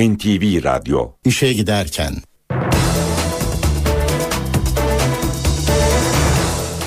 NTV 0.00 0.64
Radyo 0.64 1.08
İşe 1.24 1.52
giderken 1.52 2.12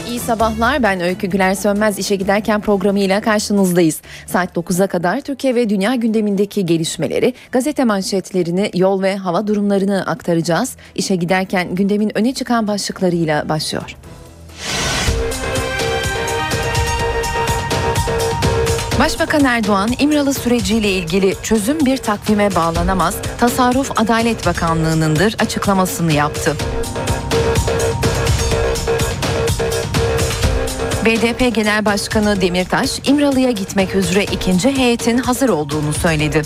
İyi 0.09 0.19
sabahlar 0.19 0.83
ben 0.83 1.01
Öykü 1.01 1.27
Güler 1.27 1.55
Sönmez 1.55 1.99
işe 1.99 2.15
giderken 2.15 2.61
programıyla 2.61 3.21
karşınızdayız. 3.21 4.01
Saat 4.27 4.57
9'a 4.57 4.87
kadar 4.87 5.21
Türkiye 5.21 5.55
ve 5.55 5.69
dünya 5.69 5.95
gündemindeki 5.95 6.65
gelişmeleri, 6.65 7.33
gazete 7.51 7.83
manşetlerini, 7.83 8.71
yol 8.73 9.01
ve 9.01 9.15
hava 9.15 9.47
durumlarını 9.47 10.05
aktaracağız. 10.05 10.75
İşe 10.95 11.15
giderken 11.15 11.75
gündemin 11.75 12.17
öne 12.17 12.33
çıkan 12.33 12.67
başlıklarıyla 12.67 13.49
başlıyor. 13.49 13.95
Başbakan 19.03 19.43
Erdoğan 19.43 19.89
İmralı 19.99 20.33
süreciyle 20.33 20.91
ilgili 20.91 21.35
çözüm 21.43 21.85
bir 21.85 21.97
takvime 21.97 22.55
bağlanamaz, 22.55 23.15
tasarruf 23.39 23.91
Adalet 23.95 24.45
Bakanlığı'nındır 24.45 25.35
açıklamasını 25.39 26.13
yaptı. 26.13 26.55
BDP 31.05 31.55
Genel 31.55 31.85
Başkanı 31.85 32.41
Demirtaş, 32.41 32.99
İmralı'ya 33.05 33.51
gitmek 33.51 33.95
üzere 33.95 34.23
ikinci 34.23 34.77
heyetin 34.77 35.17
hazır 35.17 35.49
olduğunu 35.49 35.93
söyledi. 35.93 36.41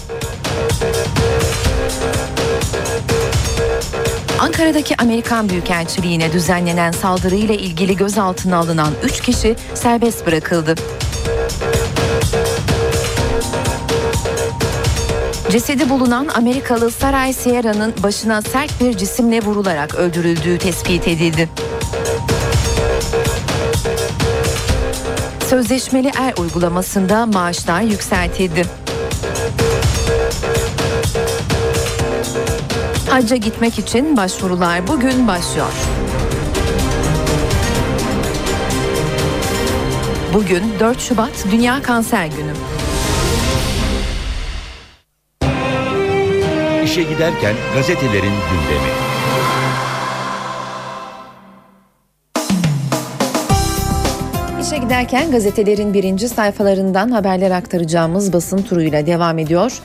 Ankara'daki 4.40 4.96
Amerikan 4.98 5.50
Büyükelçiliğine 5.50 6.34
düzenlenen 6.34 6.92
saldırıyla 6.92 7.56
ilgili 7.56 7.96
gözaltına 7.96 8.58
alınan 8.58 8.94
3 9.04 9.22
kişi 9.22 9.56
serbest 9.74 10.26
bırakıldı. 10.26 10.76
Cesedi 15.52 15.90
bulunan 15.90 16.28
Amerikalı 16.28 16.92
Saray 16.92 17.34
Sierra'nın 17.34 17.94
başına 18.04 18.42
sert 18.42 18.82
bir 18.82 18.98
cisimle 18.98 19.42
vurularak 19.42 19.96
öldürüldüğü 19.96 20.58
tespit 20.58 21.08
edildi. 21.08 21.50
Sözleşmeli 25.50 26.12
er 26.20 26.34
uygulamasında 26.38 27.26
maaşlar 27.26 27.82
yükseltildi. 27.82 28.66
Hacca 33.10 33.36
gitmek 33.36 33.80
için 33.80 34.18
başvurular 34.18 34.88
bugün 34.88 35.28
başlıyor. 35.28 35.74
Bugün 40.34 40.64
4 40.80 41.00
Şubat 41.00 41.46
Dünya 41.52 41.82
Kanser 41.82 42.26
Günü. 42.26 42.77
İşe 46.98 47.10
giderken 47.10 47.56
gazetelerin 47.76 48.22
gündemi. 48.24 48.92
İşe 54.62 54.78
giderken 54.78 55.32
gazetelerin 55.32 55.94
birinci 55.94 56.30
sayfalarından 56.30 57.12
haberler 57.12 57.52
aktaracağımız 57.52 58.34
basın 58.34 58.58
turuyla 58.62 59.06
devam 59.06 59.40
ediyor. 59.40 59.82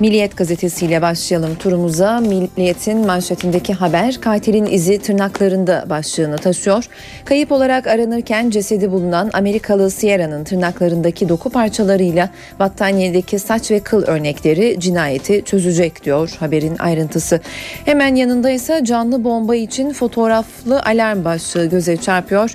Milliyet 0.00 0.36
gazetesiyle 0.36 1.02
başlayalım 1.02 1.54
turumuza. 1.54 2.20
Milliyet'in 2.20 3.06
manşetindeki 3.06 3.74
haber 3.74 4.20
katilin 4.20 4.66
izi 4.66 4.98
tırnaklarında 4.98 5.84
başlığını 5.90 6.38
taşıyor. 6.38 6.84
Kayıp 7.24 7.52
olarak 7.52 7.86
aranırken 7.86 8.50
cesedi 8.50 8.92
bulunan 8.92 9.30
Amerikalı 9.32 9.90
Sierra'nın 9.90 10.44
tırnaklarındaki 10.44 11.28
doku 11.28 11.50
parçalarıyla 11.50 12.30
battaniyedeki 12.58 13.38
saç 13.38 13.70
ve 13.70 13.80
kıl 13.80 14.02
örnekleri 14.02 14.76
cinayeti 14.80 15.42
çözecek 15.44 16.04
diyor 16.04 16.36
haberin 16.40 16.76
ayrıntısı. 16.78 17.40
Hemen 17.84 18.14
yanında 18.14 18.50
ise 18.50 18.80
canlı 18.84 19.24
bomba 19.24 19.54
için 19.56 19.92
fotoğraflı 19.92 20.82
alarm 20.82 21.24
başlığı 21.24 21.66
göze 21.66 21.96
çarpıyor. 21.96 22.54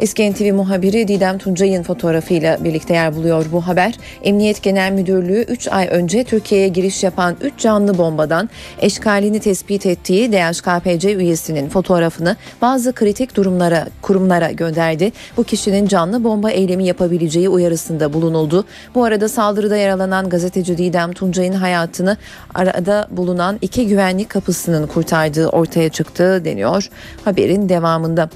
Eski 0.00 0.32
NTV 0.32 0.52
muhabiri 0.52 1.08
Didem 1.08 1.38
Tuncay'ın 1.38 1.82
fotoğrafıyla 1.82 2.64
birlikte 2.64 2.94
yer 2.94 3.16
buluyor 3.16 3.46
bu 3.52 3.66
haber. 3.66 3.94
Emniyet 4.22 4.62
Genel 4.62 4.92
Müdürlüğü 4.92 5.42
3 5.42 5.68
ay 5.68 5.88
önce 5.90 6.24
Türkiye'ye 6.24 6.68
giriş 6.68 7.02
yapan 7.04 7.36
3 7.40 7.58
canlı 7.58 7.98
bombadan 7.98 8.50
eşkalini 8.80 9.40
tespit 9.40 9.86
ettiği 9.86 10.32
DHKPC 10.32 11.14
üyesinin 11.14 11.68
fotoğrafını 11.68 12.36
bazı 12.62 12.92
kritik 12.92 13.36
durumlara 13.36 13.86
kurumlara 14.02 14.50
gönderdi. 14.50 15.12
Bu 15.36 15.44
kişinin 15.44 15.86
canlı 15.86 16.24
bomba 16.24 16.50
eylemi 16.50 16.86
yapabileceği 16.86 17.48
uyarısında 17.48 18.12
bulunuldu. 18.12 18.64
Bu 18.94 19.04
arada 19.04 19.28
saldırıda 19.28 19.76
yaralanan 19.76 20.28
gazeteci 20.28 20.78
Didem 20.78 21.12
Tuncay'ın 21.12 21.52
hayatını 21.52 22.16
arada 22.54 23.08
bulunan 23.10 23.58
iki 23.62 23.86
güvenlik 23.86 24.28
kapısının 24.28 24.86
kurtardığı 24.86 25.48
ortaya 25.48 25.88
çıktı 25.88 26.42
deniyor 26.44 26.88
haberin 27.24 27.68
devamında. 27.68 28.30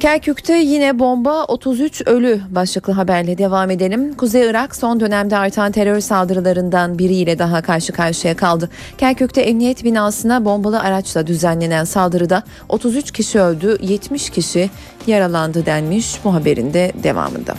Kerkük'te 0.00 0.52
yine 0.58 0.98
bomba 0.98 1.44
33 1.44 2.02
ölü 2.06 2.40
başlıklı 2.50 2.92
haberle 2.92 3.38
devam 3.38 3.70
edelim. 3.70 4.14
Kuzey 4.14 4.46
Irak 4.50 4.76
son 4.76 5.00
dönemde 5.00 5.36
artan 5.36 5.72
terör 5.72 6.00
saldırılarından 6.00 6.98
biriyle 6.98 7.38
daha 7.38 7.62
karşı 7.62 7.92
karşıya 7.92 8.36
kaldı. 8.36 8.70
Kerkük'te 8.98 9.40
emniyet 9.40 9.84
binasına 9.84 10.44
bombalı 10.44 10.80
araçla 10.80 11.26
düzenlenen 11.26 11.84
saldırıda 11.84 12.42
33 12.68 13.10
kişi 13.10 13.40
öldü, 13.40 13.78
70 13.80 14.30
kişi 14.30 14.70
yaralandı 15.06 15.66
denmiş 15.66 16.18
bu 16.24 16.34
haberin 16.34 16.74
de 16.74 16.92
devamında. 17.02 17.54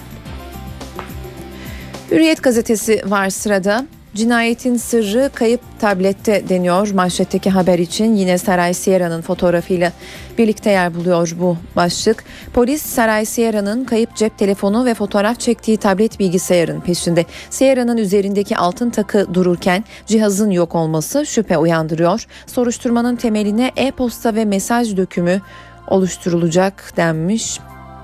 Hürriyet 2.12 2.44
gazetesi 2.44 3.02
var 3.06 3.30
sırada. 3.30 3.86
Cinayetin 4.16 4.78
sırrı 4.78 5.30
kayıp 5.34 5.62
tablette 5.80 6.50
deniyor. 6.50 6.92
Manşetteki 6.92 7.50
haber 7.50 7.80
için 7.80 8.16
yine 8.16 8.38
Saray 8.38 8.74
Sierra'nın 8.74 9.22
fotoğrafıyla 9.22 9.92
birlikte 10.38 10.70
yer 10.70 10.96
buluyor 10.96 11.36
bu 11.40 11.58
başlık. 11.76 12.24
Polis 12.54 12.82
Saray 12.82 13.26
Sierra'nın 13.26 13.86
kayıp 13.86 14.16
cep 14.16 14.38
telefonu 14.38 14.86
ve 14.86 14.94
fotoğraf 14.94 15.40
çektiği 15.40 15.78
tablet 15.78 16.20
bilgisayarın 16.20 16.82
peşinde. 16.82 17.26
Sierra'nın 17.50 17.98
üzerindeki 17.98 18.58
altın 18.58 18.90
takı 18.90 19.34
dururken 19.34 19.84
cihazın 20.06 20.52
yok 20.52 20.76
olması 20.76 21.26
şüphe 21.26 21.58
uyandırıyor. 21.58 22.26
Soruşturmanın 22.48 23.16
temeline 23.16 23.72
e-posta 23.76 24.36
ve 24.36 24.46
mesaj 24.46 24.98
dökümü 24.98 25.42
oluşturulacak 25.88 26.94
denmiş 26.98 27.60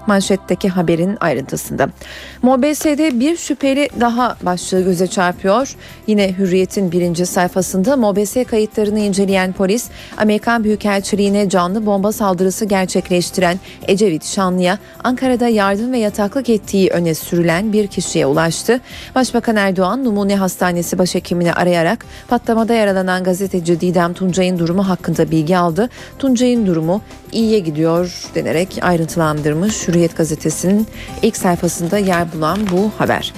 manşetteki 0.07 0.69
haberin 0.69 1.17
ayrıntısında. 1.19 1.89
MOBS'de 2.41 3.19
bir 3.19 3.37
şüpheli 3.37 3.89
daha 3.99 4.37
başlığı 4.41 4.81
göze 4.81 5.07
çarpıyor. 5.07 5.75
Yine 6.07 6.37
Hürriyet'in 6.37 6.91
birinci 6.91 7.25
sayfasında 7.25 7.97
MOBS 7.97 8.35
kayıtlarını 8.49 8.99
inceleyen 8.99 9.53
polis 9.53 9.89
Amerikan 10.17 10.63
Büyükelçiliğine 10.63 11.49
canlı 11.49 11.85
bomba 11.85 12.11
saldırısı 12.11 12.65
gerçekleştiren 12.65 13.59
Ecevit 13.87 14.25
Şanlı'ya 14.25 14.77
Ankara'da 15.03 15.47
yardım 15.47 15.91
ve 15.91 15.97
yataklık 15.97 16.49
ettiği 16.49 16.89
öne 16.89 17.13
sürülen 17.13 17.73
bir 17.73 17.87
kişiye 17.87 18.25
ulaştı. 18.25 18.79
Başbakan 19.15 19.55
Erdoğan 19.55 20.05
Numune 20.05 20.35
Hastanesi 20.35 20.97
başhekimini 20.97 21.53
arayarak 21.53 22.05
patlamada 22.27 22.73
yaralanan 22.73 23.23
gazeteci 23.23 23.81
Didem 23.81 24.13
Tuncay'ın 24.13 24.59
durumu 24.59 24.89
hakkında 24.89 25.31
bilgi 25.31 25.57
aldı. 25.57 25.89
Tuncay'ın 26.19 26.65
durumu 26.67 27.01
iyiye 27.31 27.59
gidiyor 27.59 28.29
denerek 28.35 28.79
ayrıntılandırmış 28.81 29.87
Hürriyet 29.91 30.17
gazetesinin 30.17 30.87
ilk 31.21 31.37
sayfasında 31.37 31.97
yer 31.97 32.33
bulan 32.33 32.59
bu 32.71 32.91
haber. 32.97 33.33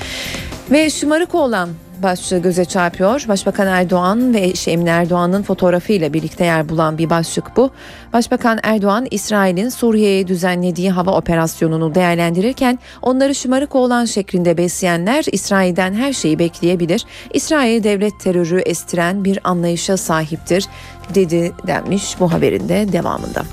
Ve 0.71 0.89
şımarık 0.89 1.35
olan 1.35 1.69
başlığı 2.03 2.37
göze 2.37 2.65
çarpıyor. 2.65 3.25
Başbakan 3.27 3.67
Erdoğan 3.67 4.33
ve 4.33 4.39
eşi 4.39 4.71
Emine 4.71 4.89
Erdoğan'ın 4.89 5.43
fotoğrafıyla 5.43 6.13
birlikte 6.13 6.45
yer 6.45 6.69
bulan 6.69 6.97
bir 6.97 7.09
başlık 7.09 7.57
bu. 7.57 7.71
Başbakan 8.13 8.59
Erdoğan 8.63 9.07
İsrail'in 9.11 9.69
Suriye'ye 9.69 10.27
düzenlediği 10.27 10.91
hava 10.91 11.11
operasyonunu 11.11 11.95
değerlendirirken 11.95 12.79
onları 13.01 13.35
şımarık 13.35 13.75
olan 13.75 14.05
şeklinde 14.05 14.57
besleyenler 14.57 15.25
İsrail'den 15.31 15.93
her 15.93 16.13
şeyi 16.13 16.39
bekleyebilir. 16.39 17.05
İsrail 17.33 17.83
devlet 17.83 18.19
terörü 18.19 18.59
estiren 18.59 19.23
bir 19.23 19.39
anlayışa 19.43 19.97
sahiptir 19.97 20.65
dedi 21.15 21.51
denmiş 21.67 22.19
bu 22.19 22.33
haberin 22.33 22.69
de 22.69 22.93
devamında. 22.93 23.43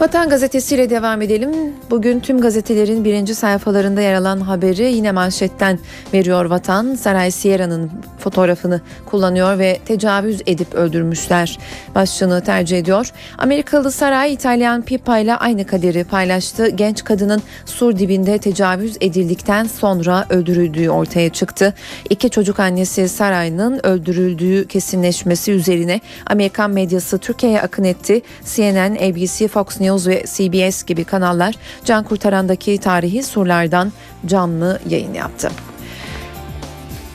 Vatan 0.00 0.28
gazetesiyle 0.28 0.90
devam 0.90 1.22
edelim. 1.22 1.50
Bugün 1.90 2.20
tüm 2.20 2.40
gazetelerin 2.40 3.04
birinci 3.04 3.34
sayfalarında 3.34 4.00
yer 4.00 4.14
alan 4.14 4.40
haberi 4.40 4.82
yine 4.82 5.12
manşetten 5.12 5.78
veriyor 6.12 6.44
Vatan. 6.44 6.94
Saray 6.94 7.30
Sierra'nın 7.30 7.90
fotoğrafını 8.18 8.80
kullanıyor 9.06 9.58
ve 9.58 9.78
tecavüz 9.84 10.42
edip 10.46 10.74
öldürmüşler 10.74 11.58
başlığını 11.94 12.44
tercih 12.44 12.78
ediyor. 12.78 13.10
Amerikalı 13.38 13.92
Saray 13.92 14.32
İtalyan 14.32 14.82
Pippa 14.82 15.18
ile 15.18 15.34
aynı 15.34 15.66
kaderi 15.66 16.04
paylaştı. 16.04 16.68
Genç 16.68 17.04
kadının 17.04 17.42
sur 17.66 17.98
dibinde 17.98 18.38
tecavüz 18.38 18.96
edildikten 19.00 19.64
sonra 19.64 20.26
öldürüldüğü 20.30 20.88
ortaya 20.88 21.28
çıktı. 21.28 21.74
İki 22.10 22.30
çocuk 22.30 22.60
annesi 22.60 23.08
Saray'ın 23.08 23.86
öldürüldüğü 23.86 24.68
kesinleşmesi 24.68 25.52
üzerine 25.52 26.00
Amerikan 26.26 26.70
medyası 26.70 27.18
Türkiye'ye 27.18 27.60
akın 27.60 27.84
etti. 27.84 28.22
CNN, 28.44 28.94
ABC, 28.94 29.48
Fox 29.48 29.80
News 29.80 29.83
ve 29.92 30.24
CBS 30.26 30.82
gibi 30.82 31.04
kanallar 31.04 31.54
can 31.84 32.04
kurtarandaki 32.04 32.78
tarihi 32.78 33.22
surlardan 33.22 33.92
canlı 34.26 34.80
yayın 34.88 35.14
yaptı. 35.14 35.50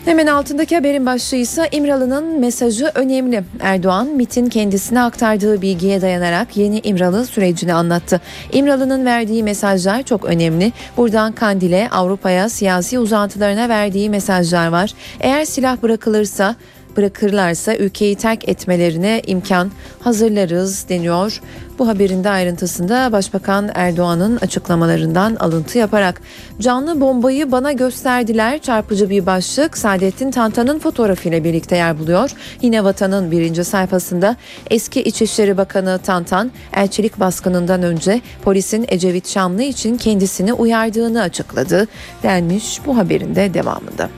Hemen 0.05 0.27
altındaki 0.27 0.75
haberin 0.75 1.05
başlığı 1.05 1.37
ise 1.37 1.69
İmralı'nın 1.71 2.39
mesajı 2.39 2.91
önemli. 2.95 3.43
Erdoğan 3.59 4.07
MIT'in 4.07 4.49
kendisine 4.49 5.01
aktardığı 5.01 5.61
bilgiye 5.61 6.01
dayanarak 6.01 6.57
yeni 6.57 6.79
İmralı 6.79 7.25
sürecini 7.25 7.73
anlattı. 7.73 8.21
İmralı'nın 8.51 9.05
verdiği 9.05 9.43
mesajlar 9.43 10.03
çok 10.03 10.25
önemli. 10.25 10.71
Buradan 10.97 11.31
Kandil'e, 11.31 11.89
Avrupa'ya, 11.89 12.49
siyasi 12.49 12.99
uzantılarına 12.99 13.69
verdiği 13.69 14.09
mesajlar 14.09 14.67
var. 14.67 14.93
Eğer 15.19 15.45
silah 15.45 15.81
bırakılırsa 15.81 16.55
bırakırlarsa 16.99 17.75
ülkeyi 17.75 18.15
terk 18.15 18.49
etmelerine 18.49 19.21
imkan 19.27 19.71
hazırlarız 19.99 20.89
deniyor. 20.89 21.41
Bu 21.79 21.87
haberin 21.87 22.23
de 22.23 22.29
ayrıntısında 22.29 23.11
Başbakan 23.11 23.69
Erdoğan'ın 23.73 24.37
açıklamalarından 24.37 25.35
alıntı 25.35 25.77
yaparak 25.77 26.21
canlı 26.59 27.01
bombayı 27.01 27.51
bana 27.51 27.71
gösterdiler 27.71 28.61
çarpıcı 28.61 29.09
bir 29.09 29.25
başlık 29.25 29.77
Saadettin 29.77 30.31
Tantan'ın 30.31 30.79
fotoğrafıyla 30.79 31.43
birlikte 31.43 31.75
yer 31.75 31.99
buluyor. 31.99 32.31
Yine 32.61 32.83
Vatan'ın 32.83 33.31
birinci 33.31 33.63
sayfasında 33.63 34.35
eski 34.69 35.03
İçişleri 35.03 35.57
Bakanı 35.57 35.99
Tantan 36.03 36.51
elçilik 36.73 37.19
baskınından 37.19 37.83
önce 37.83 38.21
polisin 38.43 38.85
Ecevit 38.87 39.27
Şamlı 39.27 39.63
için 39.63 39.97
kendisini 39.97 40.53
uyardığını 40.53 41.21
açıkladı 41.21 41.87
denmiş 42.23 42.79
bu 42.85 42.97
haberin 42.97 43.35
de 43.35 43.53
devamında. 43.53 44.09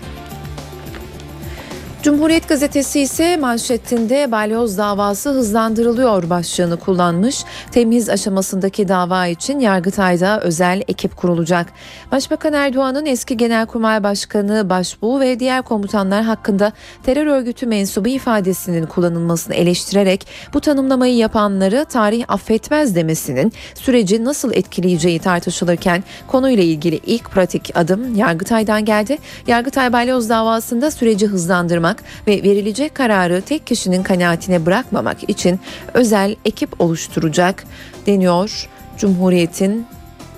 Cumhuriyet 2.03 2.49
gazetesi 2.49 2.99
ise 2.99 3.37
manşetinde 3.37 4.31
balyoz 4.31 4.77
davası 4.77 5.29
hızlandırılıyor 5.29 6.29
başlığını 6.29 6.77
kullanmış. 6.77 7.43
Temiz 7.71 8.09
aşamasındaki 8.09 8.87
dava 8.87 9.27
için 9.27 9.59
Yargıtay'da 9.59 10.39
özel 10.39 10.81
ekip 10.87 11.17
kurulacak. 11.17 11.67
Başbakan 12.11 12.53
Erdoğan'ın 12.53 13.05
eski 13.05 13.37
Genelkurmay 13.37 14.03
Başkanı 14.03 14.69
Başbuğ 14.69 15.19
ve 15.19 15.39
diğer 15.39 15.61
komutanlar 15.61 16.23
hakkında 16.23 16.71
terör 17.03 17.25
örgütü 17.25 17.65
mensubu 17.65 18.09
ifadesinin 18.09 18.85
kullanılmasını 18.85 19.55
eleştirerek 19.55 20.27
bu 20.53 20.61
tanımlamayı 20.61 21.15
yapanları 21.15 21.85
tarih 21.85 22.25
affetmez 22.27 22.95
demesinin 22.95 23.53
süreci 23.73 24.25
nasıl 24.25 24.53
etkileyeceği 24.53 25.19
tartışılırken 25.19 26.03
konuyla 26.27 26.63
ilgili 26.63 26.99
ilk 27.05 27.31
pratik 27.31 27.71
adım 27.75 28.15
Yargıtay'dan 28.15 28.85
geldi. 28.85 29.17
Yargıtay 29.47 29.93
balyoz 29.93 30.29
davasında 30.29 30.91
süreci 30.91 31.27
hızlandırmak 31.27 31.90
almak 31.91 32.03
ve 32.27 32.43
verilecek 32.43 32.95
kararı 32.95 33.41
tek 33.41 33.67
kişinin 33.67 34.03
kanaatine 34.03 34.65
bırakmamak 34.65 35.29
için 35.29 35.59
özel 35.93 36.35
ekip 36.45 36.81
oluşturacak 36.81 37.63
deniyor. 38.05 38.69
Cumhuriyet'in 38.97 39.85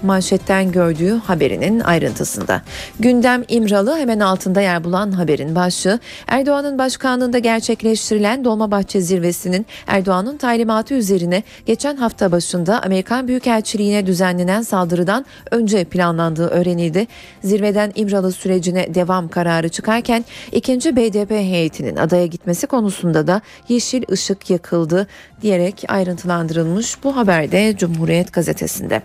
manşetten 0.04 0.72
gördüğü 0.72 1.12
haberinin 1.18 1.80
ayrıntısında. 1.80 2.62
Gündem 3.00 3.44
İmralı 3.48 3.98
hemen 3.98 4.20
altında 4.20 4.62
yer 4.62 4.84
bulan 4.84 5.12
haberin 5.12 5.56
başlığı 5.56 6.00
Erdoğan'ın 6.28 6.78
başkanlığında 6.78 7.40
gerçekleştirilen 7.40 8.46
Dolmabahçe 8.46 9.02
zirvesinin 9.02 9.66
Erdoğan'ın 9.88 10.38
talimatı 10.38 10.94
üzerine 10.94 11.44
geçen 11.66 11.96
hafta 11.96 12.32
başında 12.32 12.82
Amerikan 12.82 13.28
Büyükelçiliğine 13.28 14.06
düzenlenen 14.06 14.62
saldırıdan 14.62 15.26
önce 15.52 15.84
planlandığı 15.84 16.48
öğrenildi. 16.48 17.08
Zirveden 17.44 17.92
İmralı 17.96 18.32
sürecine 18.32 18.96
devam 18.96 19.28
kararı 19.28 19.70
çıkarken 19.70 20.26
ikinci 20.52 20.96
BDP 20.96 21.32
heyetinin 21.32 21.96
adaya 21.96 22.26
gitmesi 22.26 22.68
konusunda 22.68 23.28
da 23.28 23.42
yeşil 23.70 24.04
ışık 24.12 24.50
yakıldı 24.50 25.08
diyerek 25.42 25.84
ayrıntılandırılmış 25.88 27.04
bu 27.04 27.16
haberde 27.16 27.78
Cumhuriyet 27.78 28.34
gazetesinde. 28.34 29.02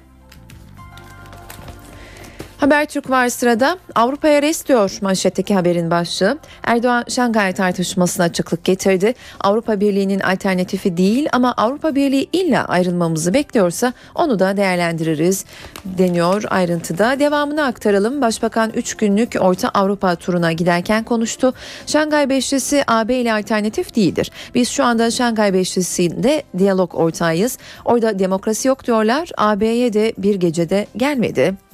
Habertürk 2.58 3.10
var 3.10 3.28
sırada. 3.28 3.78
Avrupa'ya 3.94 4.42
res 4.42 4.66
diyor 4.66 4.98
manşetteki 5.02 5.54
haberin 5.54 5.90
başlığı. 5.90 6.38
Erdoğan 6.62 7.04
Şangay 7.08 7.52
tartışmasına 7.52 8.24
açıklık 8.24 8.64
getirdi. 8.64 9.14
Avrupa 9.40 9.80
Birliği'nin 9.80 10.20
alternatifi 10.20 10.96
değil 10.96 11.28
ama 11.32 11.54
Avrupa 11.56 11.94
Birliği 11.94 12.28
illa 12.32 12.64
ayrılmamızı 12.64 13.34
bekliyorsa 13.34 13.92
onu 14.14 14.38
da 14.38 14.56
değerlendiririz 14.56 15.44
deniyor 15.84 16.42
ayrıntıda. 16.50 17.18
Devamını 17.18 17.64
aktaralım. 17.64 18.20
Başbakan 18.20 18.70
3 18.74 18.94
günlük 18.94 19.36
Orta 19.40 19.68
Avrupa 19.68 20.16
turuna 20.16 20.52
giderken 20.52 21.04
konuştu. 21.04 21.54
Şangay 21.86 22.28
Beşlisi 22.28 22.84
AB 22.86 23.14
ile 23.14 23.32
alternatif 23.32 23.96
değildir. 23.96 24.30
Biz 24.54 24.68
şu 24.68 24.84
anda 24.84 25.10
Şangay 25.10 25.54
Beşlisi'nde 25.54 26.42
diyalog 26.58 26.94
ortağıyız. 26.94 27.58
Orada 27.84 28.18
demokrasi 28.18 28.68
yok 28.68 28.86
diyorlar. 28.86 29.28
AB'ye 29.36 29.92
de 29.92 30.12
bir 30.18 30.34
gecede 30.34 30.86
gelmedi 30.96 31.67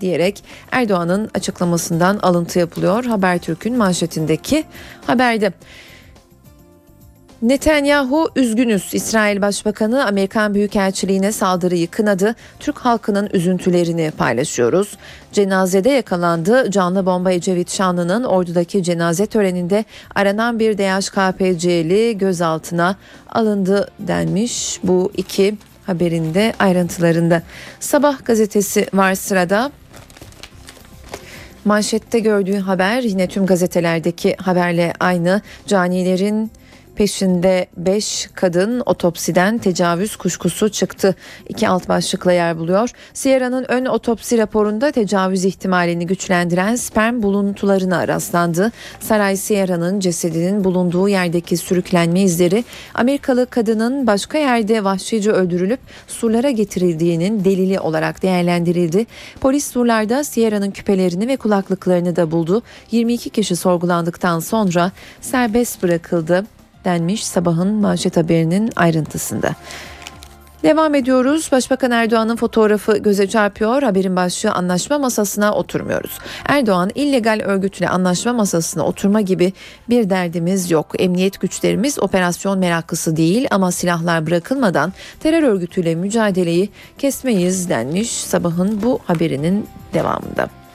diyerek 0.00 0.44
Erdoğan'ın 0.70 1.30
açıklamasından 1.34 2.18
alıntı 2.18 2.58
yapılıyor 2.58 3.04
Habertürk'ün 3.04 3.76
manşetindeki 3.76 4.64
haberde. 5.06 5.52
Netanyahu 7.42 8.30
üzgünüz. 8.36 8.94
İsrail 8.94 9.40
Başbakanı 9.40 10.06
Amerikan 10.06 10.54
Büyükelçiliğine 10.54 11.32
saldırıyı 11.32 11.90
kınadı. 11.90 12.34
Türk 12.60 12.78
halkının 12.78 13.30
üzüntülerini 13.32 14.12
paylaşıyoruz. 14.18 14.96
Cenazede 15.32 15.90
yakalandı. 15.90 16.70
Canlı 16.70 17.06
bomba 17.06 17.32
Ecevit 17.32 17.70
Şanlı'nın 17.70 18.24
ordudaki 18.24 18.82
cenaze 18.82 19.26
töreninde 19.26 19.84
aranan 20.14 20.58
bir 20.58 20.78
DHKPC'li 20.78 22.18
gözaltına 22.18 22.96
alındı 23.28 23.90
denmiş. 23.98 24.80
Bu 24.82 25.12
iki 25.16 25.58
haberinde 25.86 26.52
ayrıntılarında. 26.58 27.42
Sabah 27.80 28.24
gazetesi 28.24 28.86
var 28.94 29.14
sırada. 29.14 29.72
Manşette 31.66 32.18
gördüğü 32.18 32.58
haber 32.58 33.02
yine 33.02 33.28
tüm 33.28 33.46
gazetelerdeki 33.46 34.36
haberle 34.36 34.92
aynı. 35.00 35.42
Canilerin 35.66 36.50
Peşinde 36.96 37.66
5 37.76 38.28
kadın 38.34 38.82
otopsiden 38.86 39.58
tecavüz 39.58 40.16
kuşkusu 40.16 40.68
çıktı. 40.68 41.14
İki 41.48 41.68
alt 41.68 41.88
başlıkla 41.88 42.32
yer 42.32 42.58
buluyor. 42.58 42.90
Sierra'nın 43.14 43.66
ön 43.68 43.84
otopsi 43.84 44.38
raporunda 44.38 44.90
tecavüz 44.90 45.44
ihtimalini 45.44 46.06
güçlendiren 46.06 46.76
sperm 46.76 47.22
buluntularına 47.22 48.08
rastlandı. 48.08 48.72
Saray 49.00 49.36
Sierra'nın 49.36 50.00
cesedinin 50.00 50.64
bulunduğu 50.64 51.08
yerdeki 51.08 51.56
sürüklenme 51.56 52.20
izleri 52.22 52.64
Amerikalı 52.94 53.46
kadının 53.46 54.06
başka 54.06 54.38
yerde 54.38 54.84
vahşice 54.84 55.30
öldürülüp 55.30 55.80
surlara 56.06 56.50
getirildiğinin 56.50 57.44
delili 57.44 57.80
olarak 57.80 58.22
değerlendirildi. 58.22 59.06
Polis 59.40 59.66
surlarda 59.66 60.24
Sierra'nın 60.24 60.70
küpelerini 60.70 61.28
ve 61.28 61.36
kulaklıklarını 61.36 62.16
da 62.16 62.30
buldu. 62.30 62.62
22 62.90 63.30
kişi 63.30 63.56
sorgulandıktan 63.56 64.40
sonra 64.40 64.92
serbest 65.20 65.82
bırakıldı 65.82 66.46
denmiş 66.86 67.26
sabahın 67.26 67.68
manşet 67.68 68.16
haberinin 68.16 68.72
ayrıntısında. 68.76 69.54
Devam 70.62 70.94
ediyoruz. 70.94 71.48
Başbakan 71.52 71.90
Erdoğan'ın 71.90 72.36
fotoğrafı 72.36 72.98
göze 72.98 73.26
çarpıyor. 73.26 73.82
Haberin 73.82 74.16
başlığı 74.16 74.52
anlaşma 74.52 74.98
masasına 74.98 75.54
oturmuyoruz. 75.54 76.18
Erdoğan 76.48 76.90
illegal 76.94 77.40
örgütle 77.44 77.88
anlaşma 77.88 78.32
masasına 78.32 78.86
oturma 78.86 79.20
gibi 79.20 79.52
bir 79.88 80.10
derdimiz 80.10 80.70
yok. 80.70 80.86
Emniyet 80.98 81.40
güçlerimiz 81.40 81.98
operasyon 81.98 82.58
meraklısı 82.58 83.16
değil 83.16 83.48
ama 83.50 83.72
silahlar 83.72 84.26
bırakılmadan 84.26 84.92
terör 85.20 85.42
örgütüyle 85.42 85.94
mücadeleyi 85.94 86.70
kesmeyiz 86.98 87.68
denmiş 87.68 88.10
sabahın 88.10 88.82
bu 88.82 88.98
haberinin 89.06 89.66
devamında. 89.94 90.65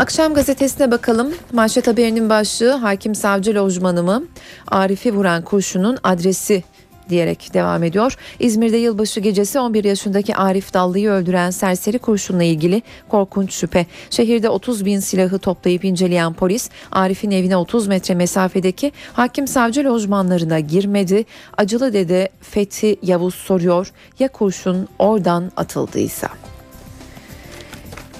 Akşam 0.00 0.34
gazetesine 0.34 0.90
bakalım. 0.90 1.34
Manşet 1.52 1.86
haberinin 1.86 2.30
başlığı 2.30 2.70
hakim 2.70 3.14
savcı 3.14 3.54
lojmanı 3.54 4.02
mı? 4.02 4.24
Arif'i 4.68 5.14
vuran 5.14 5.42
kurşunun 5.42 5.98
adresi 6.02 6.64
diyerek 7.08 7.54
devam 7.54 7.82
ediyor. 7.82 8.16
İzmir'de 8.38 8.76
yılbaşı 8.76 9.20
gecesi 9.20 9.60
11 9.60 9.84
yaşındaki 9.84 10.36
Arif 10.36 10.74
Dallı'yı 10.74 11.10
öldüren 11.10 11.50
serseri 11.50 11.98
kurşunla 11.98 12.44
ilgili 12.44 12.82
korkunç 13.08 13.52
şüphe. 13.52 13.86
Şehirde 14.10 14.48
30 14.48 14.84
bin 14.84 15.00
silahı 15.00 15.38
toplayıp 15.38 15.84
inceleyen 15.84 16.32
polis 16.32 16.70
Arif'in 16.92 17.30
evine 17.30 17.56
30 17.56 17.86
metre 17.86 18.14
mesafedeki 18.14 18.92
hakim 19.12 19.46
savcı 19.46 19.84
lojmanlarına 19.84 20.60
girmedi. 20.60 21.24
Acılı 21.56 21.92
dede 21.92 22.28
Fethi 22.40 22.96
Yavuz 23.02 23.34
soruyor 23.34 23.92
ya 24.18 24.28
kurşun 24.28 24.88
oradan 24.98 25.52
atıldıysa? 25.56 26.28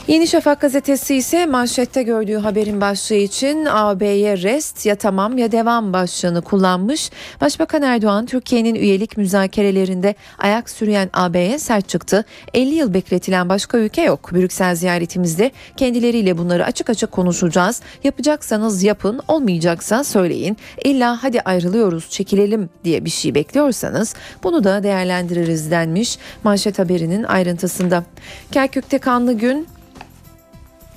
Yeni 0.08 0.26
Şafak 0.26 0.60
gazetesi 0.60 1.14
ise 1.14 1.46
manşette 1.46 2.02
gördüğü 2.02 2.36
haberin 2.36 2.80
başlığı 2.80 3.14
için 3.14 3.66
AB'ye 3.70 4.38
rest 4.38 4.86
ya 4.86 4.94
tamam 4.94 5.38
ya 5.38 5.52
devam 5.52 5.92
başlığını 5.92 6.42
kullanmış. 6.42 7.10
Başbakan 7.40 7.82
Erdoğan 7.82 8.26
Türkiye'nin 8.26 8.74
üyelik 8.74 9.16
müzakerelerinde 9.16 10.14
ayak 10.38 10.70
sürüyen 10.70 11.10
AB'ye 11.12 11.58
sert 11.58 11.88
çıktı. 11.88 12.24
50 12.54 12.74
yıl 12.74 12.94
bekletilen 12.94 13.48
başka 13.48 13.78
ülke 13.78 14.02
yok. 14.02 14.32
Brüksel 14.32 14.74
ziyaretimizde 14.74 15.50
kendileriyle 15.76 16.38
bunları 16.38 16.64
açık 16.64 16.90
açık 16.90 17.12
konuşacağız. 17.12 17.82
Yapacaksanız 18.04 18.82
yapın, 18.82 19.20
olmayacaksa 19.28 20.04
söyleyin. 20.04 20.56
İlla 20.84 21.22
hadi 21.22 21.40
ayrılıyoruz, 21.40 22.10
çekilelim 22.10 22.70
diye 22.84 23.04
bir 23.04 23.10
şey 23.10 23.34
bekliyorsanız 23.34 24.14
bunu 24.42 24.64
da 24.64 24.82
değerlendiririz 24.82 25.70
denmiş 25.70 26.18
manşet 26.44 26.78
haberinin 26.78 27.22
ayrıntısında. 27.22 28.04
Kerkük'te 28.52 28.98
kanlı 28.98 29.32
gün 29.32 29.66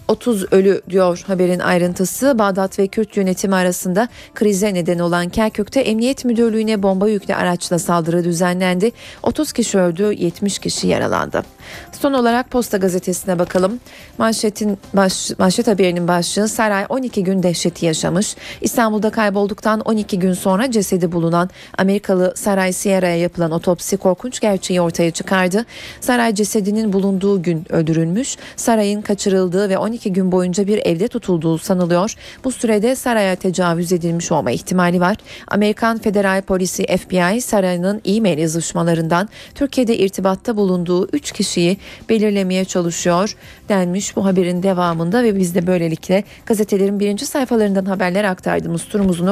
30 0.07 0.53
ölü 0.53 0.81
diyor 0.89 1.23
haberin 1.27 1.59
ayrıntısı. 1.59 2.39
Bağdat 2.39 2.79
ve 2.79 2.87
Kürt 2.87 3.17
yönetimi 3.17 3.55
arasında 3.55 4.07
krize 4.35 4.73
neden 4.73 4.99
olan 4.99 5.29
Kerkük'te 5.29 5.79
Emniyet 5.79 6.25
Müdürlüğü'ne 6.25 6.83
bomba 6.83 7.09
yüklü 7.09 7.35
araçla 7.35 7.79
saldırı 7.79 8.23
düzenlendi. 8.23 8.91
30 9.23 9.53
kişi 9.53 9.77
öldü, 9.79 10.13
70 10.17 10.59
kişi 10.59 10.87
yaralandı. 10.87 11.43
Son 11.91 12.13
olarak 12.13 12.51
Posta 12.51 12.77
Gazetesi'ne 12.77 13.39
bakalım. 13.39 13.79
Manşetin 14.17 14.77
baş, 14.93 15.31
manşet 15.37 15.67
haberinin 15.67 16.07
başlığı 16.07 16.47
Saray 16.47 16.85
12 16.89 17.23
gün 17.23 17.43
dehşeti 17.43 17.85
yaşamış. 17.85 18.35
İstanbul'da 18.61 19.09
kaybolduktan 19.09 19.79
12 19.79 20.19
gün 20.19 20.33
sonra 20.33 20.71
cesedi 20.71 21.11
bulunan 21.11 21.49
Amerikalı 21.77 22.33
Saray 22.35 22.73
Sierra'ya 22.73 23.17
yapılan 23.17 23.51
otopsi 23.51 23.97
korkunç 23.97 24.39
gerçeği 24.39 24.81
ortaya 24.81 25.11
çıkardı. 25.11 25.65
Saray 26.01 26.35
cesedinin 26.35 26.93
bulunduğu 26.93 27.41
gün 27.41 27.65
öldürülmüş. 27.69 28.37
Saray'ın 28.55 29.01
kaçırıldığı 29.01 29.69
ve 29.69 29.77
12 29.77 30.02
gün 30.09 30.31
boyunca 30.31 30.67
bir 30.67 30.77
evde 30.85 31.07
tutulduğu 31.07 31.57
sanılıyor. 31.57 32.15
Bu 32.43 32.51
sürede 32.51 32.95
Saray'a 32.95 33.35
tecavüz 33.35 33.91
edilmiş 33.91 34.31
olma 34.31 34.51
ihtimali 34.51 35.01
var. 35.01 35.17
Amerikan 35.47 35.97
Federal 35.97 36.41
Polisi 36.41 36.97
FBI 36.97 37.41
Saray'ın 37.41 38.01
e-mail 38.05 38.37
yazışmalarından 38.37 39.29
Türkiye'de 39.55 39.97
irtibatta 39.97 40.57
bulunduğu 40.57 41.07
3 41.13 41.31
kişiyi 41.31 41.77
belirlemeye 42.09 42.65
çalışıyor 42.65 43.35
denmiş 43.69 44.15
bu 44.15 44.25
haberin 44.25 44.63
devamında 44.63 45.23
ve 45.23 45.37
biz 45.37 45.55
de 45.55 45.67
böylelikle 45.67 46.23
gazetelerin 46.45 46.99
birinci 46.99 47.25
sayfalarından 47.25 47.85
haberler 47.85 48.23
aktardığımız 48.23 48.85
turumuzu 48.85 49.25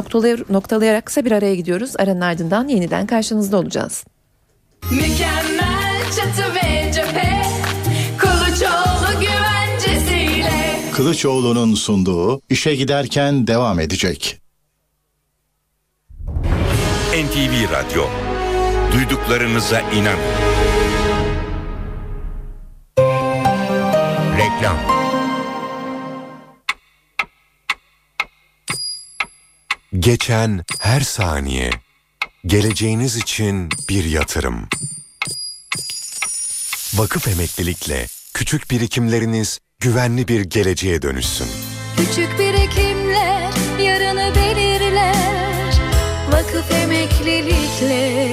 noktalayarak 0.50 1.06
kısa 1.06 1.25
bir 1.25 1.32
araya 1.32 1.56
gidiyoruz. 1.56 1.94
Aranın 2.00 2.22
ardından 2.22 2.68
yeniden 2.68 3.08
karşınızda 3.08 3.58
olacağız. 3.58 4.04
Mükemmel 4.92 6.04
çatı 6.16 6.56
ve 6.56 6.92
cephe 6.92 7.40
Kılıçoğlu'nun 11.01 11.75
sunduğu 11.75 12.41
işe 12.50 12.75
giderken 12.75 13.48
devam 13.48 13.79
edecek. 13.79 14.41
NTV 17.13 17.72
Radyo. 17.72 18.05
Duyduklarınıza 18.93 19.81
inanın. 19.81 20.20
Reklam. 24.38 24.77
Geçen 30.00 30.63
her 30.79 31.01
saniye 31.01 31.70
geleceğiniz 32.46 33.17
için 33.17 33.70
bir 33.89 34.03
yatırım. 34.03 34.67
Vakıf 36.93 37.27
emeklilikle 37.27 38.08
küçük 38.34 38.72
birikimleriniz 38.72 39.60
güvenli 39.82 40.28
bir 40.28 40.42
geleceğe 40.42 41.02
dönüşsün. 41.02 41.48
Küçük 41.98 42.40
birikimler 42.40 43.52
yarını 43.80 44.36
belirler 44.36 45.74
Vakıf 46.32 46.72
emeklilikle 46.72 48.32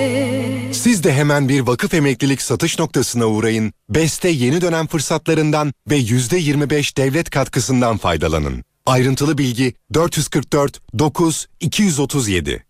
Siz 0.73 1.05
de 1.05 1.13
hemen 1.13 1.49
bir 1.49 1.61
vakıf 1.61 1.95
emeklilik 1.95 2.43
satış 2.43 2.79
noktasına 2.79 3.27
uğrayın. 3.27 3.73
Beste 3.89 4.29
yeni 4.29 4.61
dönem 4.61 4.87
fırsatlarından 4.87 5.73
ve 5.91 5.99
%25 5.99 6.97
devlet 6.97 7.31
katkısından 7.31 7.97
faydalanın. 7.97 8.65
Ayrıntılı 8.87 9.39
bilgi 9.39 9.75
444 9.95 10.81
9 10.99 11.47
237. 11.61 12.68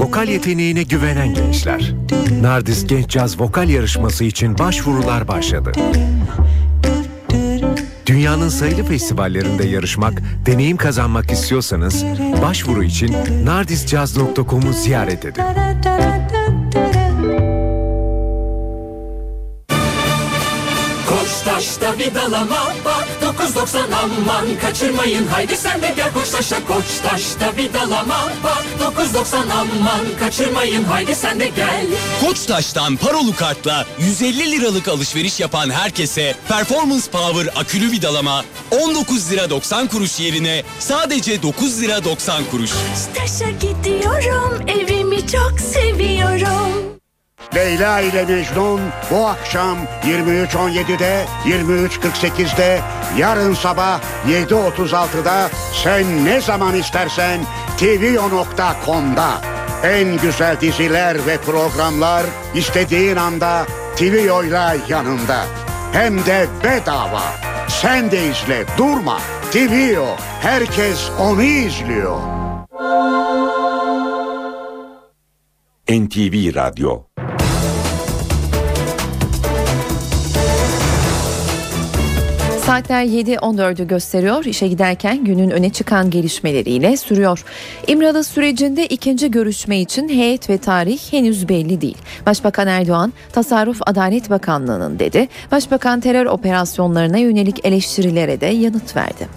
Vokal 0.00 0.28
yeteneğine 0.28 0.82
güvenen 0.82 1.34
gençler. 1.34 1.94
Nardis 2.40 2.86
Genç 2.86 3.10
Caz 3.10 3.40
Vokal 3.40 3.68
Yarışması 3.68 4.24
için 4.24 4.58
başvurular 4.58 5.28
başladı. 5.28 5.72
Dünyanın 8.06 8.48
sayılı 8.48 8.84
festivallerinde 8.84 9.66
yarışmak, 9.66 10.22
deneyim 10.46 10.76
kazanmak 10.76 11.30
istiyorsanız 11.30 12.04
başvuru 12.42 12.84
için 12.84 13.16
nardiscaz.com'u 13.44 14.72
ziyaret 14.72 15.24
edin. 15.24 15.44
Koçtaş'ta 21.60 21.98
bir 21.98 22.14
dalama 22.14 22.74
bak 22.84 23.08
9.90 23.22 23.78
aman 24.02 24.46
kaçırmayın. 24.60 25.26
Haydi 25.26 25.56
sen 25.56 25.82
de 25.82 25.92
gel 25.96 26.12
Koçtaş'a 26.12 26.64
Koçtaş'ta 26.64 27.56
bir 27.56 27.72
dalama 27.72 28.28
bak 28.44 28.64
9.90 28.96 29.36
aman 29.52 30.00
kaçırmayın. 30.20 30.84
Haydi 30.84 31.14
sen 31.14 31.40
de 31.40 31.48
gel. 31.48 31.86
Koçtaş'tan 32.26 32.96
parolu 32.96 33.36
kartla 33.36 33.86
150 33.98 34.50
liralık 34.50 34.88
alışveriş 34.88 35.40
yapan 35.40 35.70
herkese 35.70 36.34
Performance 36.48 37.10
Power 37.12 37.52
akülü 37.56 37.90
vidalama 37.90 38.44
19 38.70 39.30
lira 39.32 39.50
90 39.50 39.86
kuruş 39.86 40.20
yerine 40.20 40.62
sadece 40.78 41.42
9 41.42 41.80
lira 41.82 42.04
90 42.04 42.44
kuruş. 42.44 42.70
Taşa 43.14 43.50
gidiyorum 43.50 44.68
evimi 44.68 45.26
çok 45.26 45.60
seviyorum 45.60 46.99
Leyla 47.54 48.00
ile 48.00 48.24
Mecnun 48.24 48.80
bu 49.10 49.26
akşam 49.26 49.78
23.17'de, 50.04 51.24
23.48'de, 51.44 52.80
yarın 53.18 53.54
sabah 53.54 54.00
7.36'da 54.28 55.50
sen 55.84 56.24
ne 56.24 56.40
zaman 56.40 56.74
istersen 56.74 57.40
tvyo.com'da. 57.78 59.30
En 59.82 60.18
güzel 60.18 60.60
diziler 60.60 61.26
ve 61.26 61.36
programlar 61.36 62.26
istediğin 62.54 63.16
anda 63.16 63.66
TVO'yla 63.96 64.76
yanında. 64.88 65.46
Hem 65.92 66.26
de 66.26 66.46
bedava. 66.64 67.22
Sen 67.68 68.10
de 68.10 68.26
izle 68.26 68.64
durma. 68.78 69.20
TVO 69.52 70.16
herkes 70.40 71.10
onu 71.20 71.42
izliyor. 71.42 72.16
NTV 75.88 76.54
Radyo. 76.54 77.09
Saatler 82.70 83.04
7.14'ü 83.04 83.86
gösteriyor. 83.86 84.44
İşe 84.44 84.68
giderken 84.68 85.24
günün 85.24 85.50
öne 85.50 85.70
çıkan 85.70 86.10
gelişmeleriyle 86.10 86.96
sürüyor. 86.96 87.44
İmralı 87.86 88.24
sürecinde 88.24 88.86
ikinci 88.86 89.30
görüşme 89.30 89.80
için 89.80 90.08
heyet 90.08 90.50
ve 90.50 90.58
tarih 90.58 91.12
henüz 91.12 91.48
belli 91.48 91.80
değil. 91.80 91.98
Başbakan 92.26 92.68
Erdoğan, 92.68 93.12
Tasarruf 93.32 93.80
Adalet 93.86 94.30
Bakanlığı'nın 94.30 94.98
dedi. 94.98 95.28
Başbakan 95.52 96.00
terör 96.00 96.26
operasyonlarına 96.26 97.18
yönelik 97.18 97.66
eleştirilere 97.66 98.40
de 98.40 98.46
yanıt 98.46 98.96
verdi. 98.96 99.28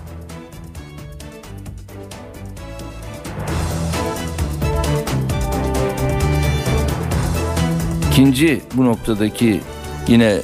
İkinci 8.11 8.61
bu 8.73 8.85
noktadaki 8.85 9.61
yine 10.07 10.39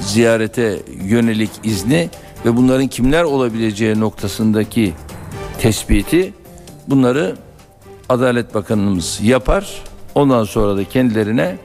ziyarete 0.00 0.78
yönelik 1.04 1.50
izni 1.62 2.08
ve 2.44 2.56
bunların 2.56 2.86
kimler 2.86 3.24
olabileceği 3.24 4.00
noktasındaki 4.00 4.92
tespiti 5.58 6.34
bunları 6.88 7.36
Adalet 8.08 8.54
Bakanımız 8.54 9.20
yapar. 9.22 9.82
Ondan 10.14 10.44
sonra 10.44 10.76
da 10.76 10.84
kendilerine 10.84 11.56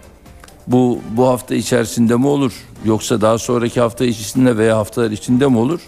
bu 0.68 1.00
bu 1.12 1.28
hafta 1.28 1.56
içerisinde 1.56 2.16
mi 2.16 2.28
olur 2.28 2.54
yoksa 2.86 3.22
daha 3.22 3.38
sonraki 3.38 3.80
hafta 3.82 4.06
içerisinde 4.06 4.58
veya 4.58 4.78
haftalar 4.78 5.12
içinde 5.12 5.48
mi 5.48 5.58
olur? 5.58 5.80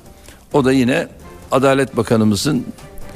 O 0.54 0.66
da 0.66 0.72
yine 0.72 1.08
Adalet 1.52 1.98
Bakanımızın 1.98 2.66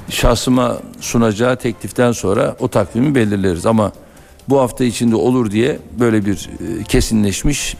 şahsıma 0.09 0.77
sunacağı 0.99 1.55
tekliften 1.55 2.11
sonra 2.11 2.55
o 2.59 2.67
takvimi 2.67 3.15
belirleriz 3.15 3.65
ama 3.65 3.91
bu 4.49 4.59
hafta 4.59 4.83
içinde 4.83 5.15
olur 5.15 5.51
diye 5.51 5.79
böyle 5.99 6.25
bir 6.25 6.49
e, 6.79 6.83
kesinleşmiş 6.83 7.77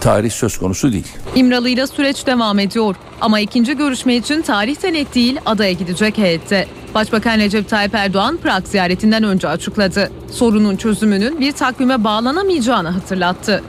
tarih 0.00 0.30
söz 0.30 0.58
konusu 0.58 0.92
değil. 0.92 1.06
İmralı'yla 1.34 1.86
süreç 1.86 2.26
devam 2.26 2.58
ediyor. 2.58 2.96
Ama 3.20 3.40
ikinci 3.40 3.76
görüşme 3.76 4.16
için 4.16 4.42
tarihte 4.42 4.92
net 4.92 5.14
değil 5.14 5.38
adaya 5.46 5.72
gidecek 5.72 6.18
heyette. 6.18 6.66
Başbakan 6.94 7.38
Recep 7.38 7.68
Tayyip 7.68 7.94
Erdoğan 7.94 8.36
Prag 8.36 8.66
ziyaretinden 8.66 9.22
önce 9.22 9.48
açıkladı. 9.48 10.10
Sorunun 10.30 10.76
çözümünün 10.76 11.40
bir 11.40 11.52
takvime 11.52 12.04
bağlanamayacağını 12.04 12.88
hatırlattı. 12.88 13.62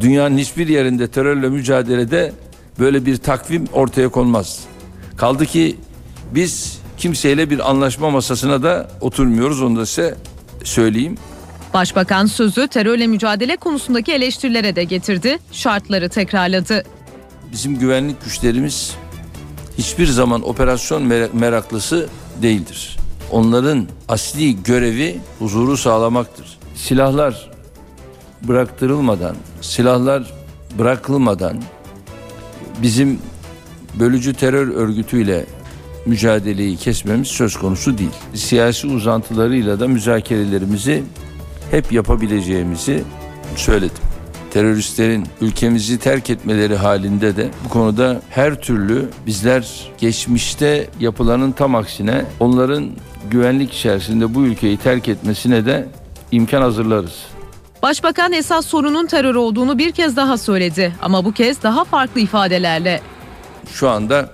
Dünyanın 0.00 0.38
hiçbir 0.38 0.68
yerinde 0.68 1.08
terörle 1.08 1.48
mücadelede 1.48 2.32
böyle 2.78 3.06
bir 3.06 3.16
takvim 3.16 3.64
ortaya 3.72 4.08
konmaz. 4.08 4.60
Kaldı 5.16 5.46
ki 5.46 5.76
biz 6.34 6.78
kimseyle 6.98 7.50
bir 7.50 7.70
anlaşma 7.70 8.10
masasına 8.10 8.62
da 8.62 8.90
oturmuyoruz 9.00 9.62
onu 9.62 9.76
da 9.76 9.86
size 9.86 10.14
söyleyeyim. 10.64 11.14
Başbakan 11.74 12.26
sözü 12.26 12.68
terörle 12.68 13.06
mücadele 13.06 13.56
konusundaki 13.56 14.12
eleştirilere 14.12 14.76
de 14.76 14.84
getirdi, 14.84 15.38
şartları 15.52 16.08
tekrarladı. 16.08 16.84
Bizim 17.52 17.78
güvenlik 17.78 18.24
güçlerimiz 18.24 18.94
hiçbir 19.78 20.06
zaman 20.06 20.48
operasyon 20.48 21.02
mer- 21.02 21.28
meraklısı 21.32 22.08
değildir. 22.42 22.96
Onların 23.30 23.88
asli 24.08 24.62
görevi 24.62 25.20
huzuru 25.38 25.76
sağlamaktır. 25.76 26.58
Silahlar 26.74 27.50
bıraktırılmadan, 28.42 29.36
silahlar 29.60 30.32
bırakılmadan 30.78 31.62
bizim 32.82 33.18
bölücü 33.94 34.34
terör 34.34 34.68
örgütüyle 34.68 35.46
mücadeleyi 36.06 36.76
kesmemiz 36.76 37.28
söz 37.28 37.56
konusu 37.56 37.98
değil. 37.98 38.10
Siyasi 38.34 38.86
uzantılarıyla 38.86 39.80
da 39.80 39.88
müzakerelerimizi 39.88 41.04
hep 41.70 41.92
yapabileceğimizi 41.92 43.04
söyledim. 43.56 43.96
Teröristlerin 44.50 45.26
ülkemizi 45.40 45.98
terk 45.98 46.30
etmeleri 46.30 46.76
halinde 46.76 47.36
de 47.36 47.48
bu 47.64 47.68
konuda 47.68 48.20
her 48.30 48.60
türlü 48.60 49.08
bizler 49.26 49.90
geçmişte 49.98 50.88
yapılanın 51.00 51.52
tam 51.52 51.74
aksine 51.74 52.24
onların 52.40 52.90
güvenlik 53.30 53.74
içerisinde 53.74 54.34
bu 54.34 54.40
ülkeyi 54.40 54.76
terk 54.76 55.08
etmesine 55.08 55.66
de 55.66 55.88
imkan 56.32 56.62
hazırlarız. 56.62 57.14
Başbakan 57.82 58.32
esas 58.32 58.66
sorunun 58.66 59.06
terör 59.06 59.34
olduğunu 59.34 59.78
bir 59.78 59.92
kez 59.92 60.16
daha 60.16 60.38
söyledi 60.38 60.94
ama 61.02 61.24
bu 61.24 61.32
kez 61.32 61.62
daha 61.62 61.84
farklı 61.84 62.20
ifadelerle. 62.20 63.00
Şu 63.72 63.88
anda 63.88 64.32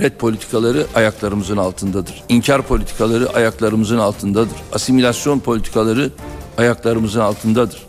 red 0.00 0.12
politikaları 0.12 0.86
ayaklarımızın 0.94 1.56
altındadır. 1.56 2.22
İnkar 2.28 2.62
politikaları 2.62 3.28
ayaklarımızın 3.30 3.98
altındadır. 3.98 4.56
Asimilasyon 4.72 5.38
politikaları 5.38 6.10
ayaklarımızın 6.58 7.20
altındadır. 7.20 7.82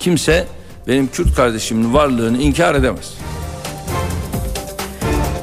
Kimse 0.00 0.46
benim 0.86 1.08
Kürt 1.08 1.34
kardeşimin 1.34 1.94
varlığını 1.94 2.38
inkar 2.42 2.74
edemez. 2.74 3.14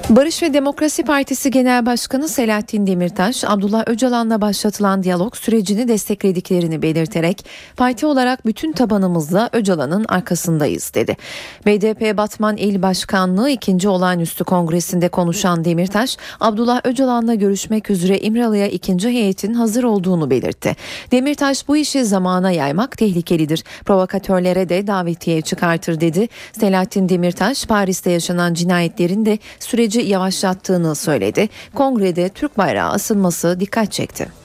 Barış 0.10 0.44
ve 0.44 0.54
Demokrasi 0.54 1.04
Partisi 1.04 1.52
Genel 1.52 1.86
Başkanı 1.86 2.30
Selahattin 2.30 2.88
Demirtaş, 2.88 3.44
Abdullah 3.44 3.84
Öcalan'la 3.88 4.42
başlatılan 4.42 5.04
diyalog 5.04 5.36
sürecini 5.36 5.88
desteklediklerini 5.88 6.82
belirterek 6.82 7.46
parti 7.78 8.06
olarak 8.06 8.46
bütün 8.46 8.72
tabanımızla 8.72 9.50
Öcalan'ın 9.54 10.06
arkasındayız 10.08 10.92
dedi. 10.96 11.18
BDP 11.66 12.18
Batman 12.18 12.58
İl 12.58 12.82
Başkanlığı 12.82 13.50
2. 13.50 13.90
Olağanüstü 13.90 14.44
Kongresi'nde 14.44 15.10
konuşan 15.10 15.66
Demirtaş, 15.66 16.18
Abdullah 16.40 16.82
Öcalan'la 16.84 17.34
görüşmek 17.34 17.90
üzere 17.90 18.20
İmralı'ya 18.20 18.68
ikinci 18.68 19.10
heyetin 19.10 19.54
hazır 19.54 19.84
olduğunu 19.84 20.30
belirtti. 20.30 20.76
Demirtaş 21.12 21.68
bu 21.68 21.78
işi 21.78 22.06
zamana 22.06 22.52
yaymak 22.52 22.98
tehlikelidir. 22.98 23.64
Provokatörlere 23.86 24.70
de 24.70 24.88
davetiye 24.88 25.42
çıkartır 25.42 26.02
dedi. 26.02 26.28
Selahattin 26.60 27.10
Demirtaş, 27.10 27.66
Paris'te 27.66 28.12
yaşanan 28.12 28.54
cinayetlerin 28.54 29.26
de 29.26 29.40
süreci 29.60 29.95
yavaşlattığını 30.02 30.96
söyledi. 30.96 31.50
Kongrede 31.76 32.30
Türk 32.30 32.58
bayrağı 32.58 32.90
asılması 32.90 33.60
dikkat 33.60 33.92
çekti. 33.92 34.45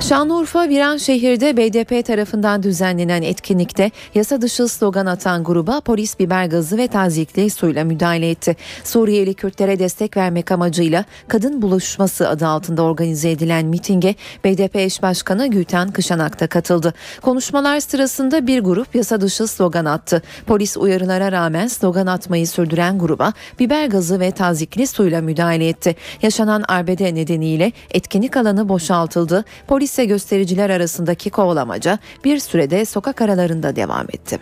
Şanlıurfa 0.00 0.68
Viranşehir'de 0.68 1.56
BDP 1.56 2.06
tarafından 2.06 2.62
düzenlenen 2.62 3.22
etkinlikte 3.22 3.90
yasa 4.14 4.42
dışı 4.42 4.68
slogan 4.68 5.06
atan 5.06 5.44
gruba 5.44 5.80
polis 5.80 6.18
biber 6.18 6.46
gazı 6.46 6.78
ve 6.78 6.88
tazikli 6.88 7.50
suyla 7.50 7.84
müdahale 7.84 8.30
etti. 8.30 8.56
Suriyeli 8.84 9.34
Kürtlere 9.34 9.78
destek 9.78 10.16
vermek 10.16 10.52
amacıyla 10.52 11.04
kadın 11.28 11.62
buluşması 11.62 12.28
adı 12.28 12.46
altında 12.46 12.82
organize 12.82 13.30
edilen 13.30 13.66
mitinge 13.66 14.14
BDP 14.44 14.76
eş 14.76 15.02
başkanı 15.02 15.46
Gülten 15.46 15.92
Kışanak 15.92 16.40
da 16.40 16.46
katıldı. 16.46 16.94
Konuşmalar 17.22 17.80
sırasında 17.80 18.46
bir 18.46 18.60
grup 18.60 18.94
yasa 18.94 19.20
dışı 19.20 19.46
slogan 19.46 19.84
attı. 19.84 20.22
Polis 20.46 20.76
uyarılara 20.76 21.32
rağmen 21.32 21.66
slogan 21.66 22.06
atmayı 22.06 22.48
sürdüren 22.48 22.98
gruba 22.98 23.32
biber 23.58 23.86
gazı 23.86 24.20
ve 24.20 24.30
tazikli 24.30 24.86
suyla 24.86 25.20
müdahale 25.20 25.68
etti. 25.68 25.96
Yaşanan 26.22 26.64
arbede 26.68 27.14
nedeniyle 27.14 27.72
etkinlik 27.90 28.36
alanı 28.36 28.68
boşaltıldı. 28.68 29.44
Polis 29.66 29.85
ise 29.86 30.04
göstericiler 30.04 30.70
arasındaki 30.70 31.30
kovalamaca 31.30 31.98
bir 32.24 32.38
sürede 32.38 32.84
sokak 32.84 33.22
aralarında 33.22 33.76
devam 33.76 34.06
etti. 34.12 34.38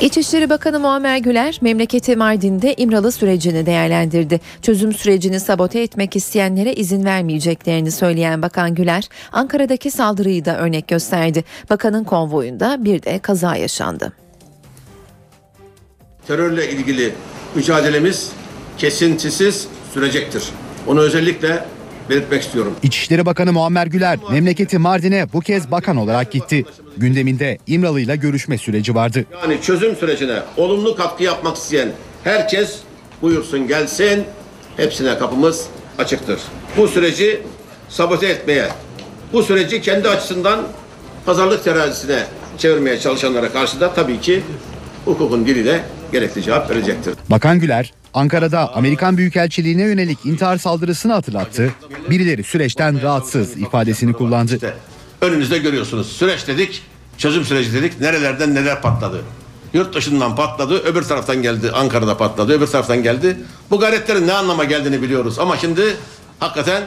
İçişleri 0.00 0.50
Bakanı 0.50 0.80
Muammer 0.80 1.18
Güler 1.18 1.58
memleketi 1.60 2.16
Mardin'de 2.16 2.74
İmralı 2.74 3.12
sürecini 3.12 3.66
değerlendirdi. 3.66 4.40
Çözüm 4.62 4.92
sürecini 4.92 5.40
sabote 5.40 5.80
etmek 5.80 6.16
isteyenlere 6.16 6.72
izin 6.72 7.04
vermeyeceklerini 7.04 7.90
söyleyen 7.90 8.42
Bakan 8.42 8.74
Güler, 8.74 9.08
Ankara'daki 9.32 9.90
saldırıyı 9.90 10.44
da 10.44 10.58
örnek 10.58 10.88
gösterdi. 10.88 11.44
Bakanın 11.70 12.04
konvoyunda 12.04 12.84
bir 12.84 13.02
de 13.02 13.18
kaza 13.18 13.56
yaşandı. 13.56 14.12
Terörle 16.26 16.70
ilgili 16.70 17.12
mücadelemiz 17.54 18.32
kesintisiz 18.78 19.68
sürecektir. 19.94 20.44
Onu 20.86 21.00
özellikle 21.00 21.64
belirtmek 22.10 22.42
istiyorum. 22.42 22.74
İçişleri 22.82 23.26
Bakanı 23.26 23.52
Muammer 23.52 23.86
Güler 23.86 24.18
memleketi 24.30 24.78
Mardin'e 24.78 25.32
bu 25.32 25.40
kez 25.40 25.70
bakan 25.70 25.96
olarak 25.96 26.32
gitti. 26.32 26.64
Gündeminde 26.96 27.58
İmralı 27.66 28.00
ile 28.00 28.16
görüşme 28.16 28.58
süreci 28.58 28.94
vardı. 28.94 29.24
Yani 29.42 29.62
çözüm 29.62 29.96
sürecine 29.96 30.38
olumlu 30.56 30.96
katkı 30.96 31.22
yapmak 31.22 31.56
isteyen 31.56 31.88
herkes 32.24 32.78
buyursun 33.22 33.68
gelsin. 33.68 34.24
Hepsine 34.76 35.18
kapımız 35.18 35.66
açıktır. 35.98 36.40
Bu 36.76 36.88
süreci 36.88 37.42
sabote 37.88 38.26
etmeye, 38.26 38.68
bu 39.32 39.42
süreci 39.42 39.80
kendi 39.80 40.08
açısından 40.08 40.60
pazarlık 41.26 41.64
terazisine 41.64 42.22
çevirmeye 42.58 43.00
çalışanlara 43.00 43.52
karşı 43.52 43.80
da 43.80 43.94
tabii 43.94 44.20
ki 44.20 44.42
hukukun 45.04 45.46
diliyle 45.46 45.84
gerekli 46.12 46.42
cevap 46.42 46.70
verecektir. 46.70 47.14
Bakan 47.30 47.58
Güler 47.60 47.92
Ankara'da 48.14 48.74
Amerikan 48.74 49.16
Büyükelçiliğine 49.16 49.82
yönelik 49.82 50.18
intihar 50.26 50.58
saldırısını 50.58 51.12
hatırlattı. 51.12 51.74
Birileri 52.10 52.44
süreçten 52.44 53.02
rahatsız 53.02 53.56
ifadesini 53.56 54.12
kullandı. 54.12 54.74
Önünüzde 55.20 55.58
görüyorsunuz. 55.58 56.12
Süreç 56.12 56.46
dedik, 56.46 56.82
çözüm 57.18 57.44
süreci 57.44 57.72
dedik. 57.72 58.00
Nerelerden 58.00 58.54
neler 58.54 58.82
patladı. 58.82 59.22
Yurt 59.74 59.94
dışından 59.94 60.36
patladı, 60.36 60.78
öbür 60.78 61.02
taraftan 61.02 61.42
geldi. 61.42 61.70
Ankara'da 61.70 62.16
patladı, 62.16 62.52
öbür 62.52 62.66
taraftan 62.66 63.02
geldi. 63.02 63.36
Bu 63.70 63.80
gayretlerin 63.80 64.26
ne 64.26 64.32
anlama 64.32 64.64
geldiğini 64.64 65.02
biliyoruz. 65.02 65.38
Ama 65.38 65.56
şimdi 65.56 65.96
hakikaten 66.40 66.82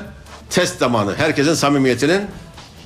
test 0.49 0.79
zamanı. 0.79 1.15
Herkesin 1.15 1.53
samimiyetinin 1.53 2.21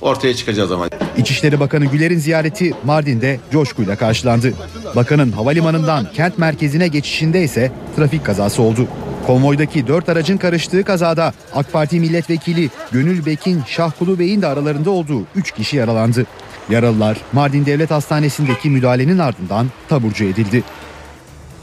ortaya 0.02 0.34
çıkacağı 0.34 0.68
zaman. 0.68 0.90
İçişleri 1.16 1.60
Bakanı 1.60 1.84
Güler'in 1.84 2.18
ziyareti 2.18 2.72
Mardin'de 2.84 3.40
coşkuyla 3.52 3.96
karşılandı. 3.96 4.52
Bakanın 4.96 5.32
havalimanından 5.32 6.06
kent 6.14 6.38
merkezine 6.38 6.88
geçişinde 6.88 7.42
ise 7.42 7.72
trafik 7.96 8.24
kazası 8.26 8.62
oldu. 8.62 8.86
Konvoydaki 9.26 9.86
dört 9.86 10.08
aracın 10.08 10.36
karıştığı 10.36 10.84
kazada 10.84 11.32
AK 11.54 11.72
Parti 11.72 12.00
milletvekili 12.00 12.70
Gönül 12.92 13.26
Bekin 13.26 13.62
Şahkulu 13.66 14.18
Bey'in 14.18 14.42
de 14.42 14.46
aralarında 14.46 14.90
olduğu 14.90 15.22
3 15.36 15.50
kişi 15.52 15.76
yaralandı. 15.76 16.26
Yaralılar 16.70 17.18
Mardin 17.32 17.66
Devlet 17.66 17.90
Hastanesi'ndeki 17.90 18.70
müdahalenin 18.70 19.18
ardından 19.18 19.66
taburcu 19.88 20.24
edildi. 20.24 20.62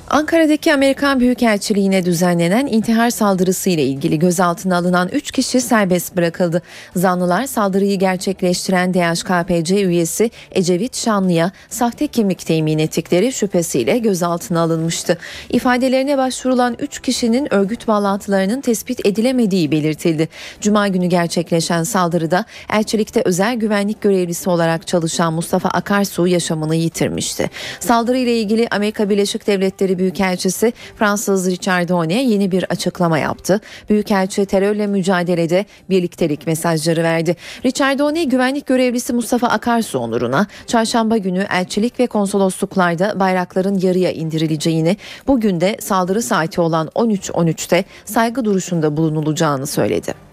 Ankara'daki 0.10 0.74
Amerikan 0.74 1.20
Büyükelçiliğine 1.20 2.06
düzenlenen 2.06 2.68
intihar 2.68 3.10
saldırısı 3.10 3.70
ile 3.70 3.84
ilgili 3.84 4.20
gözaltına 4.20 4.78
alınan 4.78 5.10
3 5.10 5.32
kişi 5.32 5.62
serbest 5.62 6.16
bırakıldı. 6.16 6.62
Zanlılar 6.96 7.46
saldırıyı 7.46 8.00
gerçekleştiren 8.00 8.94
DHKPC 8.94 9.84
üyesi 9.84 10.32
Ecevit 10.52 10.98
Şanlı'ya 10.98 11.52
sahte 11.70 12.08
kimlik 12.08 12.40
temin 12.40 12.80
ettikleri 12.80 13.34
şüphesiyle 13.34 13.98
gözaltına 13.98 14.62
alınmıştı. 14.62 15.18
İfadelerine 15.50 16.18
başvurulan 16.18 16.76
3 16.80 17.02
kişinin 17.02 17.54
örgüt 17.54 17.88
bağlantılarının 17.88 18.62
tespit 18.62 19.06
edilemediği 19.06 19.72
belirtildi. 19.72 20.30
Cuma 20.62 20.88
günü 20.88 21.06
gerçekleşen 21.06 21.84
saldırıda 21.84 22.46
elçilikte 22.74 23.22
özel 23.26 23.56
güvenlik 23.56 24.02
görevlisi 24.02 24.50
olarak 24.50 24.88
çalışan 24.88 25.34
Mustafa 25.34 25.70
Akarsu 25.70 26.28
yaşamını 26.28 26.76
yitirmişti. 26.76 27.50
Saldırıyla 27.80 28.32
ilgili 28.32 28.68
Amerika 28.72 29.10
Birleşik 29.10 29.48
Devletleri 29.48 29.99
Büyükelçisi 30.00 30.74
Fransız 30.96 31.52
Richard 31.52 31.90
Done 31.90 32.24
yeni 32.24 32.52
bir 32.52 32.64
açıklama 32.64 33.20
yaptı. 33.20 33.62
Büyükelçi 33.90 34.46
terörle 34.46 34.88
mücadelede 34.88 35.66
birliktelik 35.90 36.48
mesajları 36.48 37.04
verdi. 37.04 37.36
Richard 37.66 38.00
Done 38.00 38.24
güvenlik 38.24 38.66
görevlisi 38.66 39.14
Mustafa 39.14 39.48
Akarsu 39.48 40.00
onuruna 40.00 40.48
çarşamba 40.68 41.18
günü 41.18 41.48
elçilik 41.52 42.00
ve 42.00 42.08
konsolosluklarda 42.08 43.20
bayrakların 43.20 43.80
yarıya 43.80 44.12
indirileceğini, 44.12 44.98
bugün 45.28 45.62
de 45.62 45.78
saldırı 45.80 46.22
saati 46.22 46.62
olan 46.62 46.88
13.13'te 46.88 47.86
saygı 48.06 48.46
duruşunda 48.46 48.98
bulunulacağını 48.98 49.68
söyledi. 49.68 50.29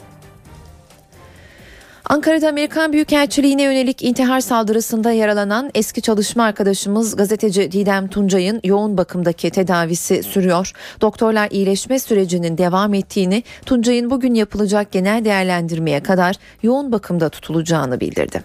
Ankara'da 2.08 2.48
Amerikan 2.48 2.92
Büyükelçiliğine 2.92 3.62
yönelik 3.62 4.02
intihar 4.02 4.40
saldırısında 4.40 5.12
yaralanan 5.12 5.70
eski 5.74 6.02
çalışma 6.02 6.44
arkadaşımız 6.44 7.16
gazeteci 7.16 7.72
Didem 7.72 8.08
Tuncay'ın 8.08 8.60
yoğun 8.64 8.98
bakımdaki 8.98 9.50
tedavisi 9.50 10.22
sürüyor. 10.22 10.72
Doktorlar 11.00 11.50
iyileşme 11.50 11.98
sürecinin 11.98 12.58
devam 12.58 12.94
ettiğini, 12.94 13.42
Tuncay'ın 13.66 14.10
bugün 14.10 14.34
yapılacak 14.34 14.92
genel 14.92 15.24
değerlendirmeye 15.24 16.02
kadar 16.02 16.36
yoğun 16.62 16.92
bakımda 16.92 17.28
tutulacağını 17.28 18.00
bildirdi. 18.00 18.42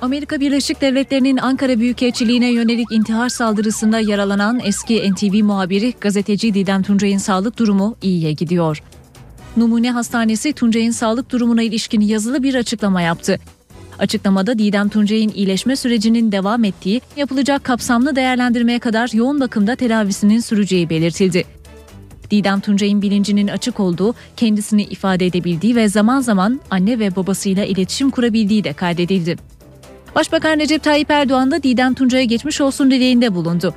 Amerika 0.00 0.40
Birleşik 0.40 0.80
Devletleri'nin 0.80 1.36
Ankara 1.36 1.78
Büyükelçiliğine 1.78 2.52
yönelik 2.52 2.92
intihar 2.92 3.28
saldırısında 3.28 4.00
yaralanan 4.00 4.60
eski 4.64 5.12
NTV 5.12 5.44
muhabiri 5.44 5.94
gazeteci 6.00 6.54
Didem 6.54 6.82
Tuncay'ın 6.82 7.18
sağlık 7.18 7.58
durumu 7.58 7.96
iyiye 8.02 8.32
gidiyor. 8.32 8.82
Numune 9.56 9.90
Hastanesi 9.90 10.52
Tuncay'ın 10.52 10.90
sağlık 10.90 11.30
durumuna 11.30 11.62
ilişkin 11.62 12.00
yazılı 12.00 12.42
bir 12.42 12.54
açıklama 12.54 13.02
yaptı. 13.02 13.38
Açıklamada 13.98 14.58
Didem 14.58 14.88
Tuncay'ın 14.88 15.32
iyileşme 15.34 15.76
sürecinin 15.76 16.32
devam 16.32 16.64
ettiği, 16.64 17.00
yapılacak 17.16 17.64
kapsamlı 17.64 18.16
değerlendirmeye 18.16 18.78
kadar 18.78 19.10
yoğun 19.12 19.40
bakımda 19.40 19.76
tedavisinin 19.76 20.40
süreceği 20.40 20.90
belirtildi. 20.90 21.44
Didem 22.30 22.60
Tuncay'ın 22.60 23.02
bilincinin 23.02 23.48
açık 23.48 23.80
olduğu, 23.80 24.14
kendisini 24.36 24.82
ifade 24.82 25.26
edebildiği 25.26 25.76
ve 25.76 25.88
zaman 25.88 26.20
zaman 26.20 26.60
anne 26.70 26.98
ve 26.98 27.16
babasıyla 27.16 27.64
iletişim 27.64 28.10
kurabildiği 28.10 28.64
de 28.64 28.72
kaydedildi. 28.72 29.36
Başbakan 30.14 30.58
Recep 30.58 30.82
Tayyip 30.82 31.10
Erdoğan 31.10 31.50
da 31.50 31.62
Didem 31.62 31.94
Tuncay'a 31.94 32.24
geçmiş 32.24 32.60
olsun 32.60 32.90
dileğinde 32.90 33.34
bulundu. 33.34 33.74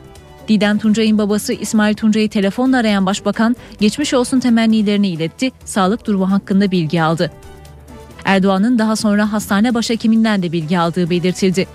Didem 0.47 0.77
Tuncay'ın 0.77 1.17
babası 1.17 1.53
İsmail 1.53 1.93
Tuncay'ı 1.93 2.29
telefonla 2.29 2.77
arayan 2.77 3.06
başbakan 3.06 3.56
geçmiş 3.79 4.13
olsun 4.13 4.39
temennilerini 4.39 5.08
iletti, 5.08 5.51
sağlık 5.65 6.08
durumu 6.08 6.32
hakkında 6.32 6.71
bilgi 6.71 7.03
aldı. 7.03 7.32
Erdoğan'ın 8.25 8.79
daha 8.79 8.95
sonra 8.95 9.32
hastane 9.32 9.73
başhekiminden 9.73 10.43
de 10.43 10.51
bilgi 10.51 10.79
aldığı 10.79 11.10
belirtildi. 11.10 11.67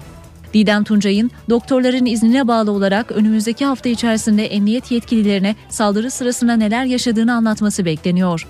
Didem 0.54 0.85
Tuncay'ın 0.85 1.31
doktorların 1.50 2.07
iznine 2.07 2.48
bağlı 2.48 2.70
olarak 2.70 3.12
önümüzdeki 3.12 3.64
hafta 3.64 3.88
içerisinde 3.88 4.46
emniyet 4.46 4.90
yetkililerine 4.90 5.57
saldırı 5.68 6.11
sırasında 6.11 6.57
neler 6.57 6.85
yaşadığını 6.85 7.35
anlatması 7.35 7.85
bekleniyor. 7.85 8.46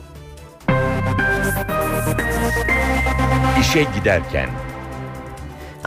İşe 3.60 3.86
giderken 3.98 4.48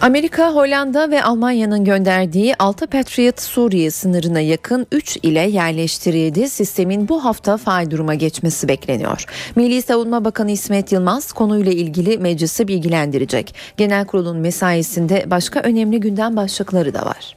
Amerika, 0.02 0.54
Hollanda 0.54 1.12
ve 1.12 1.24
Almanya'nın 1.24 1.86
gönderdiği 1.86 2.56
6 2.56 2.88
Patriot 2.88 3.42
Suriye 3.42 3.92
sınırına 3.92 4.40
yakın 4.40 4.88
3 4.92 5.18
ile 5.24 5.40
yerleştirildi. 5.40 6.50
Sistemin 6.50 7.08
bu 7.08 7.26
hafta 7.26 7.58
faal 7.58 7.92
duruma 7.92 8.16
geçmesi 8.16 8.68
bekleniyor. 8.68 9.26
Milli 9.56 9.82
Savunma 9.82 10.26
Bakanı 10.26 10.52
İsmet 10.52 10.92
Yılmaz 10.92 11.34
konuyla 11.34 11.72
ilgili 11.72 12.18
meclisi 12.18 12.68
bilgilendirecek. 12.68 13.56
Genel 13.78 14.06
kurulun 14.06 14.38
mesaisinde 14.38 15.24
başka 15.28 15.60
önemli 15.60 16.00
gündem 16.00 16.36
başlıkları 16.36 16.94
da 16.94 17.06
var. 17.06 17.36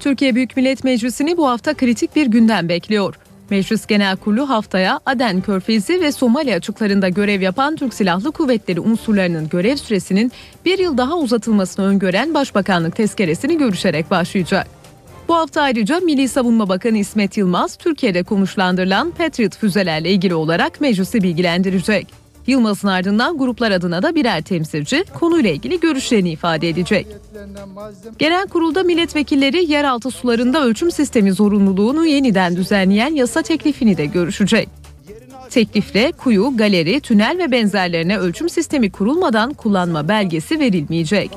Türkiye 0.00 0.34
Büyük 0.34 0.56
Millet 0.56 0.84
Meclisi'ni 0.84 1.36
bu 1.36 1.48
hafta 1.48 1.74
kritik 1.74 2.16
bir 2.16 2.26
gündem 2.26 2.68
bekliyor. 2.68 3.14
Meclis 3.50 3.86
Genel 3.86 4.16
Kurulu 4.16 4.48
haftaya 4.48 5.00
Aden 5.06 5.40
Körfezi 5.40 6.00
ve 6.00 6.12
Somali 6.12 6.54
açıklarında 6.54 7.08
görev 7.08 7.40
yapan 7.40 7.76
Türk 7.76 7.94
Silahlı 7.94 8.32
Kuvvetleri 8.32 8.80
unsurlarının 8.80 9.48
görev 9.48 9.76
süresinin 9.76 10.32
bir 10.64 10.78
yıl 10.78 10.98
daha 10.98 11.16
uzatılmasını 11.16 11.86
öngören 11.86 12.34
Başbakanlık 12.34 12.96
tezkeresini 12.96 13.58
görüşerek 13.58 14.10
başlayacak. 14.10 14.66
Bu 15.28 15.34
hafta 15.34 15.62
ayrıca 15.62 16.00
Milli 16.00 16.28
Savunma 16.28 16.68
Bakanı 16.68 16.98
İsmet 16.98 17.36
Yılmaz, 17.36 17.76
Türkiye'de 17.76 18.22
konuşlandırılan 18.22 19.10
Patriot 19.10 19.56
füzelerle 19.56 20.10
ilgili 20.10 20.34
olarak 20.34 20.80
meclisi 20.80 21.22
bilgilendirecek. 21.22 22.25
Yılmaz'ın 22.46 22.88
ardından 22.88 23.38
gruplar 23.38 23.70
adına 23.70 24.02
da 24.02 24.14
birer 24.14 24.42
temsilci 24.42 25.04
konuyla 25.14 25.50
ilgili 25.50 25.80
görüşlerini 25.80 26.30
ifade 26.30 26.68
edecek. 26.68 27.06
Genel 28.18 28.48
kurulda 28.48 28.82
milletvekilleri 28.82 29.72
yeraltı 29.72 30.10
sularında 30.10 30.64
ölçüm 30.64 30.90
sistemi 30.90 31.32
zorunluluğunu 31.32 32.06
yeniden 32.06 32.56
düzenleyen 32.56 33.14
yasa 33.14 33.42
teklifini 33.42 33.96
de 33.96 34.06
görüşecek. 34.06 34.85
Teklifle 35.50 36.12
kuyu, 36.12 36.56
galeri, 36.56 37.00
tünel 37.00 37.38
ve 37.38 37.50
benzerlerine 37.50 38.18
ölçüm 38.18 38.48
sistemi 38.48 38.92
kurulmadan 38.92 39.52
kullanma 39.52 40.08
belgesi 40.08 40.60
verilmeyecek. 40.60 41.30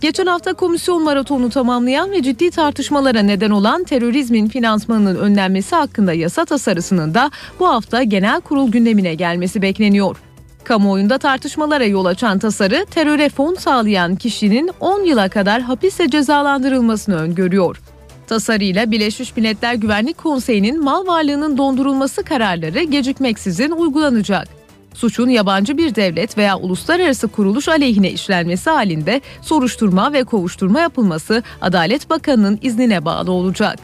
Geçen 0.00 0.26
hafta 0.26 0.54
komisyon 0.54 1.04
maratonu 1.04 1.50
tamamlayan 1.50 2.12
ve 2.12 2.22
ciddi 2.22 2.50
tartışmalara 2.50 3.22
neden 3.22 3.50
olan 3.50 3.84
terörizmin 3.84 4.48
finansmanının 4.48 5.16
önlenmesi 5.16 5.76
hakkında 5.76 6.12
yasa 6.12 6.44
tasarısının 6.44 7.14
da 7.14 7.30
bu 7.60 7.68
hafta 7.68 8.02
genel 8.02 8.40
kurul 8.40 8.72
gündemine 8.72 9.14
gelmesi 9.14 9.62
bekleniyor. 9.62 10.16
Kamuoyunda 10.64 11.18
tartışmalara 11.18 11.84
yol 11.84 12.04
açan 12.04 12.38
tasarı 12.38 12.86
teröre 12.90 13.28
fon 13.28 13.54
sağlayan 13.54 14.16
kişinin 14.16 14.70
10 14.80 15.00
yıla 15.00 15.28
kadar 15.28 15.62
hapiste 15.62 16.10
cezalandırılmasını 16.10 17.16
öngörüyor. 17.16 17.80
Tasarıyla 18.26 18.90
Birleşmiş 18.90 19.36
Milletler 19.36 19.74
Güvenlik 19.74 20.18
Konseyi'nin 20.18 20.84
mal 20.84 21.06
varlığının 21.06 21.58
dondurulması 21.58 22.22
kararları 22.22 22.82
gecikmeksizin 22.82 23.70
uygulanacak. 23.70 24.48
Suçun 24.94 25.28
yabancı 25.28 25.78
bir 25.78 25.94
devlet 25.94 26.38
veya 26.38 26.58
uluslararası 26.58 27.28
kuruluş 27.28 27.68
aleyhine 27.68 28.10
işlenmesi 28.10 28.70
halinde 28.70 29.20
soruşturma 29.42 30.12
ve 30.12 30.24
kovuşturma 30.24 30.80
yapılması 30.80 31.42
Adalet 31.60 32.10
Bakanı'nın 32.10 32.58
iznine 32.62 33.04
bağlı 33.04 33.32
olacak. 33.32 33.78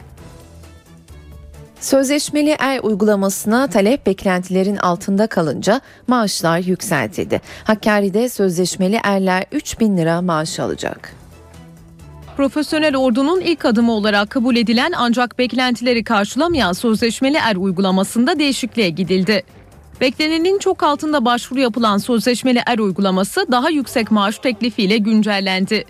Sözleşmeli 1.79 2.55
er 2.59 2.79
uygulamasına 2.79 3.67
talep 3.67 4.05
beklentilerin 4.05 4.77
altında 4.77 5.27
kalınca 5.27 5.81
maaşlar 6.07 6.59
yükseltildi. 6.59 7.41
Hakkari'de 7.63 8.29
sözleşmeli 8.29 8.99
erler 9.03 9.45
3 9.51 9.79
bin 9.79 9.97
lira 9.97 10.21
maaş 10.21 10.59
alacak. 10.59 11.22
Profesyonel 12.37 12.97
ordunun 12.97 13.41
ilk 13.41 13.65
adımı 13.65 13.91
olarak 13.91 14.29
kabul 14.29 14.55
edilen 14.55 14.91
ancak 14.97 15.39
beklentileri 15.39 16.03
karşılamayan 16.03 16.73
sözleşmeli 16.73 17.37
er 17.37 17.55
uygulamasında 17.55 18.39
değişikliğe 18.39 18.89
gidildi. 18.89 19.43
Beklenenin 20.01 20.59
çok 20.59 20.83
altında 20.83 21.25
başvuru 21.25 21.59
yapılan 21.59 21.97
sözleşmeli 21.97 22.61
er 22.65 22.79
uygulaması 22.79 23.45
daha 23.51 23.69
yüksek 23.69 24.11
maaş 24.11 24.37
teklifiyle 24.37 24.97
güncellendi. 24.97 25.85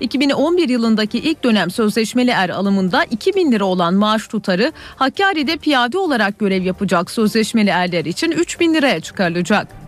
2011 0.00 0.68
yılındaki 0.68 1.18
ilk 1.18 1.44
dönem 1.44 1.70
sözleşmeli 1.70 2.30
er 2.30 2.48
alımında 2.48 3.04
2000 3.04 3.52
lira 3.52 3.64
olan 3.64 3.94
maaş 3.94 4.28
tutarı 4.28 4.72
Hakkari'de 4.96 5.56
piyade 5.56 5.98
olarak 5.98 6.38
görev 6.38 6.62
yapacak 6.62 7.10
sözleşmeli 7.10 7.70
erler 7.70 8.04
için 8.04 8.30
3000 8.30 8.74
liraya 8.74 9.00
çıkarılacak. 9.00 9.83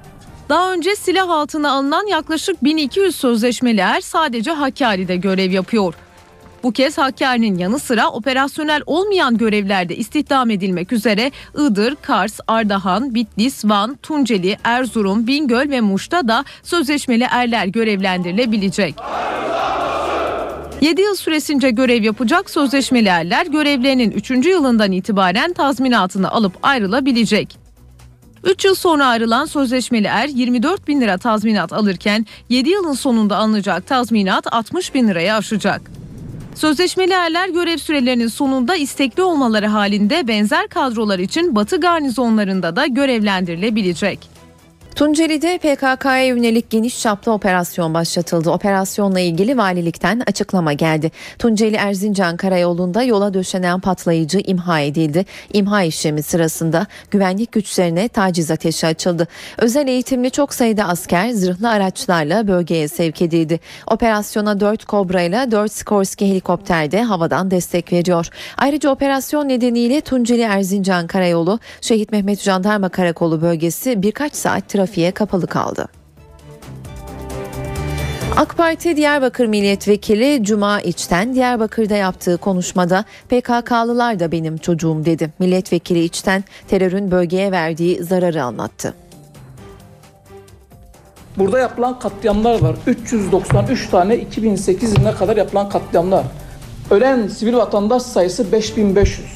Daha 0.48 0.72
önce 0.72 0.96
silah 0.96 1.30
altına 1.30 1.70
alınan 1.70 2.06
yaklaşık 2.06 2.64
1200 2.64 3.16
sözleşmeli 3.16 3.80
er 3.80 4.00
sadece 4.00 4.50
Hakkari'de 4.50 5.16
görev 5.16 5.52
yapıyor. 5.52 5.94
Bu 6.62 6.72
kez 6.72 6.98
Hakkari'nin 6.98 7.58
yanı 7.58 7.78
sıra 7.78 8.10
operasyonel 8.10 8.82
olmayan 8.86 9.38
görevlerde 9.38 9.96
istihdam 9.96 10.50
edilmek 10.50 10.92
üzere 10.92 11.30
Iğdır, 11.58 11.96
Kars, 12.02 12.40
Ardahan, 12.46 13.14
Bitlis, 13.14 13.64
Van, 13.64 13.98
Tunceli, 14.02 14.58
Erzurum, 14.64 15.26
Bingöl 15.26 15.70
ve 15.70 15.80
Muş'ta 15.80 16.28
da 16.28 16.44
sözleşmeli 16.62 17.26
erler 17.30 17.66
görevlendirilebilecek. 17.66 18.94
7 20.80 21.00
yıl 21.00 21.14
süresince 21.14 21.70
görev 21.70 22.02
yapacak 22.02 22.50
sözleşmeli 22.50 23.08
erler 23.08 23.46
görevlerinin 23.46 24.10
3. 24.10 24.30
yılından 24.30 24.92
itibaren 24.92 25.52
tazminatını 25.52 26.30
alıp 26.30 26.52
ayrılabilecek. 26.62 27.65
3 28.46 28.64
yıl 28.64 28.74
sonra 28.74 29.06
ayrılan 29.06 29.44
sözleşmeli 29.44 30.06
er 30.06 30.28
24 30.28 30.88
bin 30.88 31.00
lira 31.00 31.18
tazminat 31.18 31.72
alırken 31.72 32.26
7 32.48 32.70
yılın 32.70 32.92
sonunda 32.92 33.36
alınacak 33.36 33.86
tazminat 33.86 34.54
60 34.54 34.94
bin 34.94 35.08
liraya 35.08 35.36
aşacak. 35.36 35.90
Sözleşmeli 36.54 37.12
erler 37.12 37.48
görev 37.48 37.76
sürelerinin 37.76 38.28
sonunda 38.28 38.76
istekli 38.76 39.22
olmaları 39.22 39.66
halinde 39.66 40.28
benzer 40.28 40.68
kadrolar 40.68 41.18
için 41.18 41.54
Batı 41.54 41.80
garnizonlarında 41.80 42.76
da 42.76 42.86
görevlendirilebilecek. 42.86 44.35
Tunceli'de 44.96 45.58
PKK'ya 45.58 46.26
yönelik 46.26 46.70
geniş 46.70 47.02
çaplı 47.02 47.32
operasyon 47.32 47.94
başlatıldı. 47.94 48.50
Operasyonla 48.50 49.20
ilgili 49.20 49.56
valilikten 49.56 50.22
açıklama 50.26 50.72
geldi. 50.72 51.10
Tunceli 51.38 51.76
Erzincan 51.76 52.36
Karayolu'nda 52.36 53.02
yola 53.02 53.34
döşenen 53.34 53.80
patlayıcı 53.80 54.38
imha 54.38 54.80
edildi. 54.80 55.24
İmha 55.52 55.82
işlemi 55.82 56.22
sırasında 56.22 56.86
güvenlik 57.10 57.52
güçlerine 57.52 58.08
taciz 58.08 58.50
ateşi 58.50 58.86
açıldı. 58.86 59.28
Özel 59.58 59.88
eğitimli 59.88 60.30
çok 60.30 60.54
sayıda 60.54 60.84
asker 60.84 61.30
zırhlı 61.30 61.70
araçlarla 61.70 62.48
bölgeye 62.48 62.88
sevk 62.88 63.22
edildi. 63.22 63.60
Operasyona 63.86 64.60
4 64.60 64.84
Kobra 64.84 65.22
ile 65.22 65.50
4 65.50 65.72
Skorsky 65.72 66.30
helikopter 66.30 66.90
de 66.90 67.02
havadan 67.02 67.50
destek 67.50 67.92
veriyor. 67.92 68.28
Ayrıca 68.56 68.90
operasyon 68.90 69.48
nedeniyle 69.48 70.00
Tunceli 70.00 70.42
Erzincan 70.42 71.06
Karayolu, 71.06 71.58
Şehit 71.80 72.12
Mehmet 72.12 72.40
Jandarma 72.40 72.88
Karakolu 72.88 73.42
bölgesi 73.42 74.02
birkaç 74.02 74.34
saat 74.34 74.68
trafik 74.68 74.85
trafiğe 74.86 75.10
kapalı 75.10 75.46
kaldı. 75.46 75.88
AK 78.36 78.56
Parti 78.56 78.96
Diyarbakır 78.96 79.46
Milletvekili 79.46 80.44
Cuma 80.44 80.80
İçten 80.80 81.34
Diyarbakır'da 81.34 81.94
yaptığı 81.94 82.36
konuşmada 82.36 83.04
PKK'lılar 83.28 84.20
da 84.20 84.32
benim 84.32 84.56
çocuğum 84.56 85.04
dedi. 85.04 85.32
Milletvekili 85.38 86.04
İçten 86.04 86.44
terörün 86.68 87.10
bölgeye 87.10 87.52
verdiği 87.52 88.04
zararı 88.04 88.42
anlattı. 88.42 88.94
Burada 91.38 91.58
yapılan 91.58 91.98
katliamlar 91.98 92.62
var. 92.62 92.76
393 92.86 93.88
tane 93.90 94.16
2008 94.16 94.92
yılına 94.92 95.14
kadar 95.14 95.36
yapılan 95.36 95.68
katliamlar. 95.68 96.24
Ölen 96.90 97.28
sivil 97.28 97.54
vatandaş 97.54 98.02
sayısı 98.02 98.52
5500. 98.52 99.26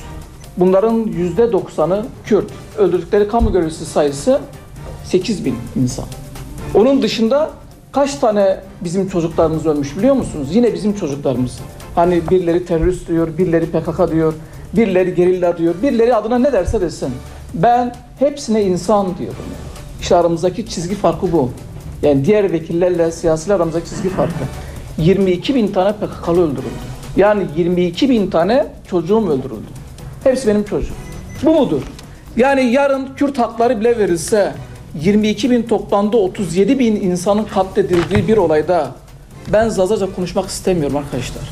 Bunların 0.56 1.04
%90'ı 1.04 2.06
Kürt. 2.24 2.50
Öldürdükleri 2.78 3.28
kamu 3.28 3.52
görevlisi 3.52 3.86
sayısı 3.86 4.40
8 5.10 5.44
bin 5.44 5.54
insan. 5.76 6.04
Onun 6.74 7.02
dışında 7.02 7.50
kaç 7.92 8.14
tane 8.14 8.60
bizim 8.80 9.08
çocuklarımız 9.08 9.66
ölmüş 9.66 9.96
biliyor 9.98 10.14
musunuz? 10.14 10.48
Yine 10.52 10.74
bizim 10.74 10.94
çocuklarımız. 10.94 11.58
Hani 11.94 12.22
birileri 12.30 12.66
terörist 12.66 13.08
diyor, 13.08 13.38
birileri 13.38 13.66
PKK 13.66 14.12
diyor, 14.12 14.34
birileri 14.72 15.14
gerilla 15.14 15.58
diyor, 15.58 15.74
birileri 15.82 16.14
adına 16.14 16.38
ne 16.38 16.52
derse 16.52 16.80
desin. 16.80 17.12
Ben 17.54 17.94
hepsine 18.18 18.62
insan 18.62 19.18
diyorum. 19.18 19.36
İşte 20.00 20.16
aramızdaki 20.16 20.66
çizgi 20.66 20.94
farkı 20.94 21.32
bu. 21.32 21.50
Yani 22.02 22.24
diğer 22.24 22.52
vekillerle 22.52 23.12
siyasiler 23.12 23.54
aramızdaki 23.54 23.88
çizgi 23.88 24.08
farkı. 24.08 24.44
22 24.98 25.54
bin 25.54 25.68
tane 25.68 25.92
PKK'lı 25.92 26.42
öldürüldü. 26.42 26.68
Yani 27.16 27.42
22 27.56 28.10
bin 28.10 28.30
tane 28.30 28.66
çocuğum 28.90 29.28
öldürüldü. 29.30 29.70
Hepsi 30.24 30.48
benim 30.48 30.64
çocuğum. 30.64 30.94
Bu 31.42 31.50
mudur? 31.54 31.82
Yani 32.36 32.72
yarın 32.72 33.08
Kürt 33.16 33.38
hakları 33.38 33.80
bile 33.80 33.98
verilse 33.98 34.52
22 34.94 35.50
bin 35.50 35.62
toplamda 35.62 36.16
37 36.16 36.78
bin 36.78 36.96
insanın 36.96 37.44
katledildiği 37.44 38.28
bir 38.28 38.36
olayda 38.36 38.90
ben 39.52 39.68
zazaca 39.68 40.14
konuşmak 40.14 40.48
istemiyorum 40.48 40.96
arkadaşlar. 40.96 41.42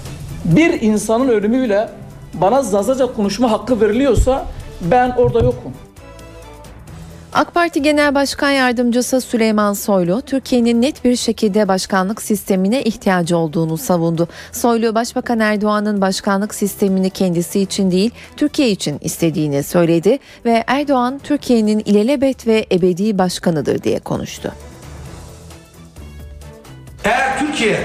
Bir 0.45 0.81
insanın 0.81 1.29
ölümüyle 1.29 1.89
bana 2.35 2.63
zazaca 2.63 3.07
konuşma 3.07 3.51
hakkı 3.51 3.81
veriliyorsa 3.81 4.47
ben 4.81 5.11
orada 5.11 5.39
yokum. 5.39 5.73
AK 7.39 7.55
Parti 7.55 7.83
Genel 7.83 8.15
Başkan 8.15 8.51
Yardımcısı 8.51 9.21
Süleyman 9.21 9.73
Soylu, 9.73 10.23
Türkiye'nin 10.23 10.83
net 10.83 11.05
bir 11.05 11.17
şekilde 11.17 11.69
başkanlık 11.69 12.23
sistemine 12.23 12.83
ihtiyacı 12.83 13.37
olduğunu 13.37 13.77
savundu. 13.77 14.29
Soylu, 14.53 14.95
Başbakan 14.95 15.41
Erdoğan'ın 15.41 16.01
başkanlık 16.01 16.55
sistemini 16.55 17.11
kendisi 17.11 17.61
için 17.61 17.91
değil, 17.91 18.11
Türkiye 18.37 18.71
için 18.71 18.99
istediğini 19.01 19.63
söyledi 19.63 20.19
ve 20.45 20.65
Erdoğan, 20.67 21.21
Türkiye'nin 21.25 21.79
ilelebet 21.79 22.47
ve 22.47 22.67
ebedi 22.73 23.19
başkanıdır 23.19 23.83
diye 23.83 23.99
konuştu. 23.99 24.55
Eğer 27.05 27.39
Türkiye 27.39 27.79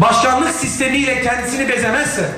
başkanlık 0.00 0.50
sistemiyle 0.50 1.22
kendisini 1.22 1.68
bezemezse, 1.68 2.28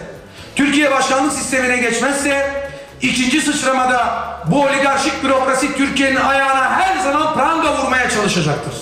Türkiye 0.57 0.91
başkanlık 0.91 1.33
sistemine 1.33 1.77
geçmezse 1.77 2.64
ikinci 3.09 3.41
sıçramada 3.41 4.25
bu 4.47 4.63
oligarşik 4.63 5.25
bürokrasi 5.25 5.77
Türkiye'nin 5.77 6.17
ayağına 6.17 6.71
her 6.71 6.99
zaman 6.99 7.35
pranga 7.35 7.79
vurmaya 7.79 8.11
çalışacaktır. 8.11 8.75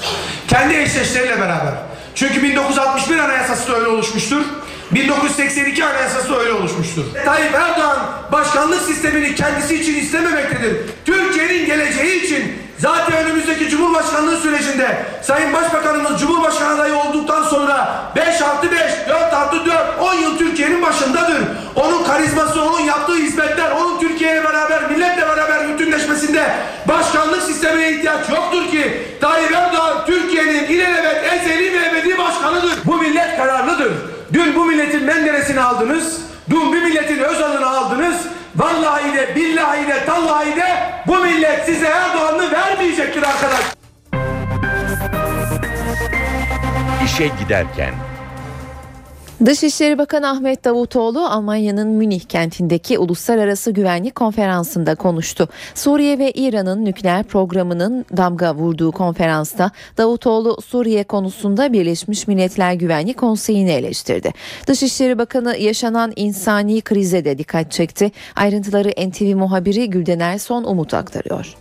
Kendi 0.49 0.75
eşleşleriyle 0.75 1.41
beraber. 1.41 1.75
Çünkü 2.15 2.43
1961 2.43 3.19
Anayasası 3.19 3.73
da 3.73 3.77
öyle 3.77 3.89
oluşmuştur. 3.89 4.43
1982 4.91 5.85
Anayasası 5.85 6.37
öyle 6.37 6.53
oluşmuştur. 6.53 7.05
Tayyip 7.25 7.55
Erdoğan 7.55 7.99
başkanlık 8.33 8.83
sistemini 8.83 9.35
kendisi 9.35 9.81
için 9.81 9.95
istememektedir. 9.95 10.77
Türkiye'nin 11.05 11.67
geleceği 11.67 12.25
için 12.25 12.59
zaten 12.83 13.16
önümüzdeki 13.25 13.68
Cumhurbaşkanlığı 13.68 14.37
sürecinde 14.37 14.97
Sayın 15.23 15.53
Başbakanımız 15.53 16.21
Cumhurbaşkanı 16.21 16.75
adayı 16.75 16.95
olduktan 16.95 17.42
sonra 17.42 18.03
5 18.16 18.42
artı 18.42 18.73
5, 18.73 18.81
4 19.09 19.33
artı 19.33 19.66
4, 19.66 19.77
10 20.01 20.14
yıl 20.14 20.38
Türkiye'nin 20.38 20.83
başındadır. 20.83 21.42
Onun 21.77 22.05
karizması, 22.05 22.62
onun 22.62 22.81
yaptığı 22.81 23.16
hizmetler, 23.16 23.71
onun 23.71 24.01
Türkiye'yle 24.01 24.45
beraber, 24.45 24.90
milletle 24.90 25.29
beraber 25.29 25.68
bütünleşmesinde 25.68 26.51
başkanlık 26.88 27.42
sistemine 27.42 27.90
ihtiyaç 27.90 28.29
yoktur 28.31 28.71
ki. 28.71 29.03
Tayyip 29.21 29.53
Erdoğan 29.53 30.07
Türkiye'nin 30.07 30.64
ilelebet, 30.64 31.33
ezeli 31.33 31.73
ve 31.73 31.87
ebedi 31.87 32.18
başkanıdır. 32.18 32.73
Bu 32.85 32.97
millet 32.97 33.37
kararlıdır. 33.37 33.92
Dün 34.33 34.55
bu 34.55 34.64
milletin 34.64 35.05
Menderes'ini 35.05 35.61
aldınız. 35.61 36.21
Dün 36.51 36.61
bu 36.61 36.71
milletin 36.75 37.18
Özal'ını 37.18 37.66
aldınız. 37.66 38.16
Vallahi 38.57 39.15
de 39.15 39.35
billahi 39.37 39.88
de 39.88 40.05
tallahi 40.07 40.57
de 40.57 40.69
bu 41.07 41.19
millet 41.19 41.65
size 41.65 41.87
Erdoğan'ı 41.87 42.53
vermeyecektir 42.53 43.23
arkadaş. 43.23 43.61
İşe 47.05 47.27
giderken 47.27 47.95
Dışişleri 49.46 49.98
Bakanı 49.98 50.31
Ahmet 50.31 50.64
Davutoğlu 50.64 51.26
Almanya'nın 51.26 51.88
Münih 51.88 52.20
kentindeki 52.20 52.98
uluslararası 52.98 53.70
güvenlik 53.70 54.14
konferansında 54.14 54.94
konuştu. 54.94 55.48
Suriye 55.74 56.18
ve 56.18 56.31
İran'ın 56.31 56.85
nükleer 56.85 57.24
programının 57.24 58.05
damga 58.16 58.55
vurduğu 58.55 58.92
konferansta 58.92 59.70
Davutoğlu 59.98 60.61
Suriye 60.61 61.05
konusunda 61.05 61.72
Birleşmiş 61.72 62.28
Milletler 62.28 62.72
Güvenlik 62.74 63.16
Konseyi'ni 63.16 63.70
eleştirdi. 63.70 64.31
Dışişleri 64.66 65.18
Bakanı 65.18 65.57
yaşanan 65.57 66.12
insani 66.16 66.81
krize 66.81 67.24
de 67.24 67.38
dikkat 67.38 67.72
çekti. 67.72 68.11
Ayrıntıları 68.37 68.88
NTV 69.09 69.37
muhabiri 69.37 69.90
Gülden 69.90 70.20
Erson 70.20 70.64
Umut 70.64 70.94
aktarıyor. 70.94 71.55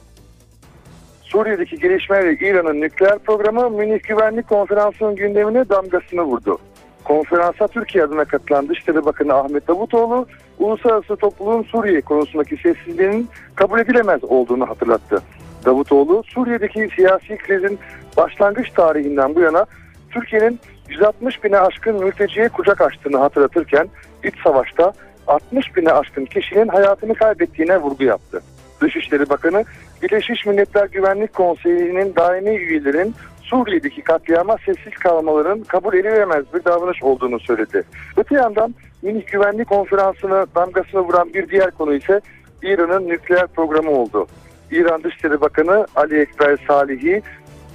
Suriye'deki 1.22 1.80
gelişmeyle 1.80 2.50
İran'ın 2.50 2.82
nükleer 2.82 3.20
programı 3.20 3.70
Münih 3.70 4.04
Güvenlik 4.04 4.48
Konferansı'nın 4.48 5.16
gündemine 5.16 5.70
damgasını 5.70 6.22
vurdu. 6.22 6.60
Konferansa 7.04 7.68
Türkiye 7.68 8.04
adına 8.04 8.26
katılan 8.26 8.70
Dışişleri 8.70 9.06
Bakanı 9.06 9.34
Ahmet 9.34 9.68
Davutoğlu, 9.68 10.26
uluslararası 10.60 11.16
topluluğun 11.16 11.64
Suriye 11.64 12.02
konusundaki 12.02 12.58
sessizliğinin 12.58 13.30
kabul 13.56 13.80
edilemez 13.80 14.24
olduğunu 14.24 14.70
hatırlattı. 14.70 15.22
Davutoğlu, 15.66 16.24
Suriye'deki 16.24 16.90
siyasi 16.96 17.38
krizin 17.38 17.80
başlangıç 18.18 18.70
tarihinden 18.70 19.36
bu 19.36 19.40
yana 19.40 19.66
Türkiye'nin 20.10 20.60
160 20.90 21.44
bine 21.44 21.60
aşkın 21.60 22.04
mülteciye 22.04 22.50
kucak 22.50 22.82
açtığını 22.82 23.18
hatırlatırken 23.18 23.88
iç 24.24 24.34
savaşta 24.44 24.94
60 25.28 25.76
bine 25.76 25.92
aşkın 25.92 26.26
kişinin 26.26 26.68
hayatını 26.68 27.16
kaybettiğine 27.16 27.78
vurgu 27.78 28.04
yaptı. 28.04 28.42
Dışişleri 28.82 29.30
Bakanı, 29.30 29.66
Birleşmiş 30.02 30.46
Milletler 30.46 30.86
Güvenlik 30.86 31.34
Konseyi'nin 31.34 32.16
daimi 32.16 32.50
üyelerinin 32.50 33.16
Suriye'deki 33.52 34.02
katliama 34.02 34.58
sessiz 34.66 34.94
kalmaların 34.94 35.64
kabul 35.64 35.94
edilemez 35.94 36.46
bir 36.54 36.66
davranış 36.66 37.04
olduğunu 37.04 37.40
söyledi. 37.40 37.84
Öte 38.18 38.36
yandan 38.36 38.76
Münih 39.02 39.28
Güvenlik 39.28 39.70
Konferansı'na 39.70 40.46
damgasını 40.56 41.02
vuran 41.02 41.34
bir 41.34 41.50
diğer 41.50 41.72
konu 41.72 41.94
ise 41.94 42.22
İran'ın 42.64 43.08
nükleer 43.08 43.48
programı 43.48 43.92
oldu. 43.92 44.28
İran 44.72 45.04
Dışişleri 45.04 45.42
Bakanı 45.42 45.88
Ali 45.96 46.20
Ekber 46.20 46.58
Salihi, 46.68 47.22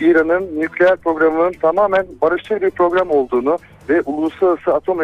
İran'ın 0.00 0.60
nükleer 0.60 0.96
programının 0.96 1.52
tamamen 1.52 2.06
barışçıl 2.22 2.60
bir 2.60 2.70
program 2.70 3.10
olduğunu 3.10 3.58
ve 3.88 4.02
Uluslararası 4.02 4.74
Atom 4.74 4.98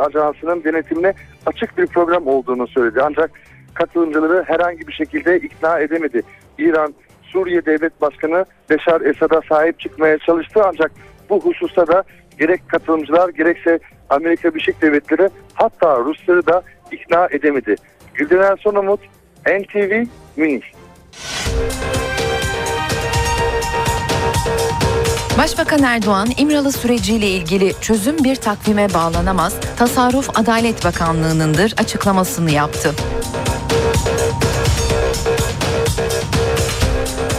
Ajansı'nın 0.00 0.64
denetimine 0.64 1.14
açık 1.46 1.78
bir 1.78 1.86
program 1.86 2.26
olduğunu 2.26 2.66
söyledi. 2.66 3.00
Ancak 3.02 3.30
katılımcıları 3.74 4.44
herhangi 4.46 4.88
bir 4.88 4.92
şekilde 4.92 5.36
ikna 5.36 5.78
edemedi. 5.78 6.22
İran 6.58 6.94
Suriye 7.32 7.66
Devlet 7.66 8.00
Başkanı 8.00 8.44
Beşar 8.70 9.00
Esad'a 9.00 9.40
sahip 9.48 9.80
çıkmaya 9.80 10.18
çalıştı 10.18 10.60
ancak 10.64 10.92
bu 11.30 11.40
hususta 11.40 11.86
da 11.86 12.04
gerek 12.38 12.68
katılımcılar 12.68 13.28
gerekse 13.28 13.78
Amerika 14.10 14.54
Birleşik 14.54 14.82
Devletleri 14.82 15.28
hatta 15.54 15.98
Rusları 15.98 16.46
da 16.46 16.62
ikna 16.92 17.28
edemedi. 17.30 17.76
Gülden 18.14 18.42
Erson 18.52 18.74
Umut, 18.74 19.00
NTV, 19.46 20.04
Münih. 20.36 20.62
Başbakan 25.38 25.82
Erdoğan 25.82 26.28
İmralı 26.38 26.72
süreciyle 26.72 27.26
ilgili 27.26 27.72
çözüm 27.80 28.24
bir 28.24 28.36
takvime 28.36 28.94
bağlanamaz, 28.94 29.56
tasarruf 29.76 30.38
Adalet 30.38 30.84
Bakanlığı'nındır 30.84 31.74
açıklamasını 31.78 32.50
yaptı. 32.50 32.90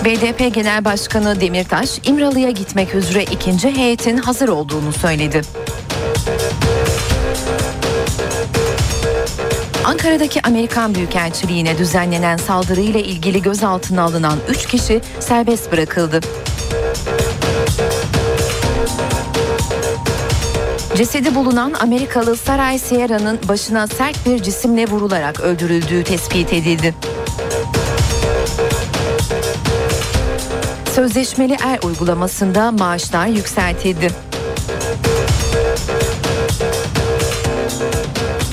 BDP 0.05 0.53
Genel 0.53 0.85
Başkanı 0.85 1.41
Demirtaş, 1.41 1.99
İmralı'ya 2.03 2.49
gitmek 2.49 2.95
üzere 2.95 3.23
ikinci 3.23 3.75
heyetin 3.75 4.17
hazır 4.17 4.49
olduğunu 4.49 4.93
söyledi. 4.93 5.41
Ankara'daki 9.83 10.41
Amerikan 10.41 10.95
Büyükelçiliğine 10.95 11.77
düzenlenen 11.77 12.37
saldırıyla 12.37 12.99
ilgili 12.99 13.41
gözaltına 13.41 14.01
alınan 14.01 14.39
3 14.49 14.67
kişi 14.67 15.01
serbest 15.19 15.71
bırakıldı. 15.71 16.19
Cesedi 20.95 21.35
bulunan 21.35 21.73
Amerikalı 21.79 22.37
Saray 22.37 22.79
Sierra'nın 22.79 23.39
başına 23.47 23.87
sert 23.87 24.25
bir 24.25 24.43
cisimle 24.43 24.87
vurularak 24.87 25.39
öldürüldüğü 25.39 26.03
tespit 26.03 26.53
edildi. 26.53 26.95
Sözleşmeli 30.99 31.57
er 31.65 31.79
uygulamasında 31.83 32.71
maaşlar 32.71 33.27
yükseltildi. 33.27 34.11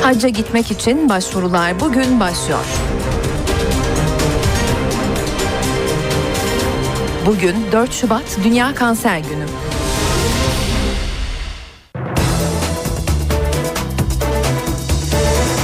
Hacca 0.02 0.28
gitmek 0.28 0.70
için 0.70 1.08
başvurular 1.08 1.80
bugün 1.80 2.20
başlıyor. 2.20 2.64
Bugün 7.26 7.54
4 7.72 7.92
Şubat 7.92 8.38
Dünya 8.44 8.74
Kanser 8.74 9.18
Günü. 9.18 9.46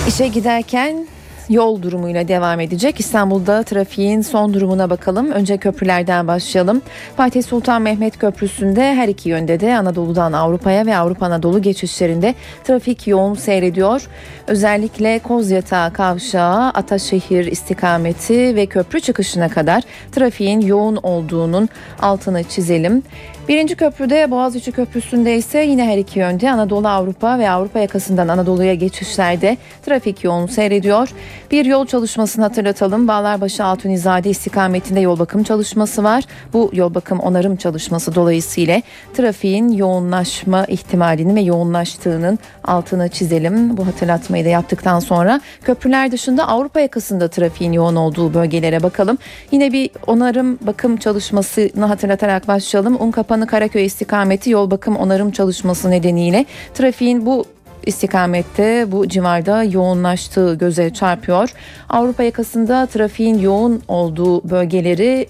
İşe 0.08 0.28
giderken 0.28 1.06
yol 1.48 1.82
durumuyla 1.82 2.28
devam 2.28 2.60
edecek. 2.60 3.00
İstanbul'da 3.00 3.62
trafiğin 3.62 4.20
son 4.20 4.54
durumuna 4.54 4.90
bakalım. 4.90 5.30
Önce 5.30 5.56
köprülerden 5.56 6.28
başlayalım. 6.28 6.82
Fatih 7.16 7.42
Sultan 7.42 7.82
Mehmet 7.82 8.18
Köprüsü'nde 8.18 8.94
her 8.94 9.08
iki 9.08 9.28
yönde 9.28 9.60
de 9.60 9.76
Anadolu'dan 9.76 10.32
Avrupa'ya 10.32 10.86
ve 10.86 10.96
Avrupa 10.96 11.26
Anadolu 11.26 11.62
geçişlerinde 11.62 12.34
trafik 12.64 13.06
yoğun 13.06 13.34
seyrediyor. 13.34 14.08
Özellikle 14.46 15.18
Kozyatağı 15.18 15.92
Kavşağı, 15.92 16.68
Ataşehir 16.68 17.46
istikameti 17.46 18.56
ve 18.56 18.66
köprü 18.66 19.00
çıkışına 19.00 19.48
kadar 19.48 19.82
trafiğin 20.12 20.60
yoğun 20.60 20.96
olduğunun 21.02 21.68
altını 22.00 22.44
çizelim. 22.44 23.02
Birinci 23.48 23.74
köprüde 23.74 24.30
Boğaziçi 24.30 24.72
Köprüsü'nde 24.72 25.36
ise 25.36 25.58
yine 25.58 25.84
her 25.84 25.98
iki 25.98 26.18
yönde 26.18 26.50
Anadolu 26.50 26.88
Avrupa 26.88 27.38
ve 27.38 27.50
Avrupa 27.50 27.78
yakasından 27.78 28.28
Anadolu'ya 28.28 28.74
geçişlerde 28.74 29.56
trafik 29.86 30.24
yoğun 30.24 30.46
seyrediyor. 30.46 31.08
Bir 31.50 31.64
yol 31.64 31.86
çalışmasını 31.86 32.44
hatırlatalım. 32.44 33.08
Bağlarbaşı 33.08 33.64
Altunizade 33.64 34.30
istikametinde 34.30 35.00
yol 35.00 35.18
bakım 35.18 35.42
çalışması 35.42 36.04
var. 36.04 36.24
Bu 36.52 36.70
yol 36.72 36.94
bakım 36.94 37.20
onarım 37.20 37.56
çalışması 37.56 38.14
dolayısıyla 38.14 38.82
trafiğin 39.14 39.68
yoğunlaşma 39.68 40.64
ihtimalini 40.64 41.34
ve 41.34 41.40
yoğunlaştığının 41.40 42.38
altını 42.64 43.08
çizelim. 43.08 43.76
Bu 43.76 43.86
hatırlatmayı 43.86 44.44
da 44.44 44.48
yaptıktan 44.48 45.00
sonra 45.00 45.40
köprüler 45.64 46.12
dışında 46.12 46.48
Avrupa 46.48 46.80
yakasında 46.80 47.28
trafiğin 47.28 47.72
yoğun 47.72 47.96
olduğu 47.96 48.34
bölgelere 48.34 48.82
bakalım. 48.82 49.18
Yine 49.50 49.72
bir 49.72 49.90
onarım 50.06 50.58
bakım 50.60 50.96
çalışmasını 50.96 51.84
hatırlatarak 51.84 52.48
başlayalım. 52.48 52.96
Unkapanı 53.32 53.46
Karaköy 53.46 53.84
istikameti 53.84 54.50
yol 54.50 54.70
bakım 54.70 54.96
onarım 54.96 55.30
çalışması 55.30 55.90
nedeniyle 55.90 56.46
trafiğin 56.74 57.26
bu 57.26 57.44
istikamette 57.86 58.92
bu 58.92 59.08
civarda 59.08 59.62
yoğunlaştığı 59.62 60.54
göze 60.54 60.92
çarpıyor. 60.92 61.50
Avrupa 61.88 62.22
yakasında 62.22 62.86
trafiğin 62.86 63.38
yoğun 63.38 63.82
olduğu 63.88 64.50
bölgeleri 64.50 65.26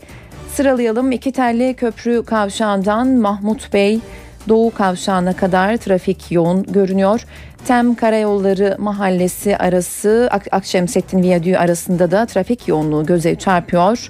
sıralayalım. 0.55 1.13
İki 1.13 1.33
telli 1.33 1.75
köprü 1.75 2.25
kavşağından 2.25 3.09
Mahmut 3.09 3.73
Bey 3.73 4.01
Doğu 4.49 4.71
kavşağına 4.75 5.33
kadar 5.33 5.77
trafik 5.77 6.33
yoğun 6.33 6.63
görünüyor. 6.63 7.27
Tem 7.67 7.95
Karayolları 7.95 8.77
Mahallesi 8.79 9.57
arası 9.57 10.29
Ak- 10.31 10.49
Akşemsettin 10.53 11.23
Viyadüğü 11.23 11.57
arasında 11.57 12.11
da 12.11 12.27
trafik 12.27 12.69
yoğunluğu 12.69 13.07
göze 13.07 13.35
çarpıyor. 13.35 14.09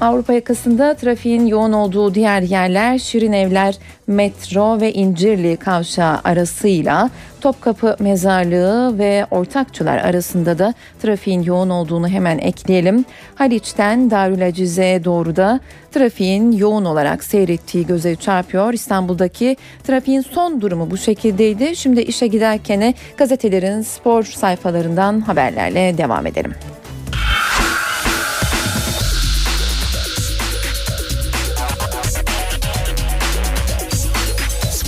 Avrupa 0.00 0.32
yakasında 0.32 0.94
trafiğin 0.94 1.46
yoğun 1.46 1.72
olduğu 1.72 2.14
diğer 2.14 2.42
yerler 2.42 2.98
Şirin 2.98 3.32
Evler, 3.32 3.78
Metro 4.06 4.80
ve 4.80 4.92
İncirli 4.92 5.56
kavşağı 5.56 6.20
arasıyla 6.24 7.10
Topkapı 7.40 7.96
Mezarlığı 7.98 8.98
ve 8.98 9.26
Ortakçılar 9.30 9.98
arasında 9.98 10.58
da 10.58 10.74
trafiğin 11.02 11.42
yoğun 11.42 11.70
olduğunu 11.70 12.08
hemen 12.08 12.38
ekleyelim. 12.38 13.04
Haliç'ten 13.34 14.10
Darülacize'ye 14.10 15.04
doğru 15.04 15.36
da 15.36 15.60
trafiğin 15.92 16.52
yoğun 16.52 16.84
olarak 16.84 17.24
seyrettiği 17.24 17.86
göze 17.86 18.16
çarpıyor. 18.16 18.72
İstanbul'daki 18.72 19.56
trafiğin 19.84 20.20
son 20.20 20.60
durumu 20.60 20.90
bu 20.90 20.96
şekildeydi. 20.96 21.76
Şimdi 21.76 22.00
işe 22.00 22.26
giderken 22.26 22.94
gazetelerin 23.16 23.82
spor 23.82 24.22
sayfalarından 24.22 25.20
haberlerle 25.20 25.98
devam 25.98 26.26
edelim. 26.26 26.54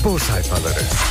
Spor 0.08 0.18
sayfaları. 0.20 1.07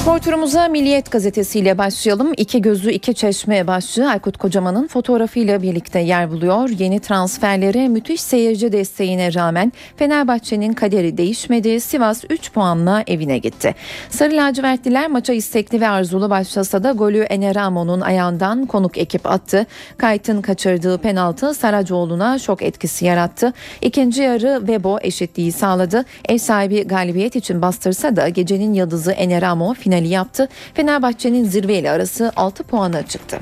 Spor 0.00 0.18
turumuza 0.18 0.68
Milliyet 0.68 1.10
gazetesiyle 1.10 1.78
başlayalım. 1.78 2.32
İki 2.36 2.62
gözü 2.62 2.90
iki 2.90 3.14
çeşme 3.14 3.66
başlığı 3.66 4.08
Aykut 4.08 4.36
Kocaman'ın 4.36 4.86
fotoğrafıyla 4.86 5.62
birlikte 5.62 5.98
yer 5.98 6.30
buluyor. 6.30 6.68
Yeni 6.68 7.00
transferlere 7.00 7.88
müthiş 7.88 8.20
seyirci 8.20 8.72
desteğine 8.72 9.34
rağmen 9.34 9.72
Fenerbahçe'nin 9.96 10.72
kaderi 10.72 11.16
değişmedi. 11.16 11.80
Sivas 11.80 12.24
3 12.30 12.52
puanla 12.52 13.04
evine 13.06 13.38
gitti. 13.38 13.74
Sarı 14.10 14.36
lacivertliler 14.36 15.08
maça 15.08 15.32
istekli 15.32 15.80
ve 15.80 15.88
arzulu 15.88 16.30
başlasa 16.30 16.82
da 16.82 16.92
golü 16.92 17.20
Eneramo'nun 17.20 18.00
ayağından 18.00 18.66
konuk 18.66 18.98
ekip 18.98 19.26
attı. 19.26 19.66
Kayt'ın 19.98 20.42
kaçırdığı 20.42 20.98
penaltı 20.98 21.54
Saracoğlu'na 21.54 22.38
şok 22.38 22.62
etkisi 22.62 23.04
yarattı. 23.04 23.52
İkinci 23.80 24.22
yarı 24.22 24.68
Vebo 24.68 24.98
eşitliği 25.02 25.52
sağladı. 25.52 26.04
Ev 26.28 26.38
sahibi 26.38 26.86
galibiyet 26.86 27.36
için 27.36 27.62
bastırsa 27.62 28.16
da 28.16 28.28
gecenin 28.28 28.74
yıldızı 28.74 29.12
Eneramo 29.12 29.74
finali 29.90 30.08
yaptı. 30.08 30.48
Fenerbahçe'nin 30.74 31.44
zirveyle 31.44 31.90
arası 31.90 32.32
6 32.36 32.64
puana 32.64 33.06
çıktı. 33.06 33.40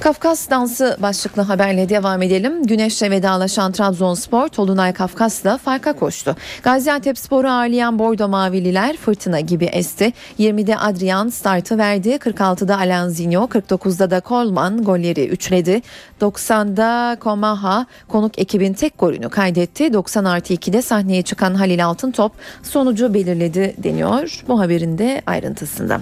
Kafkas 0.00 0.50
dansı 0.50 0.96
başlıklı 1.02 1.42
haberle 1.42 1.88
devam 1.88 2.22
edelim. 2.22 2.66
Güneşle 2.66 3.10
vedalaşan 3.10 3.72
Trabzonspor 3.72 4.48
Tolunay 4.48 4.92
Kafkas'la 4.92 5.58
farka 5.58 5.92
koştu. 5.92 6.36
Gaziantep 6.62 7.18
Spor'u 7.18 7.48
ağırlayan 7.48 7.98
Bordo 7.98 8.28
Mavililer 8.28 8.96
fırtına 8.96 9.40
gibi 9.40 9.64
esti. 9.64 10.12
20'de 10.38 10.76
Adrian 10.76 11.28
startı 11.28 11.78
verdi. 11.78 12.10
46'da 12.10 12.78
Alanzinho, 12.78 13.44
49'da 13.44 14.10
da 14.10 14.20
Kolman 14.20 14.84
golleri 14.84 15.26
üçledi. 15.26 15.82
90'da 16.20 17.16
Komaha 17.20 17.86
konuk 18.08 18.38
ekibin 18.38 18.72
tek 18.72 18.98
golünü 18.98 19.28
kaydetti. 19.28 19.92
90 19.92 20.24
artı 20.24 20.54
2'de 20.54 20.82
sahneye 20.82 21.22
çıkan 21.22 21.54
Halil 21.54 21.86
Altıntop 21.86 22.32
sonucu 22.62 23.14
belirledi 23.14 23.74
deniyor. 23.78 24.42
Bu 24.48 24.60
haberin 24.60 24.98
de 24.98 25.22
ayrıntısında. 25.26 26.00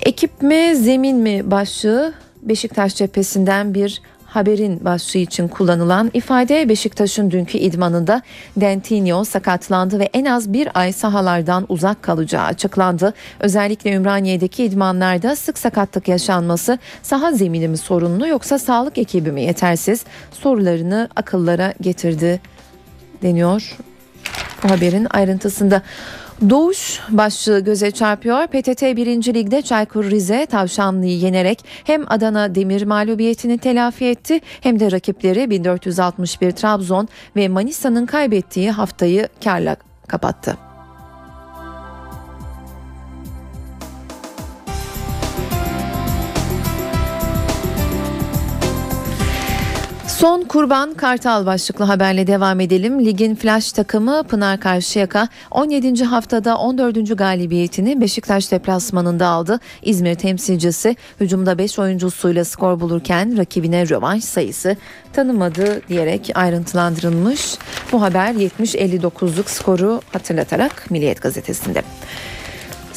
Ekip 0.00 0.42
mi 0.42 0.76
zemin 0.76 1.16
mi 1.16 1.50
başlığı 1.50 2.23
Beşiktaş 2.44 2.94
cephesinden 2.94 3.74
bir 3.74 4.02
haberin 4.26 4.84
başlığı 4.84 5.18
için 5.18 5.48
kullanılan 5.48 6.10
ifade 6.14 6.68
Beşiktaş'ın 6.68 7.30
dünkü 7.30 7.58
idmanında 7.58 8.22
Dentinho 8.56 9.24
sakatlandı 9.24 9.98
ve 9.98 10.10
en 10.12 10.24
az 10.24 10.52
bir 10.52 10.68
ay 10.74 10.92
sahalardan 10.92 11.66
uzak 11.68 12.02
kalacağı 12.02 12.44
açıklandı. 12.44 13.14
Özellikle 13.40 13.92
Ümraniye'deki 13.92 14.64
idmanlarda 14.64 15.36
sık 15.36 15.58
sakatlık 15.58 16.08
yaşanması 16.08 16.78
saha 17.02 17.32
zemini 17.32 17.68
mi 17.68 17.76
sorunlu 17.76 18.28
yoksa 18.28 18.58
sağlık 18.58 18.98
ekibi 18.98 19.32
mi 19.32 19.42
yetersiz 19.42 20.04
sorularını 20.32 21.08
akıllara 21.16 21.74
getirdi 21.80 22.40
deniyor 23.22 23.76
bu 24.64 24.70
haberin 24.70 25.06
ayrıntısında. 25.10 25.82
Doğuş 26.50 27.00
başlığı 27.08 27.60
göze 27.60 27.90
çarpıyor. 27.90 28.46
PTT 28.46 28.82
1. 28.82 29.34
Lig'de 29.34 29.62
Çaykur 29.62 30.04
Rize 30.04 30.46
Tavşanlı'yı 30.46 31.18
yenerek 31.18 31.64
hem 31.84 32.04
Adana 32.08 32.54
Demir 32.54 32.82
mağlubiyetini 32.82 33.58
telafi 33.58 34.04
etti 34.04 34.40
hem 34.60 34.80
de 34.80 34.92
rakipleri 34.92 35.50
1461 35.50 36.50
Trabzon 36.50 37.08
ve 37.36 37.48
Manisa'nın 37.48 38.06
kaybettiği 38.06 38.70
haftayı 38.70 39.28
karla 39.44 39.76
kapattı. 40.08 40.56
Son 50.24 50.42
kurban 50.42 50.94
Kartal 50.94 51.46
başlıklı 51.46 51.84
haberle 51.84 52.26
devam 52.26 52.60
edelim. 52.60 53.04
Ligin 53.04 53.34
flash 53.34 53.72
takımı 53.72 54.22
Pınar 54.22 54.60
Karşıyaka 54.60 55.28
17. 55.50 56.04
haftada 56.04 56.58
14. 56.58 57.18
galibiyetini 57.18 58.00
Beşiktaş 58.00 58.52
deplasmanında 58.52 59.26
aldı. 59.26 59.60
İzmir 59.82 60.14
temsilcisi 60.14 60.96
hücumda 61.20 61.58
5 61.58 61.78
oyuncusuyla 61.78 62.44
skor 62.44 62.80
bulurken 62.80 63.38
rakibine 63.38 63.88
rövanş 63.88 64.24
sayısı 64.24 64.76
tanımadı 65.12 65.88
diyerek 65.88 66.30
ayrıntılandırılmış. 66.34 67.58
Bu 67.92 68.02
haber 68.02 68.34
70-59'luk 68.34 69.48
skoru 69.48 70.00
hatırlatarak 70.12 70.90
Milliyet 70.90 71.22
gazetesinde. 71.22 71.82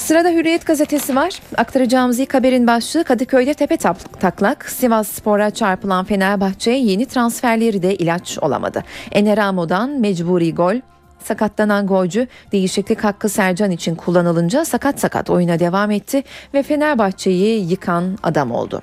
Sırada 0.08 0.30
Hürriyet 0.30 0.66
gazetesi 0.66 1.16
var. 1.16 1.40
Aktaracağımız 1.58 2.20
ilk 2.20 2.34
haberin 2.34 2.68
başlığı 2.68 3.04
Kadıköy'de 3.04 3.54
tepe 3.54 3.78
taklak. 4.20 4.70
Sivas 4.70 5.08
Spor'a 5.08 5.50
çarpılan 5.50 6.06
Fenerbahçe 6.06 6.72
yeni 6.72 7.06
transferleri 7.06 7.82
de 7.82 7.96
ilaç 7.96 8.38
olamadı. 8.42 8.84
Eneramo'dan 9.12 9.90
mecburi 9.90 10.56
gol. 10.56 10.76
Sakatlanan 11.24 11.88
golcü 11.88 12.28
değişiklik 12.52 13.04
hakkı 13.04 13.30
Sercan 13.30 13.72
için 13.72 13.96
kullanılınca 13.96 14.66
sakat 14.66 15.00
sakat 15.00 15.30
oyuna 15.30 15.60
devam 15.60 15.92
etti 15.92 16.24
ve 16.54 16.64
Fenerbahçe'yi 16.64 17.72
yıkan 17.72 18.18
adam 18.24 18.52
oldu. 18.52 18.82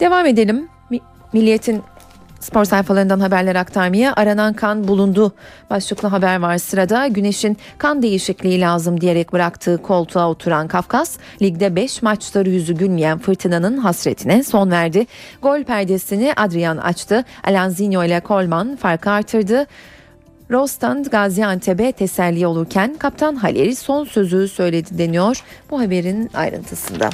Devam 0.00 0.26
edelim. 0.26 0.68
Milliyet'in 1.32 1.82
Spor 2.48 2.64
sayfalarından 2.64 3.20
haberler 3.20 3.54
aktarmaya 3.54 4.12
aranan 4.16 4.54
kan 4.54 4.88
bulundu. 4.88 5.32
Başlıklı 5.70 6.08
haber 6.08 6.40
var 6.40 6.58
sırada. 6.58 7.06
Güneş'in 7.06 7.56
kan 7.78 8.02
değişikliği 8.02 8.60
lazım 8.60 9.00
diyerek 9.00 9.32
bıraktığı 9.32 9.82
koltuğa 9.82 10.30
oturan 10.30 10.68
Kafkas, 10.68 11.18
ligde 11.42 11.76
5 11.76 12.02
maçtır 12.02 12.46
yüzü 12.46 12.74
gülmeyen 12.74 13.18
fırtınanın 13.18 13.78
hasretine 13.78 14.42
son 14.42 14.70
verdi. 14.70 15.06
Gol 15.42 15.64
perdesini 15.64 16.32
Adrian 16.36 16.76
açtı. 16.76 17.24
Alanzinho 17.44 18.04
ile 18.04 18.20
Kolman 18.20 18.76
farkı 18.76 19.10
artırdı. 19.10 19.66
Rostan 20.50 21.02
Gaziantep'e 21.02 21.92
teselli 21.92 22.46
olurken 22.46 22.96
Kaptan 22.98 23.36
Halil 23.36 23.74
son 23.74 24.04
sözü 24.04 24.48
söyledi 24.48 24.98
deniyor 24.98 25.44
bu 25.70 25.80
haberin 25.80 26.30
ayrıntısında. 26.34 27.10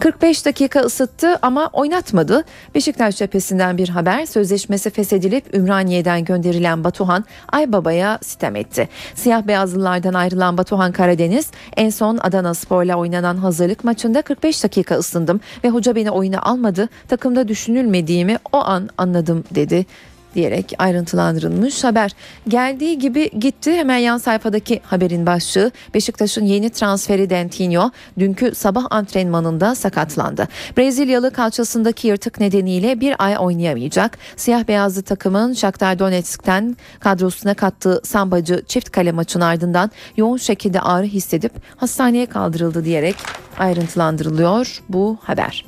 45 0.00 0.46
dakika 0.46 0.80
ısıttı 0.80 1.38
ama 1.42 1.70
oynatmadı. 1.72 2.44
Beşiktaş 2.74 3.16
cephesinden 3.16 3.78
bir 3.78 3.88
haber. 3.88 4.26
Sözleşmesi 4.26 4.90
feshedilip 4.90 5.54
Ümraniye'den 5.54 6.24
gönderilen 6.24 6.84
Batuhan 6.84 7.24
Aybaba'ya 7.52 8.18
sitem 8.22 8.56
etti. 8.56 8.88
Siyah 9.14 9.46
beyazlılardan 9.46 10.14
ayrılan 10.14 10.58
Batuhan 10.58 10.92
Karadeniz 10.92 11.50
en 11.76 11.90
son 11.90 12.18
Adana 12.18 12.54
Spor'la 12.54 12.96
oynanan 12.96 13.36
hazırlık 13.36 13.84
maçında 13.84 14.22
45 14.22 14.64
dakika 14.64 14.94
ısındım 14.94 15.40
ve 15.64 15.70
hoca 15.70 15.94
beni 15.94 16.10
oyuna 16.10 16.42
almadı. 16.42 16.88
Takımda 17.08 17.48
düşünülmediğimi 17.48 18.38
o 18.52 18.58
an 18.58 18.88
anladım 18.98 19.44
dedi 19.54 19.86
diyerek 20.34 20.72
ayrıntılandırılmış 20.78 21.84
haber. 21.84 22.10
Geldiği 22.48 22.98
gibi 22.98 23.30
gitti 23.40 23.72
hemen 23.72 23.96
yan 23.96 24.18
sayfadaki 24.18 24.80
haberin 24.84 25.26
başlığı 25.26 25.70
Beşiktaş'ın 25.94 26.44
yeni 26.44 26.70
transferi 26.70 27.30
Dentinho 27.30 27.90
dünkü 28.18 28.54
sabah 28.54 28.86
antrenmanında 28.90 29.74
sakatlandı. 29.74 30.48
Brezilyalı 30.76 31.32
kalçasındaki 31.32 32.08
yırtık 32.08 32.40
nedeniyle 32.40 33.00
bir 33.00 33.14
ay 33.18 33.36
oynayamayacak. 33.38 34.18
Siyah 34.36 34.68
beyazlı 34.68 35.02
takımın 35.02 35.52
Shakhtar 35.52 35.98
Donetsk'ten 35.98 36.76
kadrosuna 37.00 37.54
kattığı 37.54 38.00
sambacı 38.04 38.62
çift 38.66 38.90
kale 38.90 39.12
maçın 39.12 39.40
ardından 39.40 39.90
yoğun 40.16 40.36
şekilde 40.36 40.80
ağrı 40.80 41.06
hissedip 41.06 41.52
hastaneye 41.76 42.26
kaldırıldı 42.26 42.84
diyerek 42.84 43.16
ayrıntılandırılıyor 43.58 44.82
bu 44.88 45.18
haber. 45.22 45.64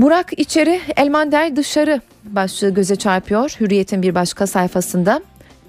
Burak 0.00 0.38
içeri, 0.38 0.80
Elmander 0.96 1.56
dışarı 1.56 2.00
başlığı 2.24 2.70
göze 2.70 2.96
çarpıyor. 2.96 3.56
Hürriyet'in 3.60 4.02
bir 4.02 4.14
başka 4.14 4.46
sayfasında 4.46 5.20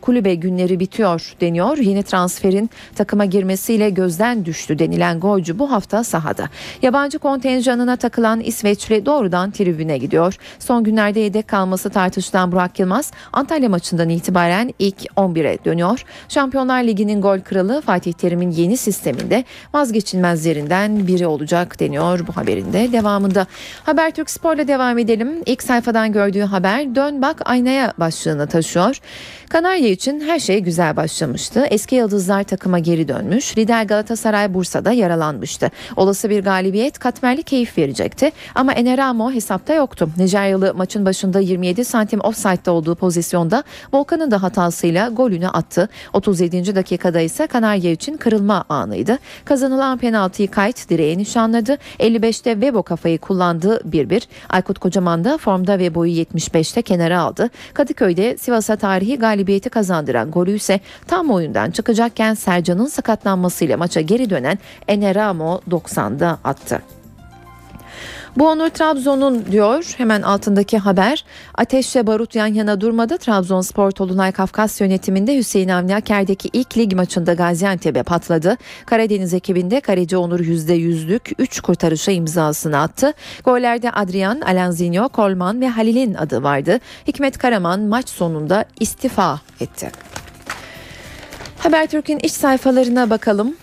kulübe 0.02 0.36
günleri 0.36 0.80
bitiyor 0.80 1.36
deniyor. 1.41 1.78
Yeni 1.78 2.04
transferin 2.04 2.70
takıma 2.95 3.26
girmesiyle 3.26 3.89
gözden 3.89 4.45
düştü 4.45 4.80
denilen 4.80 5.20
golcü 5.20 5.60
bu 5.60 5.72
hafta 5.72 6.04
sahada. 6.04 6.49
Yabancı 6.82 7.20
kontenjanına 7.20 7.95
takılan 7.95 8.39
İsveçli 8.39 9.06
doğrudan 9.06 9.52
tribüne 9.52 9.97
gidiyor. 9.97 10.36
Son 10.60 10.84
günlerde 10.84 11.20
yedek 11.20 11.47
kalması 11.47 11.89
tartışılan 11.89 12.52
Burak 12.52 12.80
Yılmaz 12.80 13.12
Antalya 13.34 13.70
maçından 13.70 14.10
itibaren 14.10 14.74
ilk 14.80 15.06
11'e 15.18 15.66
dönüyor. 15.66 16.06
Şampiyonlar 16.30 16.84
Ligi'nin 16.84 17.22
gol 17.22 17.39
kralı 17.39 17.82
Fatih 17.82 18.14
Terim'in 18.14 18.52
yeni 18.52 18.78
sisteminde 18.78 19.43
vazgeçilmezlerinden 19.74 21.08
biri 21.08 21.28
olacak 21.28 21.80
deniyor 21.80 22.28
bu 22.28 22.38
haberin 22.38 22.74
de 22.74 22.91
devamında. 22.91 23.47
Habertürk 23.84 24.30
Spor'la 24.30 24.68
devam 24.68 24.97
edelim. 24.97 25.41
İlk 25.45 25.64
sayfadan 25.64 26.12
gördüğü 26.12 26.41
haber 26.41 26.95
dön 26.95 27.22
bak 27.22 27.41
aynaya 27.45 27.93
başlığını 27.97 28.47
taşıyor. 28.47 28.99
Kanarya 29.49 29.90
için 29.91 30.19
her 30.19 30.39
şey 30.39 30.59
güzel 30.59 30.95
başlamıştı. 30.95 31.65
Eski 31.69 31.95
yıldızlar 31.95 32.43
takıma 32.43 32.79
geri 32.79 33.07
dönmüş. 33.07 33.57
Lider 33.57 33.83
Galatasaray 33.83 34.53
Bursa'da 34.53 34.91
yaralanmıştı. 34.91 35.71
Olası 35.95 36.29
bir 36.29 36.43
galibiyet 36.43 36.99
katmerli 36.99 37.43
keyif 37.43 37.77
verecekti. 37.77 38.31
Ama 38.55 38.73
Eneramo 38.73 39.31
hesapta 39.31 39.73
yoktu. 39.73 40.09
Nijeryalı 40.17 40.73
maçın 40.73 41.05
başında 41.05 41.39
27 41.39 41.85
santim 41.85 42.19
offside'da 42.19 42.71
olduğu 42.71 42.95
pozisyonda 42.95 43.63
Volkan'ın 43.93 44.31
da 44.31 44.43
hatasıyla 44.43 45.09
golünü 45.09 45.47
attı. 45.47 45.89
37. 46.13 46.75
dakikada 46.75 47.19
ise 47.19 47.47
Kanarya 47.47 47.91
için 47.91 48.17
kırılma 48.17 48.65
anıydı. 48.69 49.17
Kazanılan 49.45 49.97
penaltıyı 49.97 50.51
kayıt 50.51 50.89
direğe 50.89 51.17
nişanladı. 51.17 51.77
55'te 51.99 52.61
Vebo 52.61 52.83
kafayı 52.83 53.17
kullandı 53.19 53.81
1-1. 53.89 54.21
Aykut 54.49 54.79
Kocaman 54.79 55.23
da 55.23 55.37
formda 55.37 55.79
Vebo'yu 55.79 56.21
75'te 56.21 56.81
kenara 56.81 57.19
aldı. 57.19 57.49
Kadıköy'de 57.73 58.37
Sivas'a 58.37 58.75
tarihi 58.75 59.19
galibiyeti 59.19 59.69
kazandıran 59.82 60.32
golü 60.32 60.55
ise 60.55 60.79
tam 61.07 61.32
oyundan 61.32 61.71
çıkacakken 61.71 62.34
Sercan'ın 62.34 62.86
sakatlanmasıyla 62.86 63.77
maça 63.77 64.01
geri 64.01 64.29
dönen 64.29 64.59
Eneramo 64.88 65.61
90'da 65.69 66.39
attı. 66.43 67.01
Bu 68.38 68.49
Onur 68.49 68.70
Trabzon'un 68.70 69.45
diyor 69.52 69.93
hemen 69.97 70.22
altındaki 70.22 70.78
haber. 70.78 71.26
Ateşle 71.56 72.08
barut 72.08 72.36
yan 72.36 72.47
yana 72.47 72.82
durmadı. 72.82 73.18
Trabzonspor 73.18 73.91
Tolunay 73.91 74.32
Kafkas 74.32 74.82
yönetiminde 74.82 75.38
Hüseyin 75.38 75.70
Avni 75.70 75.95
Aker'deki 75.95 76.49
ilk 76.54 76.78
lig 76.78 76.93
maçında 76.93 77.34
Gaziantep'e 77.34 78.04
patladı. 78.04 78.58
Karadeniz 78.86 79.34
ekibinde 79.34 79.80
kaleci 79.80 80.18
Onur 80.18 80.39
%100'lük 80.39 81.34
3 81.38 81.62
kurtarışa 81.62 82.12
imzasını 82.12 82.82
attı. 82.82 83.14
Gollerde 83.45 83.91
Adrian, 83.91 84.41
Alanzinho, 84.41 85.10
Kolman 85.10 85.62
ve 85.62 85.68
Halil'in 85.68 86.14
adı 86.14 86.43
vardı. 86.43 86.80
Hikmet 87.08 87.38
Karaman 87.38 87.80
maç 87.80 88.10
sonunda 88.10 88.66
istifa 88.80 89.39
etti. 89.60 89.91
Habertürk'ün 91.58 92.20
iç 92.24 92.32
sayfalarına 92.32 93.10
bakalım. 93.10 93.56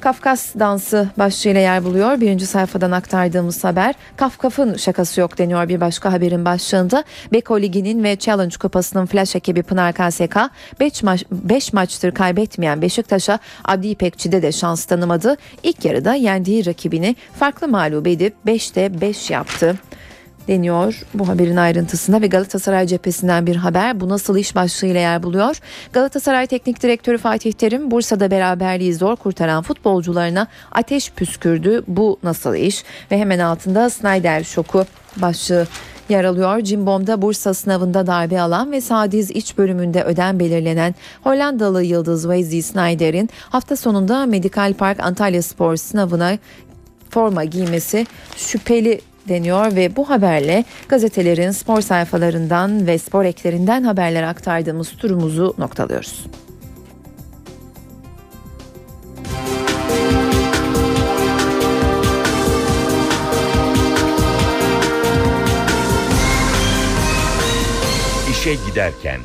Kafkas 0.00 0.54
dansı 0.58 1.08
başlığıyla 1.18 1.60
yer 1.60 1.84
buluyor. 1.84 2.20
Birinci 2.20 2.46
sayfadan 2.46 2.90
aktardığımız 2.90 3.64
haber. 3.64 3.94
Kafkaf'ın 4.16 4.76
şakası 4.76 5.20
yok 5.20 5.38
deniyor 5.38 5.68
bir 5.68 5.80
başka 5.80 6.12
haberin 6.12 6.44
başlığında. 6.44 7.04
Beko 7.32 7.60
Ligi'nin 7.60 8.04
ve 8.04 8.16
Challenge 8.16 8.56
Kupası'nın 8.56 9.06
flash 9.06 9.36
ekibi 9.36 9.62
Pınar 9.62 9.92
KSK 9.92 10.36
5 10.80 11.02
maç, 11.02 11.24
beş 11.30 11.72
maçtır 11.72 12.14
kaybetmeyen 12.14 12.82
Beşiktaş'a 12.82 13.38
Abdi 13.64 13.88
İpekçi'de 13.88 14.42
de 14.42 14.52
şans 14.52 14.84
tanımadı. 14.84 15.36
İlk 15.62 15.84
yarıda 15.84 16.14
yendiği 16.14 16.66
rakibini 16.66 17.16
farklı 17.38 17.68
mağlup 17.68 18.06
edip 18.06 18.34
5'te 18.46 19.00
5 19.00 19.30
yaptı 19.30 19.78
deniyor 20.48 21.02
bu 21.14 21.28
haberin 21.28 21.56
ayrıntısında 21.56 22.22
ve 22.22 22.26
Galatasaray 22.26 22.86
cephesinden 22.86 23.46
bir 23.46 23.56
haber. 23.56 24.00
Bu 24.00 24.08
nasıl 24.08 24.36
iş 24.36 24.54
başlığıyla 24.54 25.00
yer 25.00 25.22
buluyor. 25.22 25.60
Galatasaray 25.92 26.46
Teknik 26.46 26.82
Direktörü 26.82 27.18
Fatih 27.18 27.52
Terim 27.52 27.90
Bursa'da 27.90 28.30
beraberliği 28.30 28.94
zor 28.94 29.16
kurtaran 29.16 29.62
futbolcularına 29.62 30.46
ateş 30.72 31.10
püskürdü. 31.10 31.82
Bu 31.88 32.18
nasıl 32.22 32.54
iş? 32.54 32.84
Ve 33.10 33.18
hemen 33.18 33.38
altında 33.38 33.90
Snyder 33.90 34.44
şoku 34.44 34.84
başlığı 35.16 35.66
yer 36.08 36.24
alıyor. 36.24 36.60
Cimbom'da 36.60 37.22
Bursa 37.22 37.54
sınavında 37.54 38.06
darbe 38.06 38.40
alan 38.40 38.72
ve 38.72 38.80
sağ 38.80 39.12
diz 39.12 39.30
iç 39.30 39.58
bölümünde 39.58 40.04
ödem 40.04 40.40
belirlenen 40.40 40.94
Hollandalı 41.24 41.82
yıldız 41.82 42.22
Wesley 42.22 42.62
Snyder'in 42.62 43.30
hafta 43.50 43.76
sonunda 43.76 44.26
Medical 44.26 44.74
Park 44.74 45.00
Antalya 45.00 45.42
Spor 45.42 45.76
sınavına 45.76 46.38
forma 47.10 47.44
giymesi 47.44 48.06
şüpheli 48.36 49.00
deniyor 49.28 49.76
ve 49.76 49.96
bu 49.96 50.10
haberle 50.10 50.64
gazetelerin 50.88 51.50
spor 51.50 51.80
sayfalarından 51.80 52.86
ve 52.86 52.98
spor 52.98 53.24
eklerinden 53.24 53.82
haberler 53.82 54.22
aktardığımız 54.22 54.96
turumuzu 54.96 55.54
noktalıyoruz. 55.58 56.26
İşe 68.30 68.54
giderken 68.54 69.20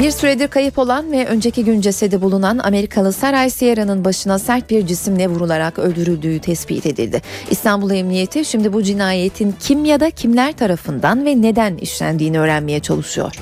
Bir 0.00 0.10
süredir 0.10 0.48
kayıp 0.48 0.78
olan 0.78 1.12
ve 1.12 1.26
önceki 1.26 1.64
gün 1.64 1.80
cesedi 1.80 2.22
bulunan 2.22 2.58
Amerikalı 2.58 3.12
Saray 3.12 3.50
Sierra'nın 3.50 4.04
başına 4.04 4.38
sert 4.38 4.70
bir 4.70 4.86
cisimle 4.86 5.28
vurularak 5.28 5.78
öldürüldüğü 5.78 6.38
tespit 6.38 6.86
edildi. 6.86 7.22
İstanbul 7.50 7.90
Emniyeti 7.90 8.44
şimdi 8.44 8.72
bu 8.72 8.82
cinayetin 8.82 9.54
kim 9.60 9.84
ya 9.84 10.00
da 10.00 10.10
kimler 10.10 10.52
tarafından 10.52 11.24
ve 11.24 11.42
neden 11.42 11.76
işlendiğini 11.76 12.40
öğrenmeye 12.40 12.80
çalışıyor. 12.80 13.34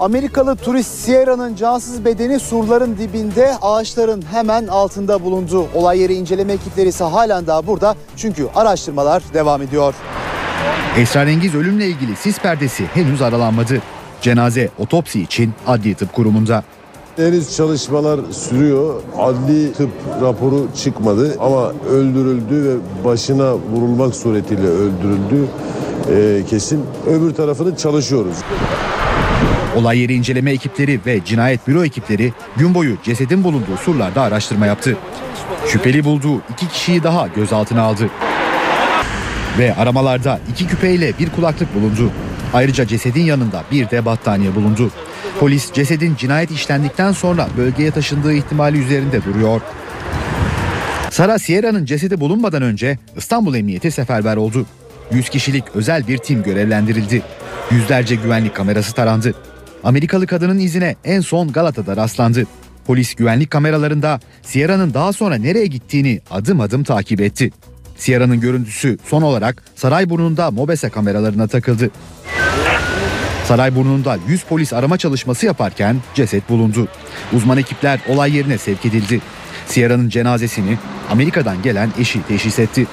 Amerikalı 0.00 0.56
turist 0.56 0.94
Sierra'nın 0.94 1.56
cansız 1.56 2.04
bedeni 2.04 2.40
surların 2.40 2.98
dibinde 2.98 3.52
ağaçların 3.62 4.22
hemen 4.32 4.66
altında 4.66 5.24
bulundu. 5.24 5.66
Olay 5.74 5.98
yeri 5.98 6.14
inceleme 6.14 6.52
ekipleri 6.52 6.88
ise 6.88 7.04
halen 7.04 7.46
daha 7.46 7.66
burada 7.66 7.94
çünkü 8.16 8.48
araştırmalar 8.54 9.22
devam 9.34 9.62
ediyor. 9.62 9.94
Esrarengiz 10.98 11.54
ölümle 11.54 11.86
ilgili 11.86 12.16
sis 12.16 12.38
perdesi 12.38 12.84
henüz 12.94 13.22
aralanmadı. 13.22 13.82
Cenaze 14.20 14.68
otopsi 14.78 15.22
için 15.22 15.52
Adli 15.66 15.94
Tıp 15.94 16.12
Kurumu'nda. 16.12 16.64
Henüz 17.16 17.56
çalışmalar 17.56 18.20
sürüyor. 18.32 19.02
Adli 19.18 19.72
tıp 19.72 19.90
raporu 20.22 20.68
çıkmadı 20.76 21.36
ama 21.40 21.72
öldürüldü 21.90 22.64
ve 22.64 23.04
başına 23.04 23.54
vurulmak 23.54 24.14
suretiyle 24.14 24.68
öldürüldü 24.68 25.48
e, 26.10 26.44
kesin. 26.50 26.84
Öbür 27.06 27.34
tarafını 27.34 27.76
çalışıyoruz. 27.76 28.36
Olay 29.76 29.98
yeri 29.98 30.14
inceleme 30.14 30.50
ekipleri 30.50 31.00
ve 31.06 31.24
cinayet 31.24 31.68
büro 31.68 31.84
ekipleri 31.84 32.32
gün 32.56 32.74
boyu 32.74 32.96
cesedin 33.02 33.44
bulunduğu 33.44 33.76
surlarda 33.84 34.22
araştırma 34.22 34.66
yaptı. 34.66 34.96
Şüpheli 35.66 36.04
bulduğu 36.04 36.36
iki 36.52 36.68
kişiyi 36.68 37.02
daha 37.02 37.26
gözaltına 37.26 37.82
aldı. 37.82 38.10
Ve 39.58 39.74
aramalarda 39.74 40.40
iki 40.50 40.66
küpeyle 40.66 41.12
bir 41.18 41.30
kulaklık 41.30 41.74
bulundu. 41.74 42.12
Ayrıca 42.54 42.86
cesedin 42.86 43.24
yanında 43.24 43.64
bir 43.72 43.90
de 43.90 44.04
battaniye 44.04 44.54
bulundu. 44.54 44.90
Polis 45.40 45.72
cesedin 45.72 46.16
cinayet 46.16 46.50
işlendikten 46.50 47.12
sonra 47.12 47.48
bölgeye 47.56 47.90
taşındığı 47.90 48.34
ihtimali 48.34 48.78
üzerinde 48.78 49.24
duruyor. 49.24 49.60
Sara 51.10 51.38
Sierra'nın 51.38 51.84
cesedi 51.84 52.20
bulunmadan 52.20 52.62
önce 52.62 52.98
İstanbul 53.16 53.54
Emniyeti 53.54 53.90
seferber 53.90 54.36
oldu. 54.36 54.66
100 55.12 55.28
kişilik 55.28 55.64
özel 55.74 56.08
bir 56.08 56.18
tim 56.18 56.42
görevlendirildi. 56.42 57.22
Yüzlerce 57.70 58.14
güvenlik 58.14 58.54
kamerası 58.54 58.94
tarandı. 58.94 59.34
Amerikalı 59.84 60.26
kadının 60.26 60.58
izine 60.58 60.96
en 61.04 61.20
son 61.20 61.52
Galata'da 61.52 61.96
rastlandı. 61.96 62.46
Polis 62.86 63.14
güvenlik 63.14 63.50
kameralarında 63.50 64.20
Sierra'nın 64.42 64.94
daha 64.94 65.12
sonra 65.12 65.34
nereye 65.34 65.66
gittiğini 65.66 66.20
adım 66.30 66.60
adım 66.60 66.84
takip 66.84 67.20
etti. 67.20 67.50
Sierra'nın 67.98 68.40
görüntüsü 68.40 68.98
son 69.04 69.22
olarak 69.22 69.62
Sarayburnu'nda 69.76 70.50
Mobese 70.50 70.90
kameralarına 70.90 71.46
takıldı. 71.46 71.90
Sarayburnu'nda 73.44 74.18
100 74.28 74.42
polis 74.42 74.72
arama 74.72 74.98
çalışması 74.98 75.46
yaparken 75.46 75.96
ceset 76.14 76.48
bulundu. 76.48 76.88
Uzman 77.32 77.58
ekipler 77.58 78.00
olay 78.08 78.36
yerine 78.36 78.58
sevk 78.58 78.86
edildi. 78.86 79.20
Sierra'nın 79.66 80.08
cenazesini 80.08 80.78
Amerika'dan 81.10 81.62
gelen 81.62 81.90
eşi 81.98 82.22
teşhis 82.22 82.58
etti. 82.58 82.86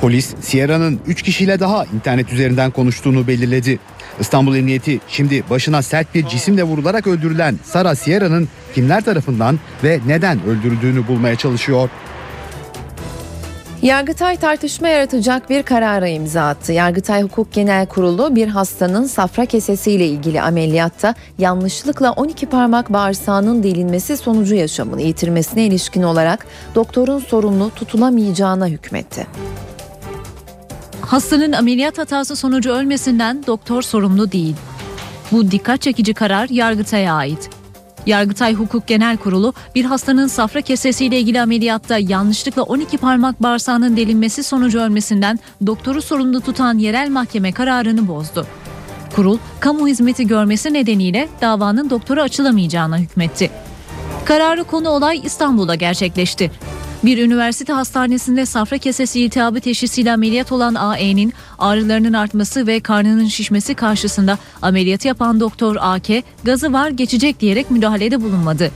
Polis 0.00 0.34
Sierra'nın 0.40 1.00
3 1.06 1.22
kişiyle 1.22 1.60
daha 1.60 1.84
internet 1.84 2.32
üzerinden 2.32 2.70
konuştuğunu 2.70 3.26
belirledi. 3.26 3.78
İstanbul 4.20 4.56
Emniyeti 4.56 5.00
şimdi 5.08 5.42
başına 5.50 5.82
sert 5.82 6.14
bir 6.14 6.26
cisimle 6.26 6.62
vurularak 6.62 7.06
öldürülen 7.06 7.58
Sara 7.64 7.94
Sierra'nın 7.94 8.48
kimler 8.74 9.04
tarafından 9.04 9.58
ve 9.84 10.00
neden 10.06 10.44
öldürüldüğünü 10.44 11.06
bulmaya 11.06 11.36
çalışıyor. 11.36 11.88
Yargıtay 13.82 14.36
tartışma 14.36 14.88
yaratacak 14.88 15.50
bir 15.50 15.62
karara 15.62 16.08
imza 16.08 16.42
attı. 16.42 16.72
Yargıtay 16.72 17.22
Hukuk 17.22 17.52
Genel 17.52 17.86
Kurulu 17.86 18.36
bir 18.36 18.48
hastanın 18.48 19.04
safra 19.04 19.46
kesesiyle 19.46 20.06
ilgili 20.06 20.40
ameliyatta 20.40 21.14
yanlışlıkla 21.38 22.12
12 22.12 22.46
parmak 22.46 22.92
bağırsağının 22.92 23.62
delinmesi 23.62 24.16
sonucu 24.16 24.54
yaşamını 24.54 25.02
yitirmesine 25.02 25.64
ilişkin 25.64 26.02
olarak 26.02 26.46
doktorun 26.74 27.18
sorumlu 27.18 27.70
tutulamayacağına 27.70 28.66
hükmetti. 28.66 29.26
Hastanın 31.00 31.52
ameliyat 31.52 31.98
hatası 31.98 32.36
sonucu 32.36 32.70
ölmesinden 32.70 33.44
doktor 33.46 33.82
sorumlu 33.82 34.32
değil. 34.32 34.56
Bu 35.32 35.50
dikkat 35.50 35.82
çekici 35.82 36.14
karar 36.14 36.48
Yargıtay'a 36.48 37.14
ait. 37.14 37.55
Yargıtay 38.06 38.54
Hukuk 38.54 38.86
Genel 38.86 39.16
Kurulu 39.16 39.54
bir 39.74 39.84
hastanın 39.84 40.26
safra 40.26 40.60
kesesiyle 40.60 41.20
ilgili 41.20 41.40
ameliyatta 41.40 41.98
yanlışlıkla 41.98 42.62
12 42.62 42.98
parmak 42.98 43.42
bağırsağının 43.42 43.96
delinmesi 43.96 44.42
sonucu 44.42 44.80
ölmesinden 44.80 45.38
doktoru 45.66 46.02
sorumlu 46.02 46.40
tutan 46.40 46.78
yerel 46.78 47.10
mahkeme 47.10 47.52
kararını 47.52 48.08
bozdu. 48.08 48.46
Kurul, 49.16 49.38
kamu 49.60 49.88
hizmeti 49.88 50.26
görmesi 50.26 50.72
nedeniyle 50.72 51.28
davanın 51.40 51.90
doktora 51.90 52.22
açılamayacağına 52.22 52.98
hükmetti. 52.98 53.50
Kararı 54.24 54.64
konu 54.64 54.88
olay 54.88 55.20
İstanbul'da 55.24 55.74
gerçekleşti. 55.74 56.50
Bir 57.04 57.18
üniversite 57.18 57.72
hastanesinde 57.72 58.46
safra 58.46 58.78
kesesi 58.78 59.20
iltihabı 59.20 59.60
teşhisiyle 59.60 60.12
ameliyat 60.12 60.52
olan 60.52 60.74
AE'nin 60.74 61.32
ağrılarının 61.58 62.12
artması 62.12 62.66
ve 62.66 62.80
karnının 62.80 63.26
şişmesi 63.26 63.74
karşısında 63.74 64.38
ameliyatı 64.62 65.08
yapan 65.08 65.40
doktor 65.40 65.76
AK 65.80 66.06
gazı 66.44 66.72
var 66.72 66.90
geçecek 66.90 67.40
diyerek 67.40 67.70
müdahalede 67.70 68.22
bulunmadı. 68.22 68.70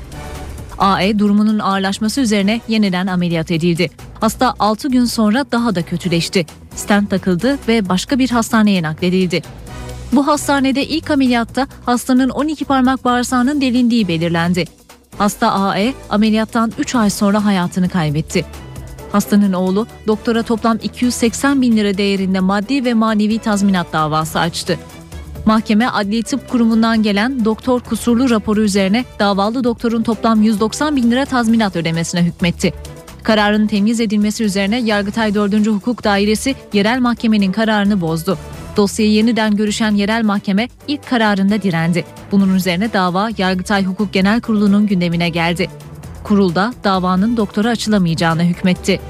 AE 0.79 1.19
durumunun 1.19 1.59
ağırlaşması 1.59 2.21
üzerine 2.21 2.61
yeniden 2.69 3.07
ameliyat 3.07 3.51
edildi. 3.51 3.91
Hasta 4.21 4.55
6 4.59 4.89
gün 4.89 5.05
sonra 5.05 5.45
daha 5.53 5.75
da 5.75 5.83
kötüleşti. 5.83 6.47
Stent 6.75 7.11
takıldı 7.11 7.59
ve 7.69 7.89
başka 7.89 8.19
bir 8.19 8.31
hastaneye 8.31 8.83
nakledildi. 8.83 9.43
Bu 10.13 10.27
hastanede 10.27 10.87
ilk 10.87 11.11
ameliyatta 11.11 11.67
hastanın 11.87 12.29
12 12.29 12.65
parmak 12.65 13.05
bağırsağının 13.05 13.61
delindiği 13.61 14.09
belirlendi. 14.09 14.65
Hasta 15.21 15.53
AE 15.53 15.95
ameliyattan 16.11 16.73
3 16.79 16.95
ay 16.95 17.11
sonra 17.11 17.45
hayatını 17.45 17.89
kaybetti. 17.89 18.45
Hastanın 19.13 19.53
oğlu 19.53 19.87
doktora 20.07 20.43
toplam 20.43 20.79
280 20.83 21.63
bin 21.63 21.77
lira 21.77 21.99
değerinde 21.99 22.41
maddi 22.41 22.85
ve 22.85 22.95
manevi 22.95 23.39
tazminat 23.39 23.93
davası 23.93 24.39
açtı. 24.39 24.79
Mahkeme 25.47 25.87
Adli 25.89 26.23
Tıp 26.23 26.49
Kurumu'ndan 26.49 27.03
gelen 27.03 27.45
doktor 27.45 27.81
kusurlu 27.81 28.31
raporu 28.31 28.61
üzerine 28.61 29.05
davalı 29.19 29.65
doktorun 29.65 30.03
toplam 30.03 30.43
190 30.43 30.97
bin 30.97 31.11
lira 31.11 31.25
tazminat 31.25 31.77
ödemesine 31.77 32.23
hükmetti. 32.23 32.75
Kararın 33.23 33.67
temiz 33.67 34.01
edilmesi 34.01 34.45
üzerine 34.45 34.81
Yargıtay 34.81 35.35
4. 35.35 35.67
Hukuk 35.67 36.05
Dairesi 36.05 36.55
yerel 36.73 37.01
mahkemenin 37.01 37.53
kararını 37.53 38.01
bozdu. 38.01 38.39
Dosyayı 38.77 39.13
yeniden 39.13 39.57
görüşen 39.57 39.95
yerel 39.95 40.25
mahkeme 40.25 40.69
ilk 40.89 41.07
kararında 41.07 41.63
direndi. 41.63 42.05
Bunun 42.33 42.55
üzerine 42.55 42.93
dava 42.93 43.29
Yargıtay 43.39 43.85
Hukuk 43.85 44.13
Genel 44.13 44.41
Kurulu'nun 44.41 44.87
gündemine 44.87 45.29
geldi. 45.29 45.71
Kurulda 46.25 46.73
davanın 46.85 47.37
doktora 47.37 47.69
açılamayacağına 47.69 48.43
hükmetti. 48.43 49.01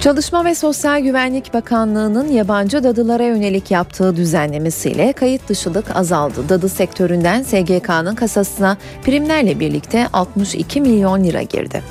Çalışma 0.00 0.44
ve 0.44 0.54
Sosyal 0.54 1.00
Güvenlik 1.00 1.54
Bakanlığı'nın 1.54 2.28
yabancı 2.28 2.84
dadılara 2.84 3.24
yönelik 3.24 3.70
yaptığı 3.70 4.16
düzenlemesiyle 4.16 5.12
kayıt 5.12 5.48
dışılık 5.48 5.96
azaldı. 5.96 6.48
Dadı 6.48 6.68
sektöründen 6.68 7.42
SGK'nın 7.42 8.14
kasasına 8.14 8.76
primlerle 9.04 9.60
birlikte 9.60 10.08
62 10.12 10.80
milyon 10.80 11.24
lira 11.24 11.42
girdi. 11.42 11.82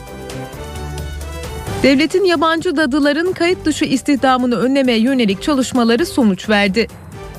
Devletin 1.85 2.23
yabancı 2.23 2.77
dadıların 2.77 3.33
kayıt 3.33 3.65
dışı 3.65 3.85
istihdamını 3.85 4.55
önlemeye 4.55 4.99
yönelik 4.99 5.41
çalışmaları 5.41 6.05
sonuç 6.05 6.49
verdi. 6.49 6.87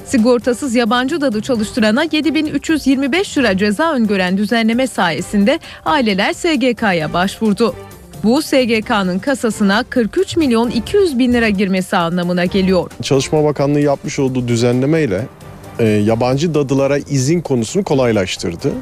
Sigortasız 0.05 0.75
yabancı 0.75 1.21
dadı 1.21 1.43
çalıştırana 1.43 2.05
7325 2.13 3.39
lira 3.39 3.57
ceza 3.57 3.93
öngören 3.93 4.39
düzenleme 4.39 4.87
sayesinde 4.87 5.59
aileler 5.85 6.33
SGK'ya 6.33 7.13
başvurdu. 7.13 7.75
Bu 8.25 8.43
SGK'nın 8.43 9.19
kasasına 9.19 9.85
43 9.91 10.37
milyon 10.37 10.71
200 10.71 11.19
bin 11.19 11.33
lira 11.33 11.49
girmesi 11.49 11.97
anlamına 11.97 12.45
geliyor. 12.45 12.91
Çalışma 13.03 13.45
Bakanlığı 13.45 13.81
yapmış 13.81 14.19
olduğu 14.19 14.49
düzenlemeyle 14.49 15.27
e, 15.79 15.85
yabancı 15.85 16.55
dadılara 16.55 16.99
izin 16.99 17.41
konusunu 17.41 17.85
kolaylaştırdı. 17.85 18.73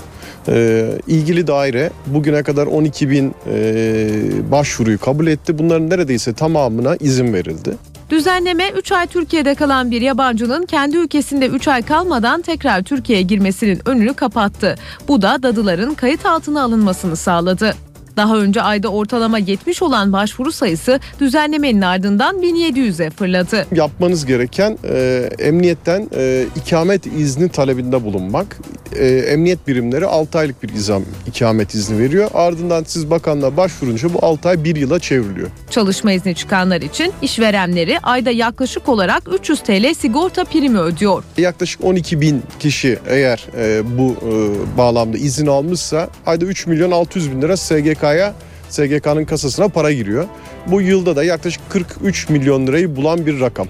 E, 0.48 0.86
ilgili 1.06 1.46
daire 1.46 1.90
bugüne 2.06 2.42
kadar 2.42 2.66
12 2.66 3.10
bin 3.10 3.34
e, 3.52 4.50
başvuruyu 4.50 4.98
kabul 4.98 5.26
etti. 5.26 5.58
Bunların 5.58 5.90
neredeyse 5.90 6.32
tamamına 6.32 6.96
izin 6.96 7.32
verildi. 7.32 7.76
Düzenleme 8.10 8.70
3 8.70 8.92
ay 8.92 9.06
Türkiye'de 9.06 9.54
kalan 9.54 9.90
bir 9.90 10.00
yabancının 10.00 10.66
kendi 10.66 10.96
ülkesinde 10.96 11.46
3 11.46 11.68
ay 11.68 11.82
kalmadan 11.82 12.42
tekrar 12.42 12.82
Türkiye'ye 12.82 13.22
girmesinin 13.22 13.80
önünü 13.84 14.14
kapattı. 14.14 14.74
Bu 15.08 15.22
da 15.22 15.42
dadıların 15.42 15.94
kayıt 15.94 16.26
altına 16.26 16.62
alınmasını 16.62 17.16
sağladı. 17.16 17.74
Daha 18.16 18.36
önce 18.36 18.62
ayda 18.62 18.88
ortalama 18.88 19.38
70 19.38 19.82
olan 19.82 20.12
başvuru 20.12 20.52
sayısı 20.52 21.00
düzenlemenin 21.20 21.80
ardından 21.80 22.36
1700'e 22.36 23.10
fırladı. 23.10 23.66
Yapmanız 23.74 24.26
gereken 24.26 24.78
e, 24.84 25.28
emniyetten 25.38 26.08
e, 26.16 26.44
ikamet 26.56 27.06
izni 27.06 27.48
talebinde 27.48 28.04
bulunmak. 28.04 28.58
E, 28.96 29.06
emniyet 29.06 29.68
birimleri 29.68 30.06
6 30.06 30.38
aylık 30.38 30.62
bir 30.62 30.68
izam 30.68 31.02
ikamet 31.26 31.74
izni 31.74 31.98
veriyor. 31.98 32.30
Ardından 32.34 32.84
siz 32.86 33.10
bakanlığa 33.10 33.56
başvurunca 33.56 34.14
bu 34.14 34.26
6 34.26 34.48
ay 34.48 34.64
1 34.64 34.76
yıla 34.76 34.98
çevriliyor. 34.98 35.48
Çalışma 35.70 36.12
izni 36.12 36.34
çıkanlar 36.34 36.80
için 36.80 37.12
işverenleri 37.22 37.98
ayda 38.02 38.30
yaklaşık 38.30 38.88
olarak 38.88 39.22
300 39.34 39.60
TL 39.60 39.94
sigorta 39.94 40.44
primi 40.44 40.78
ödüyor. 40.78 41.24
Yaklaşık 41.38 41.84
12 41.84 42.20
bin 42.20 42.42
kişi 42.58 42.98
eğer 43.08 43.46
e, 43.58 43.82
bu 43.98 44.12
e, 44.12 44.78
bağlamda 44.78 45.18
izin 45.18 45.46
almışsa 45.46 46.08
ayda 46.26 46.44
3 46.44 46.66
milyon 46.66 46.90
600 46.90 47.32
bin 47.32 47.42
lira 47.42 47.56
SGK'ya 48.04 48.34
SGK'nın 48.68 49.24
kasasına 49.24 49.68
para 49.68 49.92
giriyor. 49.92 50.26
Bu 50.66 50.80
yılda 50.80 51.16
da 51.16 51.24
yaklaşık 51.24 51.70
43 51.70 52.28
milyon 52.28 52.66
lirayı 52.66 52.96
bulan 52.96 53.26
bir 53.26 53.40
rakam. 53.40 53.66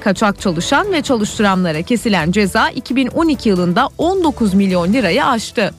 Kaçak 0.00 0.40
çalışan 0.40 0.92
ve 0.92 1.02
çalıştıranlara 1.02 1.82
kesilen 1.82 2.32
ceza 2.32 2.70
2012 2.70 3.48
yılında 3.48 3.88
19 3.98 4.54
milyon 4.54 4.92
lirayı 4.92 5.24
aştı. 5.24 5.74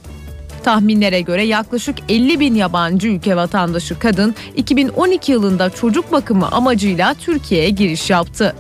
Tahminlere 0.64 1.22
göre 1.22 1.44
yaklaşık 1.44 1.96
50 2.10 2.40
bin 2.40 2.56
yabancı 2.56 3.08
ülke 3.08 3.36
vatandaşı 3.36 4.00
kadın 4.00 4.36
2012 4.56 5.32
yılında 5.32 5.70
çocuk 5.70 6.12
bakımı 6.12 6.52
amacıyla 6.52 7.14
Türkiye'ye 7.14 7.70
giriş 7.70 8.10
yaptı. 8.10 8.56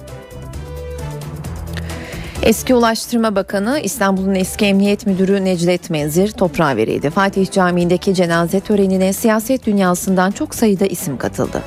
Eski 2.43 2.75
Ulaştırma 2.75 3.35
Bakanı 3.35 3.79
İstanbul'un 3.83 4.35
eski 4.35 4.65
Emniyet 4.65 5.05
Müdürü 5.05 5.45
Necdet 5.45 5.89
Menzir 5.89 6.31
toprağa 6.31 6.77
verildi. 6.77 7.09
Fatih 7.09 7.51
Camii'ndeki 7.51 8.15
cenaze 8.15 8.59
törenine 8.59 9.13
siyaset 9.13 9.65
dünyasından 9.65 10.31
çok 10.31 10.55
sayıda 10.55 10.85
isim 10.85 11.17
katıldı. 11.17 11.63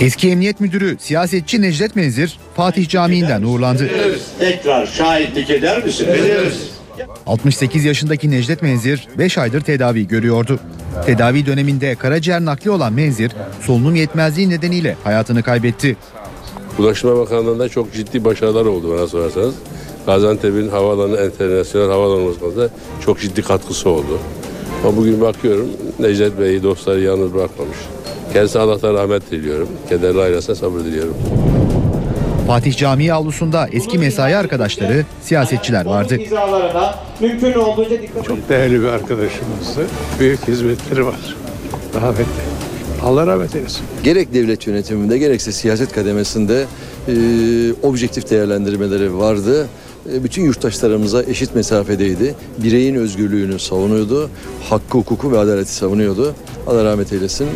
Eski 0.00 0.30
Emniyet 0.30 0.60
Müdürü 0.60 0.96
siyasetçi 1.00 1.62
Necdet 1.62 1.96
Menzir 1.96 2.38
Fatih 2.56 2.88
Camii'nden 2.88 3.42
uğurlandı. 3.42 3.90
Tekrar 4.38 4.86
şahitlik 4.86 5.50
eder 5.50 5.84
misin? 5.84 6.08
Ederiz. 6.08 6.70
68 7.26 7.84
yaşındaki 7.84 8.30
Necdet 8.30 8.62
Menzir 8.62 9.08
5 9.18 9.38
aydır 9.38 9.60
tedavi 9.60 10.08
görüyordu. 10.08 10.60
Tedavi 11.06 11.46
döneminde 11.46 11.94
karaciğer 11.94 12.44
nakli 12.44 12.70
olan 12.70 12.92
Menzir 12.92 13.32
solunum 13.60 13.94
yetmezliği 13.94 14.48
nedeniyle 14.50 14.96
hayatını 15.04 15.42
kaybetti. 15.42 15.96
Ulaştırma 16.78 17.16
Bakanlığı'nda 17.18 17.68
çok 17.68 17.92
ciddi 17.92 18.24
başarılar 18.24 18.64
oldu 18.64 18.96
bana 18.96 19.06
sorarsanız. 19.06 19.54
Gaziantep'in 20.06 20.68
havaalanı, 20.68 21.26
internasyonel 21.26 21.88
havaalanı 21.90 22.20
olmasında 22.20 22.68
çok 23.04 23.20
ciddi 23.20 23.42
katkısı 23.42 23.90
oldu. 23.90 24.18
Ama 24.84 24.96
bugün 24.96 25.20
bakıyorum 25.20 25.68
Necdet 25.98 26.40
Bey'i 26.40 26.62
dostları 26.62 27.00
yalnız 27.00 27.34
bırakmamış. 27.34 27.76
Kendisine 28.32 28.62
Allah'tan 28.62 28.94
rahmet 28.94 29.30
diliyorum. 29.30 29.68
Kederli 29.88 30.20
ailesine 30.20 30.54
sabır 30.54 30.80
diliyorum. 30.80 31.14
Fatih 32.46 32.76
Camii 32.76 33.12
avlusunda 33.12 33.68
eski 33.72 33.98
mesai 33.98 34.36
arkadaşları, 34.36 35.04
siyasetçiler 35.22 35.86
vardı. 35.86 36.18
mümkün 37.20 37.52
olduğunca 37.52 38.02
dikkat 38.02 38.24
Çok 38.24 38.48
değerli 38.48 38.82
bir 38.82 38.88
arkadaşımızdı. 38.88 39.86
Büyük 40.20 40.48
hizmetleri 40.48 41.06
var. 41.06 41.36
Rahmetli. 41.94 42.55
Allah 43.02 43.26
rahmet 43.26 43.54
eylesin. 43.54 43.82
Gerek 44.04 44.34
devlet 44.34 44.66
yönetiminde 44.66 45.18
gerekse 45.18 45.52
siyaset 45.52 45.92
kademesinde 45.92 46.64
e, 47.08 47.12
objektif 47.82 48.30
değerlendirmeleri 48.30 49.18
vardı. 49.18 49.68
E, 50.12 50.24
bütün 50.24 50.42
yurttaşlarımıza 50.44 51.22
eşit 51.22 51.54
mesafedeydi. 51.54 52.34
Bireyin 52.58 52.94
özgürlüğünü 52.94 53.58
savunuyordu. 53.58 54.30
Hakkı, 54.70 54.98
hukuku 54.98 55.32
ve 55.32 55.38
adaleti 55.38 55.72
savunuyordu. 55.72 56.34
Allah 56.66 56.84
rahmet 56.84 57.12
eylesin. 57.12 57.48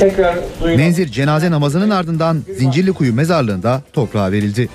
Tekrar 0.00 0.38
Menzir 0.76 1.06
cenaze 1.08 1.50
namazının 1.50 1.90
ardından 1.90 2.42
Zincirlikuyu 2.58 3.14
mezarlığında 3.14 3.82
toprağa 3.92 4.32
verildi. 4.32 4.68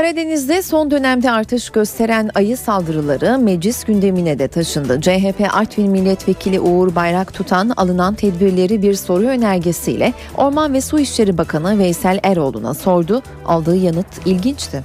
Karadeniz'de 0.00 0.62
son 0.62 0.90
dönemde 0.90 1.30
artış 1.30 1.70
gösteren 1.70 2.30
ayı 2.34 2.56
saldırıları 2.56 3.38
meclis 3.38 3.84
gündemine 3.84 4.38
de 4.38 4.48
taşındı. 4.48 5.00
CHP 5.00 5.48
Artvin 5.52 5.90
Milletvekili 5.90 6.60
Uğur 6.60 6.94
Bayrak 6.94 7.34
tutan 7.34 7.72
alınan 7.76 8.14
tedbirleri 8.14 8.82
bir 8.82 8.94
soru 8.94 9.24
önergesiyle 9.24 10.12
Orman 10.36 10.74
ve 10.74 10.80
Su 10.80 10.98
İşleri 10.98 11.38
Bakanı 11.38 11.78
Veysel 11.78 12.20
Eroğlu'na 12.22 12.74
sordu. 12.74 13.22
Aldığı 13.46 13.76
yanıt 13.76 14.26
ilginçti. 14.26 14.82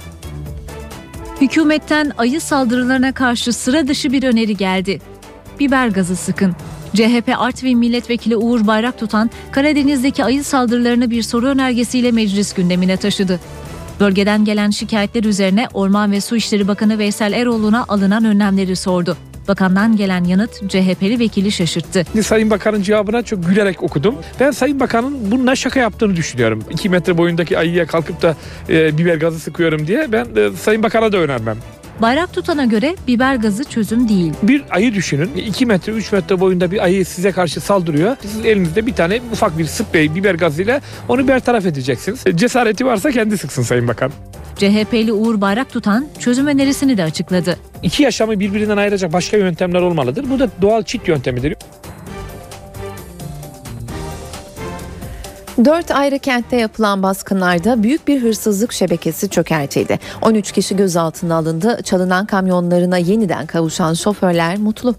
Hükümetten 1.40 2.12
ayı 2.18 2.40
saldırılarına 2.40 3.12
karşı 3.12 3.52
sıra 3.52 3.88
dışı 3.88 4.12
bir 4.12 4.22
öneri 4.22 4.56
geldi. 4.56 5.00
Biber 5.60 5.88
gazı 5.88 6.16
sıkın. 6.16 6.56
CHP 6.94 7.34
Artvin 7.38 7.78
Milletvekili 7.78 8.36
Uğur 8.36 8.66
Bayrak 8.66 8.98
tutan 8.98 9.30
Karadeniz'deki 9.50 10.24
ayı 10.24 10.44
saldırılarını 10.44 11.10
bir 11.10 11.22
soru 11.22 11.46
önergesiyle 11.46 12.12
meclis 12.12 12.54
gündemine 12.54 12.96
taşıdı. 12.96 13.40
Bölgeden 14.00 14.44
gelen 14.44 14.70
şikayetler 14.70 15.24
üzerine 15.24 15.68
Orman 15.74 16.12
ve 16.12 16.20
Su 16.20 16.36
İşleri 16.36 16.68
Bakanı 16.68 16.98
Veysel 16.98 17.32
Eroğlu'na 17.32 17.84
alınan 17.88 18.24
önlemleri 18.24 18.76
sordu. 18.76 19.16
Bakandan 19.48 19.96
gelen 19.96 20.24
yanıt 20.24 20.68
CHP'li 20.68 21.18
vekili 21.18 21.52
şaşırttı. 21.52 22.22
Sayın 22.22 22.50
Bakan'ın 22.50 22.82
cevabına 22.82 23.22
çok 23.22 23.46
gülerek 23.46 23.82
okudum. 23.82 24.14
Ben 24.40 24.50
Sayın 24.50 24.80
Bakan'ın 24.80 25.30
bununla 25.30 25.56
şaka 25.56 25.80
yaptığını 25.80 26.16
düşünüyorum. 26.16 26.64
2 26.70 26.88
metre 26.88 27.18
boyundaki 27.18 27.58
ayıya 27.58 27.86
kalkıp 27.86 28.22
da 28.22 28.36
e, 28.68 28.98
biber 28.98 29.16
gazı 29.16 29.38
sıkıyorum 29.38 29.86
diye 29.86 30.12
ben 30.12 30.26
e, 30.36 30.56
Sayın 30.56 30.82
Bakan'a 30.82 31.12
da 31.12 31.16
önermem. 31.18 31.56
Bayrak 32.02 32.32
tutana 32.32 32.64
göre 32.64 32.96
biber 33.08 33.34
gazı 33.36 33.64
çözüm 33.64 34.08
değil. 34.08 34.32
Bir 34.42 34.64
ayı 34.70 34.94
düşünün. 34.94 35.30
2 35.36 35.66
metre 35.66 35.92
3 35.92 36.12
metre 36.12 36.40
boyunda 36.40 36.70
bir 36.70 36.84
ayı 36.84 37.06
size 37.06 37.32
karşı 37.32 37.60
saldırıyor. 37.60 38.16
Siz 38.22 38.46
elinizde 38.46 38.86
bir 38.86 38.94
tane 38.94 39.20
ufak 39.32 39.58
bir 39.58 39.64
sprey 39.64 40.14
biber 40.14 40.34
gazıyla 40.34 40.80
onu 41.08 41.28
bertaraf 41.28 41.66
edeceksiniz. 41.66 42.24
Cesareti 42.34 42.86
varsa 42.86 43.10
kendi 43.10 43.38
sıksın 43.38 43.62
Sayın 43.62 43.88
Bakan. 43.88 44.12
CHP'li 44.56 45.12
Uğur 45.12 45.40
Bayrak 45.40 45.70
tutan 45.72 46.06
çözüm 46.18 46.46
önerisini 46.46 46.96
de 46.96 47.02
açıkladı. 47.02 47.56
İki 47.82 48.02
yaşamı 48.02 48.40
birbirinden 48.40 48.76
ayıracak 48.76 49.12
başka 49.12 49.36
yöntemler 49.36 49.80
olmalıdır. 49.80 50.24
Bu 50.30 50.38
da 50.38 50.48
doğal 50.62 50.82
çit 50.82 51.08
yöntemidir. 51.08 51.56
Dört 55.64 55.90
ayrı 55.90 56.18
kentte 56.18 56.56
yapılan 56.56 57.02
baskınlarda 57.02 57.82
büyük 57.82 58.08
bir 58.08 58.22
hırsızlık 58.22 58.72
şebekesi 58.72 59.30
çökertildi. 59.30 59.98
13 60.22 60.52
kişi 60.52 60.76
gözaltına 60.76 61.36
alındı. 61.36 61.78
Çalınan 61.84 62.26
kamyonlarına 62.26 62.98
yeniden 62.98 63.46
kavuşan 63.46 63.94
şoförler 63.94 64.58
mutlu. 64.58 64.94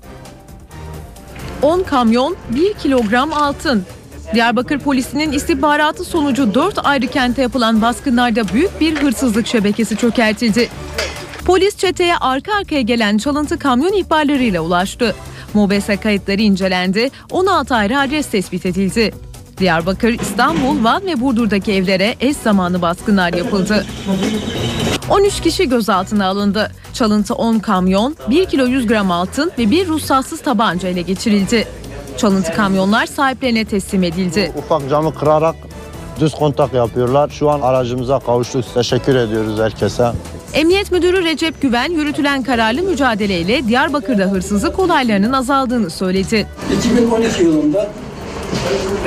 10 1.62 1.84
kamyon, 1.84 2.36
1 2.50 2.74
kilogram 2.74 3.34
altın. 3.34 3.86
Diyarbakır 4.34 4.80
polisinin 4.80 5.32
istihbaratı 5.32 6.04
sonucu 6.04 6.54
4 6.54 6.86
ayrı 6.86 7.08
kente 7.08 7.42
yapılan 7.42 7.82
baskınlarda 7.82 8.48
büyük 8.48 8.82
bir 8.82 8.96
hırsızlık 8.96 9.48
şebekesi 9.48 9.98
çökertildi. 9.98 10.70
Polis 11.46 11.78
çeteye 11.78 12.18
arka 12.18 12.54
arkaya 12.54 12.82
gelen 12.82 13.18
çalıntı 13.18 13.60
kamyon 13.60 13.94
ihbarlarıyla 13.94 14.62
ulaştı. 14.62 15.16
MOBESE 15.54 15.98
kayıtları 15.98 16.42
incelendi, 16.42 17.10
16 17.32 17.76
ayrı 17.76 18.00
adres 18.00 18.28
tespit 18.28 18.66
edildi. 18.66 19.27
Diyarbakır, 19.58 20.10
İstanbul, 20.10 20.84
Van 20.84 21.06
ve 21.06 21.22
Burdur'daki 21.22 21.74
evlere 21.74 22.16
eş 22.20 22.38
zamanlı 22.38 22.82
baskınlar 22.82 23.34
yapıldı. 23.34 23.86
13 25.10 25.42
kişi 25.42 25.70
gözaltına 25.70 26.26
alındı. 26.28 26.72
Çalıntı 26.94 27.34
10 27.34 27.60
kamyon, 27.60 28.16
1 28.30 28.46
kilo 28.46 28.66
100 28.66 28.88
gram 28.88 29.12
altın 29.12 29.52
ve 29.58 29.72
bir 29.72 29.88
ruhsatsız 29.88 30.42
tabanca 30.42 30.90
ile 30.90 31.02
geçirildi. 31.02 31.68
Çalıntı 32.18 32.54
kamyonlar 32.54 33.06
sahiplerine 33.06 33.66
teslim 33.66 34.04
edildi. 34.04 34.52
Ufak 34.58 34.90
camı 34.90 35.16
kırarak 35.16 35.56
düz 36.20 36.34
kontak 36.34 36.74
yapıyorlar. 36.74 37.30
Şu 37.30 37.50
an 37.50 37.62
aracımıza 37.62 38.20
kavuştuk. 38.20 38.74
Teşekkür 38.74 39.16
ediyoruz 39.16 39.60
herkese. 39.60 40.12
Emniyet 40.54 40.92
Müdürü 40.92 41.24
Recep 41.24 41.62
Güven 41.62 41.92
yürütülen 41.92 42.44
kararlı 42.44 42.82
mücadeleyle 42.82 43.68
Diyarbakır'da 43.68 44.24
hırsızlık 44.24 44.80
olaylarının 44.80 45.34
azaldığını 45.34 45.90
söyledi. 45.90 46.48
2012 46.78 47.44
yılında 47.44 47.90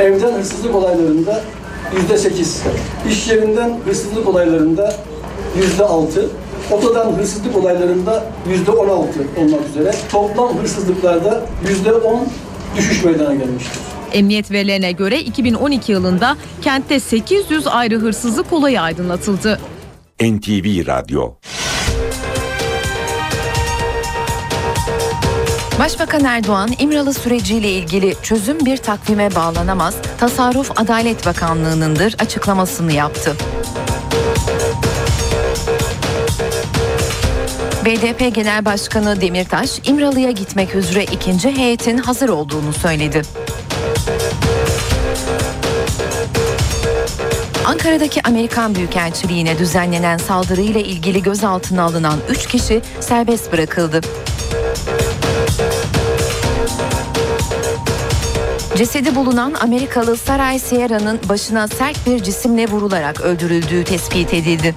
evden 0.01 0.32
hırsızlık 0.32 0.74
olaylarında 0.74 1.41
yüzde 1.97 2.18
sekiz, 2.18 2.62
iş 3.11 3.28
yerinden 3.28 3.78
hırsızlık 3.84 4.28
olaylarında 4.28 4.95
yüzde 5.57 5.84
altı, 5.84 6.28
otodan 6.70 7.12
hırsızlık 7.12 7.57
olaylarında 7.57 8.24
yüzde 8.49 8.70
on 8.70 8.88
altı 8.88 9.20
olmak 9.38 9.61
üzere 9.70 9.95
toplam 10.12 10.59
hırsızlıklarda 10.59 11.43
yüzde 11.68 11.93
on 11.93 12.28
düşüş 12.76 13.05
meydana 13.05 13.34
gelmiştir. 13.34 13.78
Emniyet 14.12 14.51
verilerine 14.51 14.93
göre 14.93 15.20
2012 15.20 15.93
yılında 15.93 16.36
kentte 16.62 17.01
800 17.01 17.66
ayrı 17.66 17.99
hırsızlık 17.99 18.53
olayı 18.53 18.80
aydınlatıldı. 18.80 19.61
NTV 20.20 20.86
Radyo 20.86 21.32
Başbakan 25.81 26.24
Erdoğan 26.24 26.70
İmralı 26.78 27.14
süreciyle 27.14 27.70
ilgili 27.70 28.16
çözüm 28.22 28.66
bir 28.66 28.76
takvime 28.76 29.35
bağlanamaz, 29.35 29.95
tasarruf 30.18 30.81
Adalet 30.81 31.26
Bakanlığı'nındır 31.26 32.16
açıklamasını 32.18 32.93
yaptı. 32.93 33.37
BDP 37.85 38.35
Genel 38.35 38.64
Başkanı 38.64 39.20
Demirtaş, 39.20 39.81
İmralı'ya 39.85 40.31
gitmek 40.31 40.74
üzere 40.74 41.05
ikinci 41.05 41.57
heyetin 41.57 41.99
hazır 41.99 42.28
olduğunu 42.28 42.72
söyledi. 42.72 43.22
Ankara'daki 47.64 48.22
Amerikan 48.22 48.74
Büyükelçiliğine 48.74 49.59
düzenlenen 49.59 50.18
saldırıyla 50.18 50.81
ilgili 50.81 51.22
gözaltına 51.22 51.83
alınan 51.83 52.18
3 52.28 52.47
kişi 52.47 52.83
serbest 53.01 53.53
bırakıldı. 53.53 54.01
Cesedi 58.81 59.14
bulunan 59.14 59.55
Amerikalı 59.55 60.16
Saray 60.16 60.59
Sierra'nın 60.59 61.20
başına 61.28 61.68
sert 61.68 62.07
bir 62.07 62.22
cisimle 62.22 62.66
vurularak 62.66 63.20
öldürüldüğü 63.20 63.85
tespit 63.85 64.35
edildi. 64.35 64.74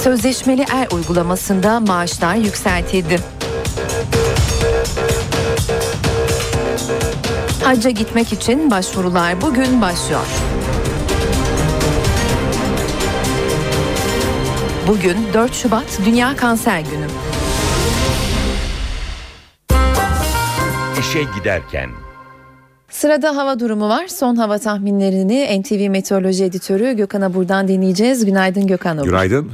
Sözleşmeli 0.00 0.64
er 0.72 0.88
uygulamasında 0.92 1.80
maaşlar 1.80 2.34
yükseltildi. 2.34 3.20
Hacca 7.64 7.90
gitmek 7.90 8.32
için 8.32 8.70
başvurular 8.70 9.40
bugün 9.40 9.80
başlıyor. 9.80 10.26
Bugün 14.86 15.16
4 15.34 15.54
Şubat 15.54 16.00
Dünya 16.04 16.36
Kanser 16.36 16.80
Günü. 16.80 17.27
İşe 21.00 21.22
giderken 21.38 21.90
Sırada 22.90 23.36
hava 23.36 23.60
durumu 23.60 23.88
var. 23.88 24.06
Son 24.08 24.36
hava 24.36 24.58
tahminlerini 24.58 25.60
NTV 25.60 25.90
Meteoroloji 25.90 26.44
Editörü 26.44 26.96
Gökhan 26.96 27.20
Abur'dan 27.20 27.68
dinleyeceğiz. 27.68 28.24
Günaydın 28.24 28.66
Gökhan 28.66 28.96
Abur. 28.96 29.06
Günaydın. 29.06 29.50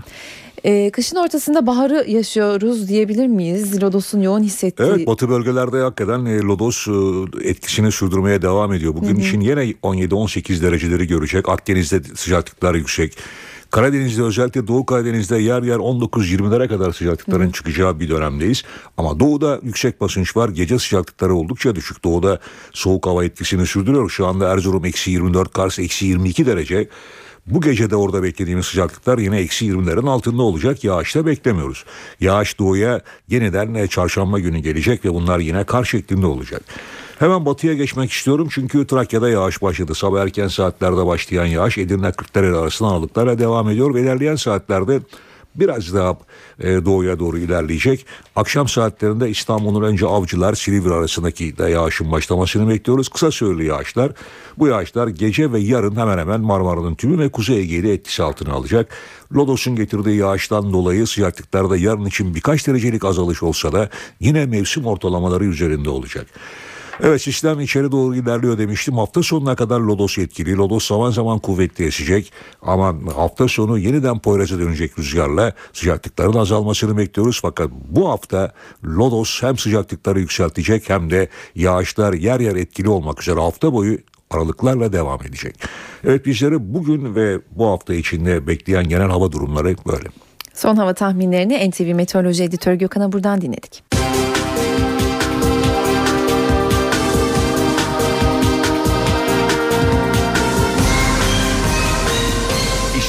Ee, 0.65 0.91
kışın 0.91 1.17
ortasında 1.17 1.67
baharı 1.67 2.05
yaşıyoruz 2.11 2.89
diyebilir 2.89 3.27
miyiz? 3.27 3.83
Lodos'un 3.83 4.21
yoğun 4.21 4.43
hissettiği. 4.43 4.89
Evet 4.89 5.07
batı 5.07 5.29
bölgelerde 5.29 5.79
hakikaten 5.81 6.25
e, 6.25 6.39
lodos 6.39 6.89
e, 6.89 7.49
etkisini 7.49 7.93
sürdürmeye 7.93 8.43
devam 8.43 8.73
ediyor. 8.73 8.95
Bugün 8.95 9.17
için 9.17 9.41
yine 9.41 9.71
17-18 9.71 10.63
dereceleri 10.63 11.07
görecek. 11.07 11.49
Akdeniz'de 11.49 12.03
sıcaklıklar 12.15 12.75
yüksek. 12.75 13.17
Karadeniz'de 13.75 14.23
özellikle 14.23 14.67
Doğu 14.67 14.87
Karadeniz'de 14.87 15.39
yer 15.39 15.63
yer 15.63 15.77
19-20'lere 15.77 16.69
kadar 16.69 16.93
sıcaklıkların 16.93 17.51
çıkacağı 17.51 18.01
bir 18.01 18.09
dönemdeyiz. 18.09 18.63
Ama 18.97 19.21
doğuda 19.21 19.61
yüksek 19.63 20.01
basınç 20.01 20.37
var. 20.37 20.49
Gece 20.49 20.79
sıcaklıkları 20.79 21.35
oldukça 21.35 21.75
düşük. 21.75 22.05
Doğuda 22.05 22.39
soğuk 22.73 23.07
hava 23.07 23.25
etkisini 23.25 23.67
sürdürüyor. 23.67 24.11
Şu 24.11 24.27
anda 24.27 24.53
Erzurum 24.53 24.85
eksi 24.85 25.11
24, 25.11 25.53
Kars 25.53 25.79
eksi 25.79 26.07
22 26.07 26.47
derece. 26.47 26.89
Bu 27.47 27.61
gece 27.61 27.91
de 27.91 27.97
orada 27.97 28.23
beklediğimiz 28.23 28.67
sıcaklıklar 28.67 29.19
yine 29.19 29.39
eksi 29.39 29.67
20'lerin 29.67 30.09
altında 30.09 30.43
olacak. 30.43 30.85
Yağış 30.85 31.15
da 31.15 31.27
beklemiyoruz. 31.27 31.85
Yağış 32.21 32.59
doğuya 32.59 33.01
yeniden 33.29 33.75
e, 33.75 33.87
çarşamba 33.87 34.39
günü 34.39 34.59
gelecek 34.59 35.05
ve 35.05 35.15
bunlar 35.15 35.39
yine 35.39 35.65
kar 35.65 35.85
şeklinde 35.85 36.27
olacak. 36.27 36.63
Hemen 37.19 37.47
batıya 37.47 37.75
geçmek 37.75 38.13
istiyorum 38.13 38.49
çünkü 38.51 38.87
Trakya'da 38.87 39.29
yağış 39.29 39.63
başladı. 39.63 39.95
Sabah 39.95 40.23
erken 40.23 40.49
saatlerde 40.49 41.07
başlayan 41.07 41.47
yağış 41.47 41.79
Edirne 41.79 42.13
Kırklareli 42.13 42.57
arasında 42.57 42.89
aralıklarla 42.89 43.39
devam 43.39 43.69
ediyor 43.69 43.95
ve 43.95 44.01
ilerleyen 44.01 44.37
saatlerde 44.37 45.01
biraz 45.55 45.95
daha 45.95 46.17
e, 46.61 46.85
doğuya 46.85 47.19
doğru 47.19 47.39
ilerleyecek. 47.39 48.07
Akşam 48.37 48.69
saatlerinde 48.69 49.31
İstanbul'un 49.31 49.83
önce 49.83 50.07
Avcılar 50.07 50.55
Silivri 50.55 50.95
arasındaki 50.95 51.59
de 51.59 51.71
yağışın 51.71 52.13
başlamasını 52.13 52.69
bekliyoruz. 52.69 53.09
Kısa 53.09 53.31
süreli 53.31 53.67
yağışlar. 53.67 54.13
Bu 54.59 54.69
yağışlar 54.69 55.09
gece 55.09 55.53
ve 55.53 55.61
yarın 55.61 55.97
hemen 55.97 56.19
hemen 56.19 56.41
Marmara'nın 56.41 56.95
tümü 56.95 57.19
ve 57.19 57.29
Kuzey 57.29 57.61
Ege'yi 57.61 57.83
de 57.83 57.93
etkisi 57.93 58.23
altına 58.23 58.53
alacak. 58.53 58.89
Lodos'un 59.33 59.77
getirdiği 59.77 60.17
yağıştan 60.17 60.73
dolayı 60.73 61.07
sıcaklıklarda 61.07 61.77
yarın 61.77 62.05
için 62.05 62.35
birkaç 62.35 62.67
derecelik 62.67 63.05
azalış 63.05 63.43
olsa 63.43 63.73
da 63.73 63.89
yine 64.21 64.47
mevsim 64.47 64.87
ortalamaları 64.87 65.45
üzerinde 65.45 65.91
olacak. 65.91 66.27
Evet 67.03 67.23
sistem 67.23 67.61
içeri 67.61 67.93
doğru 67.93 68.17
ilerliyor 68.17 68.59
demiştim. 68.59 68.95
Hafta 68.97 69.23
sonuna 69.23 69.57
kadar 69.57 69.81
Lodos 69.81 70.19
etkili. 70.19 70.57
Lodos 70.57 70.87
zaman 70.87 71.11
zaman 71.11 71.39
kuvvetli 71.39 71.85
esecek. 71.87 72.33
Ama 72.63 72.95
hafta 73.17 73.49
sonu 73.49 73.79
yeniden 73.79 74.19
Poyraz'a 74.19 74.59
dönecek 74.59 74.99
rüzgarla 74.99 75.53
sıcaklıkların 75.73 76.39
azalmasını 76.39 76.99
bekliyoruz. 76.99 77.39
Fakat 77.43 77.71
bu 77.89 78.09
hafta 78.09 78.53
Lodos 78.85 79.43
hem 79.43 79.59
sıcaklıkları 79.59 80.21
yükseltecek 80.21 80.91
hem 80.91 81.11
de 81.11 81.29
yağışlar 81.55 82.13
yer 82.13 82.41
yer 82.41 82.57
etkili 82.57 82.89
olmak 82.89 83.23
üzere 83.23 83.41
hafta 83.41 83.73
boyu 83.73 83.99
aralıklarla 84.31 84.93
devam 84.93 85.23
edecek. 85.23 85.63
Evet 86.05 86.27
bizleri 86.27 86.75
bugün 86.75 87.15
ve 87.15 87.39
bu 87.51 87.67
hafta 87.67 87.95
içinde 87.95 88.47
bekleyen 88.47 88.89
genel 88.89 89.09
hava 89.09 89.33
durumları 89.33 89.77
böyle. 89.87 90.09
Son 90.55 90.77
hava 90.77 90.95
tahminlerini 90.95 91.71
NTV 91.71 91.95
Meteoroloji 91.95 92.43
Editörü 92.43 92.79
Gökhan'a 92.79 93.13
buradan 93.13 93.41
dinledik. 93.41 94.04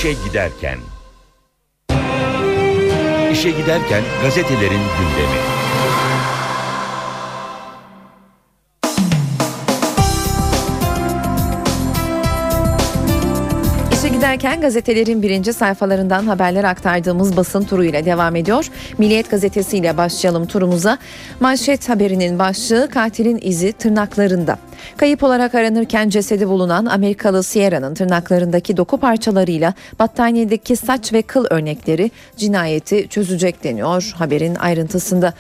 İşe 0.06 0.14
giderken. 0.14 0.80
İşe 3.32 3.52
giderken 3.52 4.04
gazetelerin 4.22 4.72
gündemi. 4.72 5.55
İşe 14.36 14.40
giderken 14.42 14.62
gazetelerin 14.62 15.22
birinci 15.22 15.54
sayfalarından 15.54 16.28
haberler 16.28 16.64
aktardığımız 16.64 17.38
basın 17.38 17.64
turuyla 17.64 18.06
devam 18.06 18.36
ediyor. 18.36 18.68
Milliyet 18.98 19.32
gazetesiyle 19.32 19.98
başlayalım 19.98 20.46
turumuza. 20.46 20.98
Manşet 21.40 21.90
haberinin 21.90 22.40
başlığı 22.40 22.90
katilin 22.90 23.40
izi 23.42 23.74
tırnaklarında. 23.74 24.58
Kayıp 24.98 25.24
olarak 25.24 25.56
aranırken 25.56 26.10
cesedi 26.10 26.48
bulunan 26.48 26.86
Amerikalı 26.86 27.44
Sierra'nın 27.44 27.94
tırnaklarındaki 27.94 28.78
doku 28.78 28.98
parçalarıyla 28.98 29.74
battaniyedeki 30.00 30.76
saç 30.76 31.14
ve 31.14 31.22
kıl 31.22 31.46
örnekleri 31.50 32.12
cinayeti 32.38 33.08
çözecek 33.10 33.64
deniyor 33.64 34.14
haberin 34.16 34.56
ayrıntısında. 34.56 35.34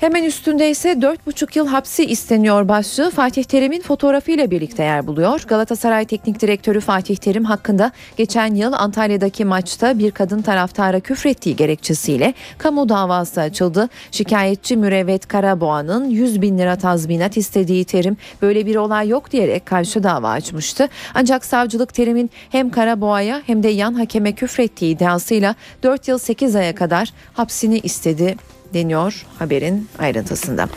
Hemen 0.00 0.24
üstünde 0.24 0.70
ise 0.70 0.92
4,5 0.92 1.58
yıl 1.58 1.66
hapsi 1.66 2.04
isteniyor 2.04 2.68
başlığı 2.68 3.10
Fatih 3.10 3.44
Terim'in 3.44 3.80
fotoğrafıyla 3.80 4.50
birlikte 4.50 4.82
yer 4.82 5.06
buluyor. 5.06 5.44
Galatasaray 5.48 6.04
Teknik 6.04 6.40
Direktörü 6.40 6.80
Fatih 6.80 7.16
Terim 7.16 7.44
hakkında 7.44 7.92
geçen 8.16 8.54
yıl 8.54 8.72
Antalya'daki 8.72 9.44
maçta 9.44 9.98
bir 9.98 10.10
kadın 10.10 10.42
taraftara 10.42 11.00
küfrettiği 11.00 11.56
gerekçesiyle 11.56 12.34
kamu 12.58 12.88
davası 12.88 13.40
açıldı. 13.40 13.88
Şikayetçi 14.10 14.76
Mürevvet 14.76 15.28
Karaboğa'nın 15.28 16.10
100 16.10 16.42
bin 16.42 16.58
lira 16.58 16.76
tazminat 16.76 17.36
istediği 17.36 17.84
Terim 17.84 18.16
böyle 18.42 18.66
bir 18.66 18.76
olay 18.76 19.08
yok 19.08 19.30
diyerek 19.30 19.66
karşı 19.66 20.02
dava 20.02 20.30
açmıştı. 20.30 20.88
Ancak 21.14 21.44
savcılık 21.44 21.94
Terim'in 21.94 22.30
hem 22.50 22.70
Karaboğa'ya 22.70 23.42
hem 23.46 23.62
de 23.62 23.68
yan 23.68 23.94
hakeme 23.94 24.32
küfrettiği 24.32 24.94
iddiasıyla 24.94 25.54
4 25.82 26.08
yıl 26.08 26.18
8 26.18 26.56
aya 26.56 26.74
kadar 26.74 27.12
hapsini 27.34 27.78
istedi 27.78 28.36
deniyor 28.74 29.26
haberin 29.38 29.88
ayrıntısında. 29.98 30.68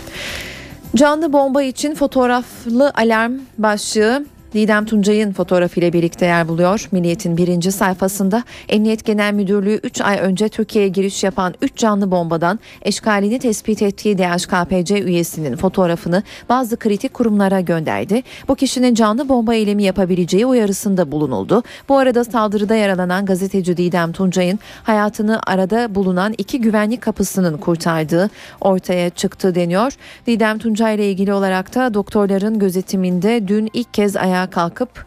Canlı 0.96 1.34
bomba 1.34 1.62
için 1.64 1.96
fotoğraflı 1.96 2.92
alarm 2.96 3.34
başlığı 3.58 4.26
Didem 4.54 4.86
Tuncay'ın 4.86 5.32
fotoğrafıyla 5.32 5.94
birlikte 5.94 6.26
yer 6.26 6.48
buluyor. 6.48 6.88
Milliyet'in 6.92 7.38
birinci 7.38 7.72
sayfasında 7.72 8.44
Emniyet 8.70 9.06
Genel 9.06 9.34
Müdürlüğü 9.34 9.80
3 9.84 10.02
ay 10.02 10.20
önce 10.20 10.50
Türkiye'ye 10.50 10.90
giriş 10.90 11.24
yapan 11.24 11.54
3 11.62 11.76
canlı 11.76 12.12
bombadan 12.12 12.60
eşkalini 12.82 13.40
tespit 13.40 13.82
ettiği 13.82 14.18
DHKPC 14.18 15.02
üyesinin 15.02 15.56
fotoğrafını 15.56 16.24
bazı 16.50 16.78
kritik 16.78 17.14
kurumlara 17.14 17.62
gönderdi. 17.62 18.24
Bu 18.48 18.56
kişinin 18.56 18.94
canlı 18.96 19.30
bomba 19.30 19.54
eylemi 19.54 19.84
yapabileceği 19.84 20.46
uyarısında 20.46 21.12
bulunuldu. 21.12 21.64
Bu 21.90 21.98
arada 21.98 22.24
saldırıda 22.24 22.76
yaralanan 22.76 23.26
gazeteci 23.26 23.78
Didem 23.78 24.12
Tuncay'ın 24.12 24.60
hayatını 24.84 25.40
arada 25.48 25.96
bulunan 25.96 26.34
iki 26.38 26.62
güvenlik 26.62 27.02
kapısının 27.02 27.58
kurtardığı 27.58 28.30
ortaya 28.62 29.10
çıktı 29.10 29.56
deniyor. 29.56 29.94
Didem 30.28 30.58
Tuncay 30.58 30.96
ile 30.96 31.12
ilgili 31.12 31.34
olarak 31.34 31.76
da 31.76 31.94
doktorların 31.94 32.60
gözetiminde 32.60 33.48
dün 33.48 33.70
ilk 33.74 33.94
kez 33.94 34.16
ayağa 34.16 34.41
kalkıp 34.50 35.06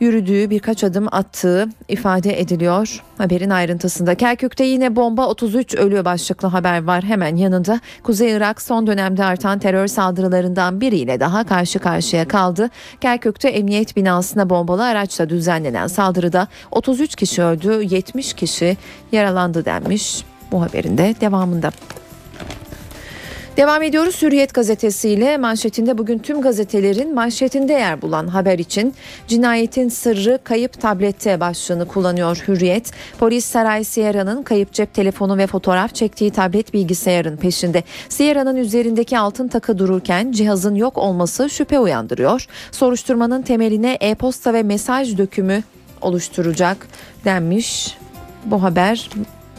yürüdüğü 0.00 0.50
birkaç 0.50 0.84
adım 0.84 1.06
attığı 1.12 1.68
ifade 1.88 2.40
ediliyor. 2.40 3.02
Haberin 3.18 3.50
ayrıntısında 3.50 4.14
Kerkük'te 4.14 4.64
yine 4.64 4.96
bomba 4.96 5.26
33 5.26 5.74
ölü 5.74 6.04
başlıklı 6.04 6.48
haber 6.48 6.84
var 6.84 7.04
hemen 7.04 7.36
yanında. 7.36 7.80
Kuzey 8.02 8.32
Irak 8.32 8.62
son 8.62 8.86
dönemde 8.86 9.24
artan 9.24 9.58
terör 9.58 9.86
saldırılarından 9.86 10.80
biriyle 10.80 11.20
daha 11.20 11.44
karşı 11.44 11.78
karşıya 11.78 12.28
kaldı. 12.28 12.70
Kerkük'te 13.00 13.48
emniyet 13.48 13.96
binasına 13.96 14.50
bombalı 14.50 14.84
araçla 14.84 15.28
düzenlenen 15.28 15.86
saldırıda 15.86 16.48
33 16.70 17.16
kişi 17.16 17.42
öldü, 17.42 17.82
70 17.90 18.32
kişi 18.32 18.76
yaralandı 19.12 19.64
denmiş 19.64 20.24
bu 20.52 20.62
haberin 20.62 20.98
de 20.98 21.14
devamında. 21.20 21.70
Devam 23.56 23.82
ediyoruz 23.82 24.22
Hürriyet 24.22 24.54
gazetesiyle 24.54 25.38
manşetinde 25.38 25.98
bugün 25.98 26.18
tüm 26.18 26.40
gazetelerin 26.40 27.14
manşetinde 27.14 27.72
yer 27.72 28.02
bulan 28.02 28.26
haber 28.26 28.58
için 28.58 28.94
cinayetin 29.28 29.88
sırrı 29.88 30.38
kayıp 30.44 30.80
tablette 30.80 31.40
başlığını 31.40 31.88
kullanıyor 31.88 32.44
Hürriyet. 32.48 32.90
Polis 33.18 33.44
Saray 33.44 33.84
Sierra'nın 33.84 34.42
kayıp 34.42 34.72
cep 34.72 34.94
telefonu 34.94 35.38
ve 35.38 35.46
fotoğraf 35.46 35.94
çektiği 35.94 36.30
tablet 36.30 36.74
bilgisayarın 36.74 37.36
peşinde. 37.36 37.82
Sierra'nın 38.08 38.56
üzerindeki 38.56 39.18
altın 39.18 39.48
takı 39.48 39.78
dururken 39.78 40.32
cihazın 40.32 40.74
yok 40.74 40.98
olması 40.98 41.50
şüphe 41.50 41.78
uyandırıyor. 41.78 42.46
Soruşturmanın 42.72 43.42
temeline 43.42 43.98
e-posta 44.00 44.54
ve 44.54 44.62
mesaj 44.62 45.18
dökümü 45.18 45.62
oluşturacak 46.00 46.88
denmiş. 47.24 47.98
Bu 48.44 48.62
haber 48.62 49.10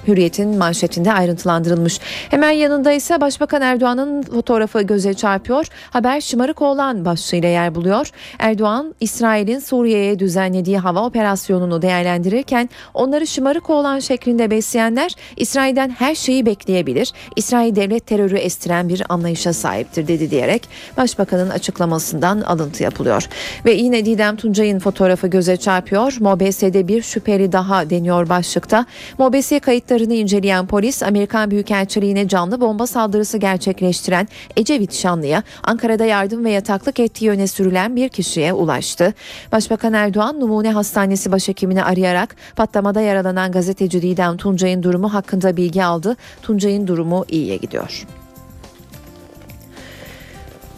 Hürriyet'in 0.07 0.57
manşetinde 0.57 1.13
ayrıntılandırılmış. 1.13 1.99
Hemen 2.29 2.51
yanında 2.51 2.91
ise 2.91 3.21
Başbakan 3.21 3.61
Erdoğan'ın 3.61 4.21
fotoğrafı 4.21 4.81
göze 4.81 5.13
çarpıyor. 5.13 5.67
Haber 5.89 6.21
şımarık 6.21 6.61
oğlan 6.61 7.05
başlığıyla 7.05 7.49
yer 7.49 7.75
buluyor. 7.75 8.11
Erdoğan, 8.39 8.95
İsrail'in 8.99 9.59
Suriye'ye 9.59 10.19
düzenlediği 10.19 10.77
hava 10.77 11.05
operasyonunu 11.05 11.81
değerlendirirken 11.81 12.69
onları 12.93 13.27
şımarık 13.27 13.69
oğlan 13.69 13.99
şeklinde 13.99 14.51
besleyenler 14.51 15.15
İsrail'den 15.37 15.89
her 15.89 16.15
şeyi 16.15 16.45
bekleyebilir. 16.45 17.13
İsrail 17.35 17.75
devlet 17.75 18.07
terörü 18.07 18.37
estiren 18.37 18.89
bir 18.89 19.03
anlayışa 19.09 19.53
sahiptir 19.53 20.07
dedi 20.07 20.31
diyerek 20.31 20.69
Başbakanın 20.97 21.49
açıklamasından 21.49 22.41
alıntı 22.41 22.83
yapılıyor. 22.83 23.27
Ve 23.65 23.71
yine 23.71 24.05
Didem 24.05 24.35
Tuncay'ın 24.35 24.79
fotoğrafı 24.79 25.27
göze 25.27 25.57
çarpıyor. 25.57 26.17
MOBESE'de 26.19 26.87
bir 26.87 27.01
şüpheli 27.01 27.51
daha 27.51 27.89
deniyor 27.89 28.29
başlıkta. 28.29 28.85
MOBESE 29.17 29.59
kayıt 29.59 29.90
kayıtlarını 29.91 30.13
inceleyen 30.13 30.67
polis 30.67 31.03
Amerikan 31.03 31.51
Büyükelçiliğine 31.51 32.27
canlı 32.27 32.61
bomba 32.61 32.87
saldırısı 32.87 33.37
gerçekleştiren 33.37 34.27
Ecevit 34.57 34.93
Şanlı'ya 34.93 35.43
Ankara'da 35.63 36.05
yardım 36.05 36.45
ve 36.45 36.51
yataklık 36.51 36.99
ettiği 36.99 37.25
yöne 37.25 37.47
sürülen 37.47 37.95
bir 37.95 38.09
kişiye 38.09 38.53
ulaştı. 38.53 39.13
Başbakan 39.51 39.93
Erdoğan 39.93 40.39
Numune 40.39 40.71
Hastanesi 40.71 41.31
başhekimini 41.31 41.83
arayarak 41.83 42.35
patlamada 42.55 43.01
yaralanan 43.01 43.51
gazeteci 43.51 44.01
Didem 44.01 44.37
Tuncay'ın 44.37 44.83
durumu 44.83 45.13
hakkında 45.13 45.57
bilgi 45.57 45.83
aldı. 45.83 46.15
Tuncay'ın 46.41 46.87
durumu 46.87 47.25
iyiye 47.29 47.57
gidiyor. 47.57 48.05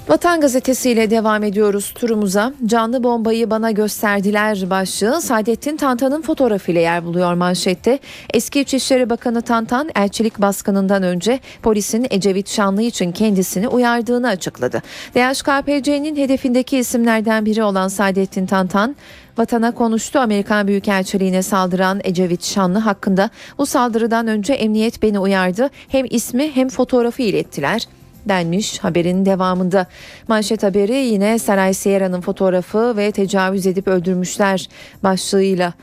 Vatan 0.08 0.42
gazetesiyle 0.42 1.10
devam 1.10 1.44
ediyoruz 1.44 1.92
turumuza. 1.96 2.54
Canlı 2.66 3.04
bombayı 3.04 3.50
bana 3.50 3.72
gösterdiler 3.72 4.70
başlığı 4.70 5.22
Saadettin 5.22 5.78
Tantan'ın 5.78 6.22
fotoğrafıyla 6.22 6.82
yer 6.82 7.06
buluyor 7.06 7.34
manşette. 7.34 8.00
Eski 8.34 8.62
İçişleri 8.62 9.10
Bakanı 9.10 9.42
Tantan 9.42 9.90
elçilik 9.96 10.42
baskınından 10.42 11.04
önce 11.04 11.40
polisin 11.62 12.08
Ecevit 12.10 12.50
Şanlı 12.50 12.82
için 12.82 13.12
kendisini 13.12 13.68
uyardığını 13.68 14.28
açıkladı. 14.28 14.82
DHKPC'nin 15.16 16.16
hedefindeki 16.16 16.78
isimlerden 16.78 17.46
biri 17.46 17.64
olan 17.64 17.88
Saadettin 17.88 18.46
Tantan 18.46 18.96
vatana 19.38 19.72
konuştu. 19.72 20.20
Amerikan 20.20 20.68
Büyükelçiliğine 20.68 21.42
saldıran 21.42 22.02
Ecevit 22.04 22.44
Şanlı 22.44 22.80
hakkında 22.80 23.30
bu 23.58 23.66
saldırıdan 23.66 24.28
önce 24.28 24.54
emniyet 24.54 25.02
beni 25.02 25.20
uyardı. 25.20 25.70
Hem 25.88 26.06
ismi 26.10 26.52
hem 26.56 26.70
fotoğrafı 26.70 27.22
ilettiler 27.22 27.88
denmiş 28.30 28.80
haberin 28.80 29.26
devamında. 29.26 29.86
Manşet 30.28 30.64
haberi 30.64 30.96
yine 30.96 31.40
Saray 31.40 31.74
Sierra'nın 31.74 32.22
fotoğrafı 32.22 32.98
ve 32.98 33.12
tecavüz 33.12 33.68
edip 33.68 33.88
öldürmüşler 33.88 34.70
başlığıyla 35.04 35.74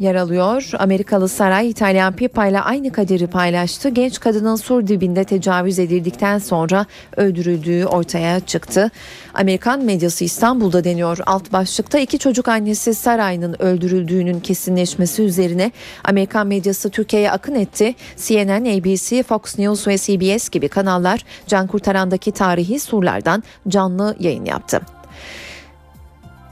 yer 0.00 0.14
alıyor. 0.14 0.70
Amerikalı 0.78 1.28
saray 1.28 1.70
İtalyan 1.70 2.12
Pipa 2.16 2.46
ile 2.46 2.60
aynı 2.60 2.92
kaderi 2.92 3.26
paylaştı. 3.26 3.88
Genç 3.88 4.20
kadının 4.20 4.56
sur 4.56 4.86
dibinde 4.86 5.24
tecavüz 5.24 5.78
edildikten 5.78 6.38
sonra 6.38 6.86
öldürüldüğü 7.16 7.84
ortaya 7.84 8.40
çıktı. 8.40 8.90
Amerikan 9.34 9.84
medyası 9.84 10.24
İstanbul'da 10.24 10.84
deniyor. 10.84 11.18
Alt 11.26 11.52
başlıkta 11.52 11.98
iki 11.98 12.18
çocuk 12.18 12.48
annesi 12.48 12.94
Saray'ın 12.94 13.62
öldürüldüğünün 13.62 14.40
kesinleşmesi 14.40 15.22
üzerine 15.22 15.72
Amerikan 16.04 16.46
medyası 16.46 16.90
Türkiye'ye 16.90 17.30
akın 17.30 17.54
etti. 17.54 17.94
CNN, 18.16 18.78
ABC, 18.78 19.22
Fox 19.22 19.58
News 19.58 19.86
ve 19.86 19.98
CBS 19.98 20.48
gibi 20.48 20.68
kanallar 20.68 21.24
can 21.46 21.66
kurtarandaki 21.66 22.32
tarihi 22.32 22.80
surlardan 22.80 23.42
canlı 23.68 24.16
yayın 24.20 24.44
yaptı. 24.44 24.80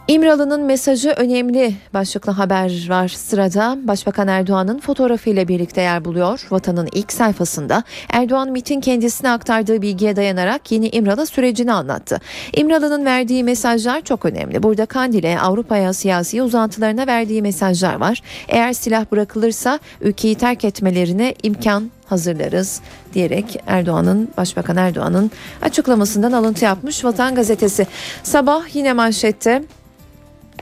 İmralı'nın 0.09 0.63
mesajı 0.63 1.11
önemli 1.11 1.75
başlıklı 1.95 2.33
haber 2.33 2.87
var 2.89 3.09
sırada. 3.09 3.79
Başbakan 3.83 4.29
Erdoğan'ın 4.29 4.79
fotoğrafıyla 4.79 5.49
birlikte 5.49 5.81
yer 5.81 6.05
buluyor. 6.05 6.47
Vatanın 6.51 6.89
ilk 6.93 7.13
sayfasında 7.13 7.83
Erdoğan 8.13 8.51
MIT'in 8.51 8.81
kendisine 8.81 9.31
aktardığı 9.31 9.83
bilgiye 9.83 10.17
dayanarak 10.17 10.73
yeni 10.73 10.89
İmralı 10.89 11.27
sürecini 11.27 11.73
anlattı. 11.73 12.21
İmralı'nın 12.57 13.05
verdiği 13.05 13.45
mesajlar 13.45 14.01
çok 14.01 14.25
önemli. 14.25 14.63
Burada 14.63 14.87
Kandil'e, 14.87 15.41
Avrupa'ya, 15.41 15.93
siyasi 15.93 16.43
uzantılarına 16.43 17.07
verdiği 17.07 17.43
mesajlar 17.43 17.95
var. 17.95 18.23
Eğer 18.49 18.73
silah 18.73 19.05
bırakılırsa 19.13 19.79
ülkeyi 20.01 20.35
terk 20.35 20.65
etmelerine 20.65 21.35
imkan 21.43 21.91
hazırlarız 22.07 22.81
diyerek 23.15 23.61
Erdoğan'ın 23.67 24.29
Başbakan 24.37 24.77
Erdoğan'ın 24.77 25.31
açıklamasından 25.63 26.33
alıntı 26.33 26.65
yapmış 26.65 27.05
Vatan 27.05 27.35
Gazetesi. 27.35 27.87
Sabah 28.23 28.75
yine 28.75 28.93
manşette 28.93 29.63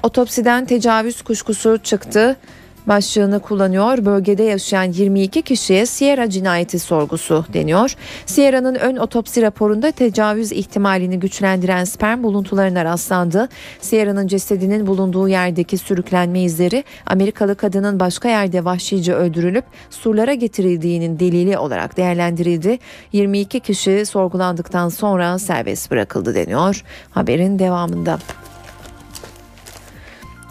Otopsiden 0.03 0.65
tecavüz 0.65 1.23
kuşkusu 1.23 1.79
çıktı 1.79 2.37
başlığını 2.87 3.41
kullanıyor. 3.41 4.05
Bölgede 4.05 4.43
yaşayan 4.43 4.93
22 4.93 5.43
kişiye 5.43 5.87
Sierra 5.87 6.31
cinayeti 6.31 6.79
sorgusu 6.79 7.45
deniyor. 7.53 7.95
Sierra'nın 8.27 8.75
ön 8.75 8.97
otopsi 8.97 9.43
raporunda 9.43 9.91
tecavüz 9.91 10.53
ihtimalini 10.53 11.21
güçlendiren 11.21 11.85
sperm 11.85 12.23
buluntularına 12.23 12.85
rastlandı. 12.85 13.49
Sierra'nın 13.81 14.27
cesedinin 14.27 14.87
bulunduğu 14.87 15.29
yerdeki 15.29 15.79
sürüklenme 15.79 16.41
izleri 16.41 16.85
Amerikalı 17.07 17.55
kadının 17.55 18.01
başka 18.01 18.29
yerde 18.29 18.65
vahşice 18.65 19.15
öldürülüp 19.15 19.65
surlara 19.91 20.35
getirildiğinin 20.35 21.19
delili 21.19 21.59
olarak 21.59 21.97
değerlendirildi. 21.97 22.79
22 23.13 23.61
kişi 23.61 24.07
sorgulandıktan 24.07 24.89
sonra 24.89 25.39
serbest 25.39 25.91
bırakıldı 25.91 26.35
deniyor 26.35 26.85
haberin 27.11 27.59
devamında. 27.59 28.19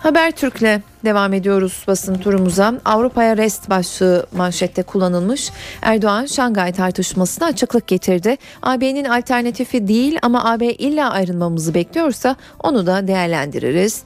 Habertürk'le 0.06 0.82
devam 1.06 1.34
ediyoruz 1.34 1.84
basın 1.88 2.16
turumuza. 2.16 2.74
Avrupa'ya 2.86 3.38
rest 3.38 3.70
başlığı 3.70 4.26
manşette 4.38 4.84
kullanılmış. 4.84 5.52
Erdoğan 5.82 6.26
Şangay 6.26 6.72
tartışmasına 6.74 7.48
açıklık 7.48 7.88
getirdi. 7.88 8.38
AB'nin 8.62 9.06
alternatifi 9.06 9.88
değil 9.88 10.20
ama 10.22 10.52
AB 10.52 10.66
illa 10.66 11.12
ayrılmamızı 11.12 11.74
bekliyorsa 11.74 12.36
onu 12.64 12.86
da 12.86 13.08
değerlendiririz. 13.08 14.04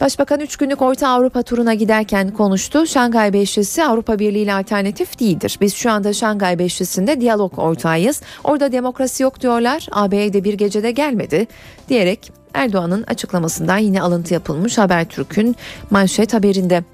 Başbakan 0.00 0.40
3 0.40 0.56
günlük 0.56 0.82
Orta 0.82 1.08
Avrupa 1.08 1.42
turuna 1.42 1.74
giderken 1.74 2.30
konuştu. 2.30 2.86
Şangay 2.86 3.32
Beşlisi 3.32 3.84
Avrupa 3.84 4.18
Birliği 4.18 4.42
ile 4.42 4.54
alternatif 4.54 5.20
değildir. 5.20 5.58
Biz 5.60 5.74
şu 5.74 5.90
anda 5.90 6.12
Şangay 6.12 6.58
Beşlisi'nde 6.58 7.20
diyalog 7.20 7.58
ortağıyız. 7.58 8.22
Orada 8.44 8.72
demokrasi 8.72 9.22
yok 9.22 9.40
diyorlar. 9.40 9.86
AB'ye 9.92 10.32
de 10.32 10.44
bir 10.44 10.54
gecede 10.54 10.90
gelmedi 10.90 11.46
diyerek 11.88 12.43
Erdoğan'ın 12.54 13.02
açıklamasından 13.06 13.78
yine 13.78 14.02
alıntı 14.02 14.34
yapılmış 14.34 14.78
Habertürk'ün 14.78 15.56
manşet 15.90 16.34
haberinde. 16.34 16.84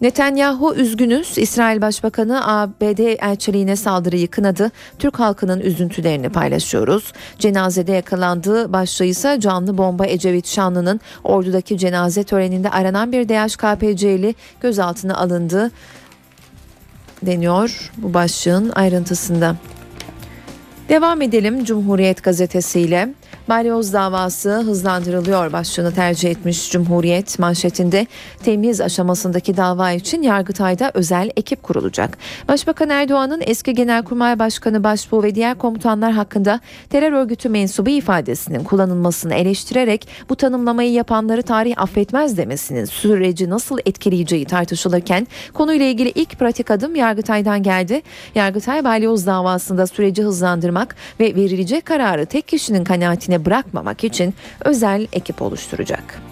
Netanyahu 0.00 0.74
üzgünüz. 0.74 1.38
İsrail 1.38 1.80
Başbakanı 1.80 2.48
ABD 2.48 2.98
elçiliğine 2.98 3.76
saldırıyı 3.76 4.28
kınadı. 4.28 4.70
Türk 4.98 5.20
halkının 5.20 5.60
üzüntülerini 5.60 6.28
paylaşıyoruz. 6.28 7.12
Cenazede 7.38 7.92
yakalandığı 7.92 8.72
başlığı 8.72 9.04
ise 9.04 9.40
canlı 9.40 9.78
bomba 9.78 10.06
Ecevit 10.06 10.46
Şanlı'nın 10.46 11.00
ordudaki 11.24 11.78
cenaze 11.78 12.24
töreninde 12.24 12.70
aranan 12.70 13.12
bir 13.12 13.28
DHKPC'li 13.28 14.34
gözaltına 14.60 15.14
alındı 15.14 15.70
deniyor 17.22 17.92
bu 17.96 18.14
başlığın 18.14 18.72
ayrıntısında. 18.74 19.56
Devam 20.88 21.22
edelim 21.22 21.64
Cumhuriyet 21.64 22.22
gazetesiyle. 22.22 23.14
Balyoz 23.48 23.92
davası 23.92 24.50
hızlandırılıyor 24.50 25.52
başlığını 25.52 25.94
tercih 25.94 26.30
etmiş 26.30 26.70
Cumhuriyet 26.70 27.38
manşetinde 27.38 28.06
temiz 28.44 28.80
aşamasındaki 28.80 29.56
dava 29.56 29.90
için 29.90 30.22
Yargıtay'da 30.22 30.90
özel 30.94 31.30
ekip 31.36 31.62
kurulacak. 31.62 32.18
Başbakan 32.48 32.90
Erdoğan'ın 32.90 33.42
eski 33.46 33.74
Genelkurmay 33.74 34.38
Başkanı 34.38 34.84
Başbuğ 34.84 35.22
ve 35.22 35.34
diğer 35.34 35.58
komutanlar 35.58 36.12
hakkında 36.12 36.60
terör 36.90 37.12
örgütü 37.12 37.48
mensubu 37.48 37.90
ifadesinin 37.90 38.64
kullanılmasını 38.64 39.34
eleştirerek 39.34 40.08
bu 40.28 40.36
tanımlamayı 40.36 40.92
yapanları 40.92 41.42
tarih 41.42 41.74
affetmez 41.76 42.36
demesinin 42.36 42.84
süreci 42.84 43.50
nasıl 43.50 43.78
etkileyeceği 43.86 44.44
tartışılırken 44.44 45.26
konuyla 45.54 45.86
ilgili 45.86 46.08
ilk 46.14 46.38
pratik 46.38 46.70
adım 46.70 46.96
Yargıtay'dan 46.96 47.62
geldi. 47.62 48.02
Yargıtay 48.34 48.84
Balyoz 48.84 49.26
davasında 49.26 49.86
süreci 49.86 50.22
hızlandırmak 50.22 50.96
ve 51.20 51.34
verilecek 51.34 51.86
kararı 51.86 52.26
tek 52.26 52.48
kişinin 52.48 52.84
kanaatine 53.20 53.44
bırakmamak 53.44 54.04
için 54.04 54.34
özel 54.64 55.06
ekip 55.12 55.42
oluşturacak. 55.42 56.22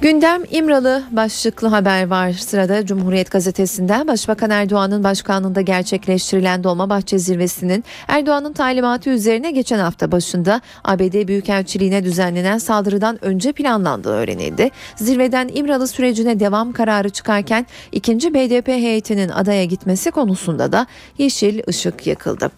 Gündem 0.00 0.42
İmralı 0.50 1.02
başlıklı 1.10 1.68
haber 1.68 2.06
var 2.06 2.32
sırada 2.32 2.86
Cumhuriyet 2.86 3.30
Gazetesi'nden 3.30 4.08
Başbakan 4.08 4.50
Erdoğan'ın 4.50 5.04
başkanlığında 5.04 5.60
gerçekleştirilen 5.60 6.64
Dolmabahçe 6.64 7.18
Zirvesi'nin 7.18 7.84
Erdoğan'ın 8.08 8.52
talimatı 8.52 9.10
üzerine 9.10 9.50
geçen 9.50 9.78
hafta 9.78 10.12
başında 10.12 10.60
ABD 10.84 11.28
Büyükelçiliğine 11.28 12.04
düzenlenen 12.04 12.58
saldırıdan 12.58 13.24
önce 13.24 13.52
planlandığı 13.52 14.10
öğrenildi. 14.10 14.70
Zirveden 14.96 15.50
İmralı 15.54 15.88
sürecine 15.88 16.40
devam 16.40 16.72
kararı 16.72 17.10
çıkarken 17.10 17.66
ikinci 17.92 18.34
BDP 18.34 18.68
heyetinin 18.68 19.28
adaya 19.28 19.64
gitmesi 19.64 20.10
konusunda 20.10 20.72
da 20.72 20.86
yeşil 21.18 21.62
ışık 21.68 22.06
yakıldı. 22.06 22.50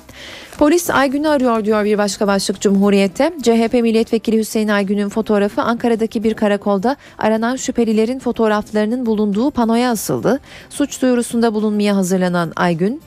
Polis 0.58 0.90
Aygün'ü 0.90 1.28
arıyor 1.28 1.64
diyor 1.64 1.84
bir 1.84 1.98
başka 1.98 2.26
başlık 2.26 2.60
Cumhuriyet'te. 2.60 3.32
CHP 3.42 3.72
milletvekili 3.72 4.38
Hüseyin 4.38 4.68
Aygün'ün 4.68 5.08
fotoğrafı 5.08 5.62
Ankara'daki 5.62 6.24
bir 6.24 6.34
karakolda 6.34 6.96
aranan 7.18 7.56
şüphelilerin 7.56 8.18
fotoğraflarının 8.18 9.06
bulunduğu 9.06 9.50
panoya 9.50 9.90
asıldı. 9.90 10.40
Suç 10.70 11.02
duyurusunda 11.02 11.54
bulunmaya 11.54 11.96
hazırlanan 11.96 12.52
Aygün, 12.56 13.02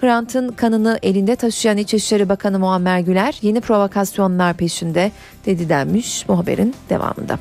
Hrant'ın 0.00 0.48
kanını 0.48 0.98
elinde 1.02 1.36
taşıyan 1.36 1.76
İçişleri 1.76 2.28
Bakanı 2.28 2.58
Muammer 2.58 3.00
Güler 3.00 3.38
yeni 3.42 3.60
provokasyonlar 3.60 4.54
peşinde 4.54 5.12
dedi 5.46 5.68
denmiş 5.68 6.28
bu 6.28 6.38
haberin 6.38 6.74
devamında. 6.90 7.38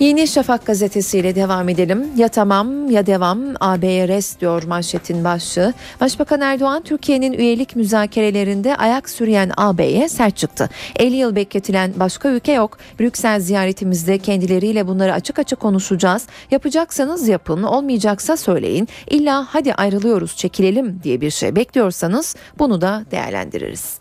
Yeni 0.00 0.28
Şafak 0.28 0.66
gazetesiyle 0.66 1.34
devam 1.34 1.68
edelim. 1.68 2.04
Ya 2.16 2.28
tamam 2.28 2.90
ya 2.90 3.06
devam 3.06 3.38
AB'ye 3.60 4.08
res 4.08 4.40
diyor 4.40 4.62
manşetin 4.62 5.24
başlığı. 5.24 5.74
Başbakan 6.00 6.40
Erdoğan 6.40 6.82
Türkiye'nin 6.82 7.32
üyelik 7.32 7.76
müzakerelerinde 7.76 8.76
ayak 8.76 9.08
sürüyen 9.08 9.50
AB'ye 9.56 10.08
sert 10.08 10.36
çıktı. 10.36 10.70
50 10.96 11.16
yıl 11.16 11.36
bekletilen 11.36 11.92
başka 11.96 12.28
ülke 12.28 12.52
yok. 12.52 12.78
Brüksel 13.00 13.40
ziyaretimizde 13.40 14.18
kendileriyle 14.18 14.86
bunları 14.86 15.12
açık 15.12 15.38
açık 15.38 15.60
konuşacağız. 15.60 16.26
Yapacaksanız 16.50 17.28
yapın, 17.28 17.62
olmayacaksa 17.62 18.36
söyleyin. 18.36 18.88
İlla 19.10 19.46
hadi 19.50 19.74
ayrılıyoruz, 19.74 20.36
çekilelim 20.36 21.00
diye 21.02 21.20
bir 21.20 21.30
şey 21.30 21.56
bekliyorsanız 21.56 22.36
bunu 22.58 22.80
da 22.80 23.04
değerlendiririz. 23.10 23.98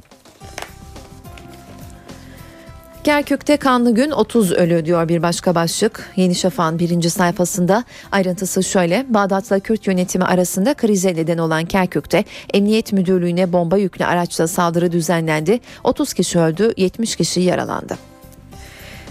Kerkük'te 3.06 3.58
kanlı 3.58 3.96
gün 3.96 4.12
30 4.12 4.52
ölü 4.52 4.86
diyor 4.86 5.08
bir 5.10 5.22
başka 5.22 5.56
başlık. 5.56 6.12
Yeni 6.16 6.36
Şafak'ın 6.36 6.80
birinci 6.80 7.10
sayfasında 7.10 7.84
ayrıntısı 8.12 8.64
şöyle. 8.64 9.06
Bağdat'la 9.10 9.60
Kürt 9.60 9.88
yönetimi 9.88 10.26
arasında 10.26 10.74
krize 10.74 11.16
neden 11.16 11.38
olan 11.38 11.66
Kerkük'te 11.66 12.24
Emniyet 12.54 12.94
Müdürlüğü'ne 12.94 13.54
bomba 13.54 13.78
yüklü 13.78 14.06
araçla 14.06 14.48
saldırı 14.48 14.92
düzenlendi. 14.92 15.60
30 15.84 16.14
kişi 16.14 16.40
öldü, 16.40 16.74
70 16.78 17.16
kişi 17.16 17.42
yaralandı. 17.42 17.98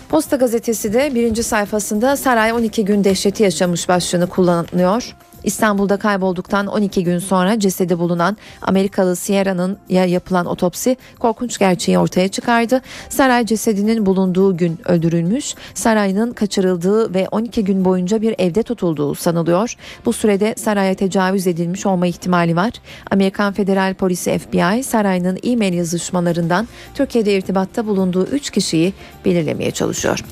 Posta 0.09 0.37
gazetesi 0.37 0.93
de 0.93 1.15
birinci 1.15 1.43
sayfasında 1.43 2.17
saray 2.17 2.53
12 2.53 2.85
gün 2.85 3.05
dehşeti 3.05 3.43
yaşamış 3.43 3.89
başlığını 3.89 4.29
kullanıyor. 4.29 5.15
İstanbul'da 5.45 5.97
kaybolduktan 5.97 6.67
12 6.67 7.05
gün 7.05 7.19
sonra 7.19 7.59
cesedi 7.59 7.99
bulunan 7.99 8.37
Amerikalı 8.63 9.17
Sierra'nın 9.17 9.79
ya 9.89 10.05
yapılan 10.05 10.47
otopsi 10.47 10.97
korkunç 11.19 11.59
gerçeği 11.59 11.99
ortaya 11.99 12.29
çıkardı. 12.29 12.81
Saray 13.09 13.47
cesedinin 13.47 14.07
bulunduğu 14.07 14.57
gün 14.57 14.79
öldürülmüş, 14.85 15.55
sarayının 15.75 16.33
kaçırıldığı 16.33 17.15
ve 17.15 17.29
12 17.31 17.65
gün 17.65 17.85
boyunca 17.85 18.23
bir 18.23 18.35
evde 18.39 18.63
tutulduğu 18.63 19.15
sanılıyor. 19.15 19.75
Bu 20.05 20.13
sürede 20.13 20.55
saraya 20.57 20.95
tecavüz 20.95 21.47
edilmiş 21.47 21.87
olma 21.87 22.07
ihtimali 22.07 22.57
var. 22.57 22.73
Amerikan 23.11 23.53
Federal 23.53 23.95
Polisi 23.95 24.39
FBI 24.39 24.85
sarayının 24.85 25.39
e-mail 25.43 25.75
yazışmalarından 25.75 26.69
Türkiye'de 26.95 27.37
irtibatta 27.37 27.87
bulunduğu 27.87 28.27
3 28.27 28.51
kişiyi 28.51 28.93
belirlemeye 29.25 29.71
çalışıyor. 29.71 30.25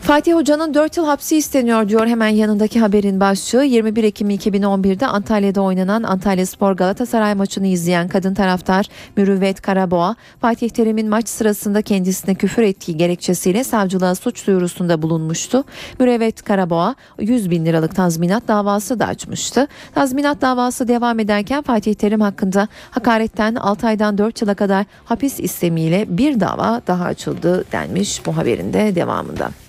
Fatih 0.00 0.34
Hoca'nın 0.34 0.74
4 0.74 0.96
yıl 0.96 1.06
hapsi 1.06 1.36
isteniyor 1.36 1.88
diyor 1.88 2.06
hemen 2.06 2.28
yanındaki 2.28 2.80
haberin 2.80 3.20
başlığı. 3.20 3.64
21 3.64 4.04
Ekim 4.04 4.30
2011'de 4.30 5.06
Antalya'da 5.06 5.60
oynanan 5.62 6.02
Antalya 6.02 6.46
Spor 6.46 6.72
Galatasaray 6.72 7.34
maçını 7.34 7.66
izleyen 7.66 8.08
kadın 8.08 8.34
taraftar 8.34 8.86
Mürüvvet 9.16 9.60
Karaboğa, 9.60 10.16
Fatih 10.40 10.70
Terim'in 10.70 11.08
maç 11.08 11.28
sırasında 11.28 11.82
kendisine 11.82 12.34
küfür 12.34 12.62
ettiği 12.62 12.96
gerekçesiyle 12.96 13.64
savcılığa 13.64 14.14
suç 14.14 14.46
duyurusunda 14.46 15.02
bulunmuştu. 15.02 15.64
Mürüvvet 16.00 16.42
Karaboğa 16.42 16.94
100 17.20 17.50
bin 17.50 17.66
liralık 17.66 17.96
tazminat 17.96 18.48
davası 18.48 18.98
da 18.98 19.06
açmıştı. 19.06 19.68
Tazminat 19.94 20.40
davası 20.40 20.88
devam 20.88 21.18
ederken 21.18 21.62
Fatih 21.62 21.94
Terim 21.94 22.20
hakkında 22.20 22.68
hakaretten 22.90 23.54
6 23.54 23.86
aydan 23.86 24.18
4 24.18 24.42
yıla 24.42 24.54
kadar 24.54 24.86
hapis 25.04 25.40
istemiyle 25.40 26.04
bir 26.08 26.40
dava 26.40 26.82
daha 26.86 27.04
açıldı 27.04 27.64
denmiş 27.72 28.26
bu 28.26 28.36
haberin 28.36 28.72
de 28.72 28.94
devamında. 28.94 29.65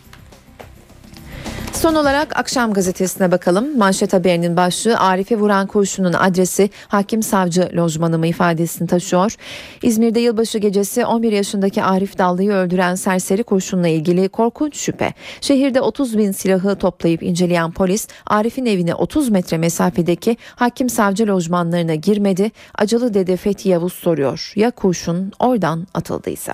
Son 1.82 1.95
olarak 1.95 2.39
Akşam 2.39 2.73
Gazetesi'ne 2.73 3.32
bakalım. 3.32 3.78
Manşet 3.78 4.13
haberinin 4.13 4.57
başlığı 4.57 4.99
Arif'e 4.99 5.39
vuran 5.39 5.67
kurşunun 5.67 6.13
adresi 6.13 6.69
hakim 6.88 7.23
savcı 7.23 7.69
lojmanı 7.78 8.17
mı 8.17 8.28
ifadesini 8.28 8.88
taşıyor. 8.88 9.36
İzmir'de 9.84 10.19
yılbaşı 10.19 10.57
gecesi 10.57 11.05
11 11.05 11.32
yaşındaki 11.32 11.84
Arif 11.84 12.17
Dallı'yı 12.17 12.51
öldüren 12.51 12.95
serseri 12.95 13.43
kurşunla 13.43 13.88
ilgili 13.88 14.30
korkunç 14.30 14.78
şüphe. 14.78 15.13
Şehirde 15.41 15.82
30 15.82 16.17
bin 16.17 16.32
silahı 16.32 16.75
toplayıp 16.75 17.23
inceleyen 17.23 17.71
polis 17.71 18.07
Arif'in 18.25 18.65
evine 18.65 18.95
30 18.95 19.30
metre 19.30 19.57
mesafedeki 19.57 20.38
hakim 20.55 20.89
savcı 20.89 21.28
lojmanlarına 21.28 21.95
girmedi. 21.95 22.51
Acılı 22.75 23.13
dede 23.13 23.38
Fethi 23.38 23.69
Yavuz 23.69 23.93
soruyor. 23.93 24.53
Ya 24.55 24.71
kurşun 24.71 25.32
oradan 25.39 25.88
atıldıysa? 25.93 26.53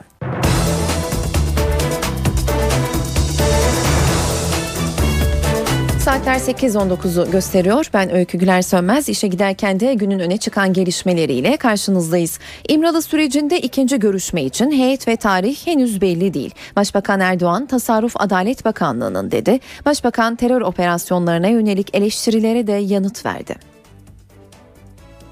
Saatler 6.04 6.36
8.19'u 6.36 7.32
gösteriyor. 7.32 7.90
Ben 7.94 8.12
Öykü 8.12 8.38
Güler 8.38 8.62
Sönmez. 8.62 9.10
İşe 9.10 9.28
giderken 9.28 9.80
de 9.80 9.94
günün 9.94 10.20
öne 10.20 10.38
çıkan 10.38 10.74
gelişmeleriyle 10.74 11.58
karşınızdayız. 11.58 12.40
İmralı 12.70 13.02
sürecinde 13.02 13.62
ikinci 13.62 14.00
görüşme 14.00 14.44
için 14.44 14.72
heyet 14.72 15.08
ve 15.08 15.16
tarih 15.16 15.68
henüz 15.68 16.02
belli 16.02 16.34
değil. 16.34 16.54
Başbakan 16.76 17.20
Erdoğan 17.20 17.66
Tasarruf 17.66 18.14
Adalet 18.16 18.66
Bakanlığı'nın 18.66 19.32
dedi. 19.32 19.60
Başbakan 19.86 20.36
terör 20.36 20.62
operasyonlarına 20.62 21.48
yönelik 21.48 21.96
eleştirilere 21.96 22.68
de 22.68 22.74
yanıt 22.74 23.26
verdi. 23.26 23.56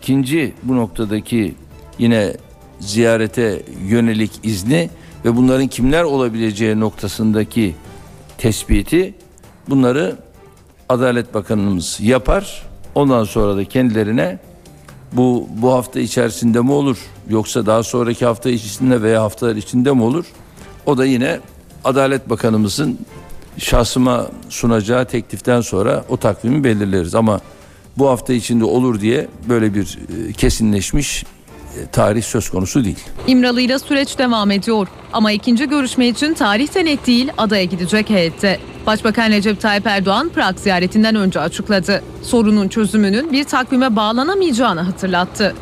İkinci 0.01 0.53
bu 0.63 0.75
noktadaki 0.75 1.55
yine 1.99 2.33
ziyarete 2.79 3.61
yönelik 3.87 4.31
izni 4.43 4.89
ve 5.25 5.35
bunların 5.35 5.67
kimler 5.67 6.03
olabileceği 6.03 6.79
noktasındaki 6.79 7.75
tespiti 8.37 9.13
bunları 9.69 10.30
Adalet 10.91 11.33
Bakanımız 11.33 11.97
yapar. 12.01 12.63
Ondan 12.95 13.23
sonra 13.23 13.57
da 13.57 13.65
kendilerine 13.65 14.39
bu 15.13 15.47
bu 15.55 15.73
hafta 15.73 15.99
içerisinde 15.99 16.61
mi 16.61 16.71
olur 16.71 16.97
yoksa 17.29 17.65
daha 17.65 17.83
sonraki 17.83 18.25
hafta 18.25 18.49
içerisinde 18.49 19.01
veya 19.01 19.23
haftalar 19.23 19.55
içinde 19.55 19.91
mi 19.91 20.03
olur? 20.03 20.25
O 20.85 20.97
da 20.97 21.05
yine 21.05 21.39
Adalet 21.83 22.29
Bakanımızın 22.29 22.99
şahsıma 23.57 24.27
sunacağı 24.49 25.05
tekliften 25.05 25.61
sonra 25.61 26.05
o 26.09 26.17
takvimi 26.17 26.63
belirleriz 26.63 27.15
ama 27.15 27.39
bu 27.97 28.09
hafta 28.09 28.33
içinde 28.33 28.65
olur 28.65 29.01
diye 29.01 29.27
böyle 29.49 29.73
bir 29.73 29.99
e, 30.29 30.33
kesinleşmiş 30.33 31.25
tarih 31.91 32.23
söz 32.23 32.49
konusu 32.49 32.83
değil. 32.83 32.99
İmralı'yla 33.27 33.79
süreç 33.79 34.17
devam 34.17 34.51
ediyor. 34.51 34.87
Ama 35.13 35.31
ikinci 35.31 35.69
görüşme 35.69 36.07
için 36.07 36.33
tarihten 36.33 36.85
net 36.85 37.07
değil 37.07 37.31
adaya 37.37 37.63
gidecek 37.63 38.09
heyette. 38.09 38.59
Başbakan 38.85 39.29
Recep 39.29 39.61
Tayyip 39.61 39.87
Erdoğan 39.87 40.29
Prag 40.29 40.57
ziyaretinden 40.57 41.15
önce 41.15 41.39
açıkladı. 41.39 42.03
Sorunun 42.23 42.67
çözümünün 42.67 43.31
bir 43.31 43.43
takvime 43.43 43.95
bağlanamayacağını 43.95 44.81
hatırlattı. 44.81 45.55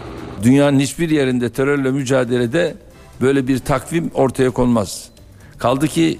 Dünyanın 0.43 0.79
hiçbir 0.79 1.09
yerinde 1.09 1.49
terörle 1.49 1.91
mücadelede 1.91 2.75
böyle 3.21 3.47
bir 3.47 3.59
takvim 3.59 4.11
ortaya 4.13 4.49
konmaz. 4.49 5.09
Kaldı 5.57 5.87
ki 5.87 6.19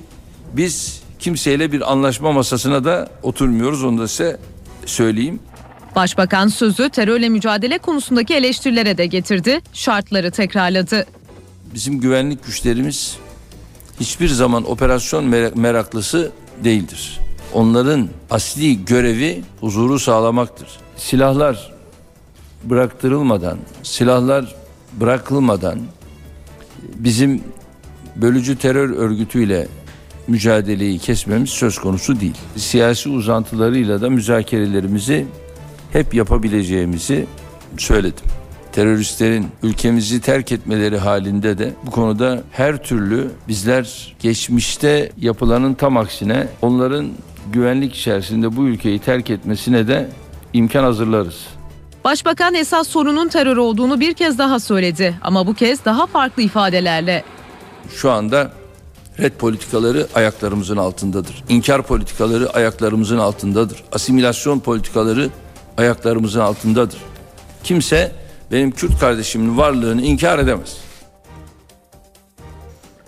biz 0.54 1.02
kimseyle 1.20 1.72
bir 1.72 1.92
anlaşma 1.92 2.32
masasına 2.32 2.84
da 2.84 3.10
oturmuyoruz 3.24 3.84
onu 3.84 4.00
da 4.00 4.08
size 4.08 4.38
söyleyeyim. 4.86 5.40
Başbakan 5.96 6.48
sözü 6.48 6.90
terörle 6.90 7.30
mücadele 7.30 7.78
konusundaki 7.78 8.34
eleştirilere 8.34 8.98
de 8.98 9.06
getirdi, 9.06 9.60
şartları 9.74 10.32
tekrarladı. 10.32 11.06
Bizim 11.74 12.00
güvenlik 12.00 12.46
güçlerimiz 12.46 13.18
hiçbir 14.00 14.28
zaman 14.28 14.72
operasyon 14.72 15.26
meraklısı 15.56 16.32
değildir. 16.64 17.20
Onların 17.54 18.10
asli 18.30 18.86
görevi 18.86 19.44
huzuru 19.60 20.00
sağlamaktır. 20.00 20.68
Silahlar 20.98 21.72
bıraktırılmadan, 22.64 23.58
silahlar 23.84 24.56
bırakılmadan 24.94 25.80
bizim 26.96 27.44
bölücü 28.16 28.58
terör 28.58 28.90
örgütüyle 28.90 29.68
mücadeleyi 30.28 31.00
kesmemiz 31.00 31.50
söz 31.50 31.78
konusu 31.78 32.20
değil. 32.20 32.38
Siyasi 32.56 33.10
uzantılarıyla 33.10 34.02
da 34.02 34.10
müzakerelerimizi 34.10 35.26
hep 35.94 36.14
yapabileceğimizi 36.14 37.26
söyledim. 37.78 38.26
Teröristlerin 38.72 39.48
ülkemizi 39.64 40.22
terk 40.22 40.52
etmeleri 40.52 40.98
halinde 40.98 41.58
de 41.58 41.74
bu 41.86 41.92
konuda 41.92 42.44
her 42.52 42.84
türlü 42.84 43.32
bizler 43.48 44.16
geçmişte 44.20 45.12
yapılanın 45.18 45.74
tam 45.74 45.98
aksine 45.98 46.48
onların 46.62 47.10
güvenlik 47.54 47.96
içerisinde 47.96 48.56
bu 48.56 48.68
ülkeyi 48.68 49.00
terk 49.00 49.30
etmesine 49.30 49.88
de 49.88 50.10
imkan 50.54 50.84
hazırlarız. 50.84 51.48
Başbakan 52.04 52.54
esas 52.54 52.88
sorunun 52.88 53.28
terör 53.28 53.58
olduğunu 53.58 54.00
bir 54.00 54.14
kez 54.14 54.38
daha 54.38 54.60
söyledi 54.60 55.16
ama 55.22 55.48
bu 55.48 55.54
kez 55.54 55.86
daha 55.86 56.08
farklı 56.08 56.44
ifadelerle. 56.44 57.24
Şu 57.96 58.12
anda 58.12 58.52
red 59.20 59.34
politikaları 59.34 60.08
ayaklarımızın 60.16 60.78
altındadır. 60.78 61.44
İnkar 61.50 61.84
politikaları 61.84 62.50
ayaklarımızın 62.50 63.18
altındadır. 63.18 63.84
Asimilasyon 63.92 64.60
politikaları 64.60 65.30
ayaklarımızın 65.80 66.40
altındadır. 66.40 67.00
Kimse 67.64 68.12
benim 68.52 68.72
Kürt 68.72 69.00
kardeşimin 69.00 69.58
varlığını 69.58 70.02
inkar 70.02 70.40
edemez. 70.40 70.78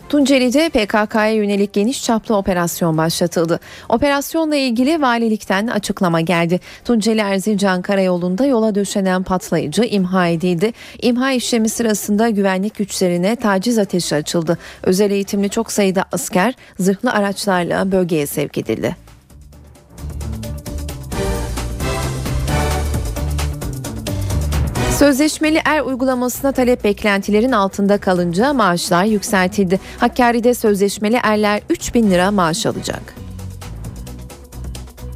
Tunceli'de 0.09 0.69
PKK'ya 0.69 1.32
yönelik 1.32 1.74
geniş 1.74 2.03
çaplı 2.03 2.36
operasyon 2.36 2.97
başlatıldı. 2.97 3.59
Operasyonla 3.89 4.55
ilgili 4.55 5.01
valilikten 5.01 5.67
açıklama 5.67 6.22
geldi. 6.22 6.59
Tunceli 6.86 7.19
Erzincan 7.19 7.82
Karayolu'nda 7.82 8.45
yola 8.45 8.76
döşenen 8.76 9.24
patlayıcı 9.24 9.84
imha 9.84 10.28
edildi. 10.28 10.74
İmha 11.01 11.32
işlemi 11.32 11.69
sırasında 11.69 12.30
güvenlik 12.30 12.76
güçlerine 12.76 13.36
taciz 13.36 13.78
ateşi 13.78 14.15
açıldı. 14.15 14.57
Özel 14.84 15.11
eğitimli 15.11 15.49
çok 15.49 15.72
sayıda 15.72 16.05
asker 16.11 16.53
zırhlı 16.80 17.11
araçlarla 17.11 17.91
bölgeye 17.91 18.28
sevk 18.28 18.57
edildi. 18.57 18.95
Sözleşmeli 25.01 25.61
er 25.65 25.81
uygulamasına 25.81 26.51
talep 26.51 26.83
beklentilerin 26.83 27.51
altında 27.51 27.97
kalınca 27.97 28.53
maaşlar 28.53 29.05
yükseltildi. 29.05 29.79
Hakkari'de 29.97 30.53
sözleşmeli 30.53 31.19
erler 31.23 31.61
3 31.69 31.93
bin 31.93 32.11
lira 32.11 32.31
maaş 32.31 32.65
alacak. 32.65 33.15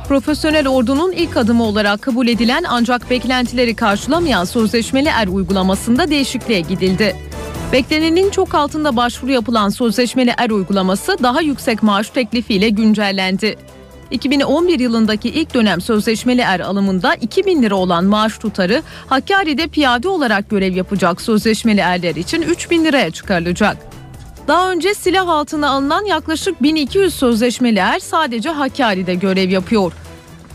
Profesyonel 0.07 0.67
ordunun 0.67 1.11
ilk 1.11 1.37
adımı 1.37 1.63
olarak 1.63 2.01
kabul 2.01 2.27
edilen 2.27 2.63
ancak 2.67 3.09
beklentileri 3.09 3.75
karşılamayan 3.75 4.45
sözleşmeli 4.45 5.09
er 5.09 5.27
uygulamasında 5.27 6.09
değişikliğe 6.09 6.61
gidildi. 6.61 7.15
Beklenenin 7.73 8.29
çok 8.29 8.55
altında 8.55 8.95
başvuru 8.95 9.31
yapılan 9.31 9.69
sözleşmeli 9.69 10.33
er 10.37 10.49
uygulaması 10.49 11.17
daha 11.23 11.41
yüksek 11.41 11.83
maaş 11.83 12.09
teklifiyle 12.09 12.69
güncellendi. 12.69 13.55
2011 14.11 14.79
yılındaki 14.79 15.29
ilk 15.29 15.53
dönem 15.53 15.81
sözleşmeli 15.81 16.41
er 16.41 16.59
alımında 16.59 17.15
2000 17.15 17.63
lira 17.63 17.75
olan 17.75 18.05
maaş 18.05 18.37
tutarı 18.37 18.83
Hakkari'de 19.07 19.67
piyade 19.67 20.07
olarak 20.09 20.49
görev 20.49 20.75
yapacak 20.75 21.21
sözleşmeli 21.21 21.79
erler 21.79 22.15
için 22.15 22.41
3000 22.41 22.85
liraya 22.85 23.11
çıkarılacak. 23.11 23.77
Daha 24.47 24.71
önce 24.71 24.93
silah 24.93 25.29
altına 25.29 25.69
alınan 25.69 26.05
yaklaşık 26.05 26.63
1200 26.63 27.13
sözleşmeli 27.13 27.79
er 27.79 27.99
sadece 27.99 28.49
Hakkari'de 28.49 29.15
görev 29.15 29.49
yapıyor. 29.49 29.91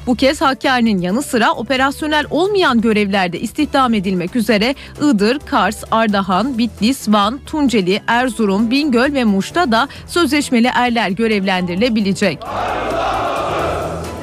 Bu 0.07 0.15
kez 0.15 0.41
Hakkari'nin 0.41 1.01
yanı 1.01 1.23
sıra 1.23 1.53
operasyonel 1.53 2.25
olmayan 2.31 2.81
görevlerde 2.81 3.41
istihdam 3.41 3.95
edilmek 3.95 4.37
üzere 4.37 4.75
Iğdır, 5.03 5.39
Kars, 5.39 5.85
Ardahan, 5.91 6.59
Bitlis, 6.59 7.09
Van, 7.09 7.41
Tunceli, 7.47 8.03
Erzurum, 8.07 8.71
Bingöl 8.71 9.15
ve 9.15 9.25
Muş'ta 9.25 9.73
da 9.73 9.89
sözleşmeli 10.07 10.71
erler 10.75 11.11
görevlendirilebilecek. 11.11 12.39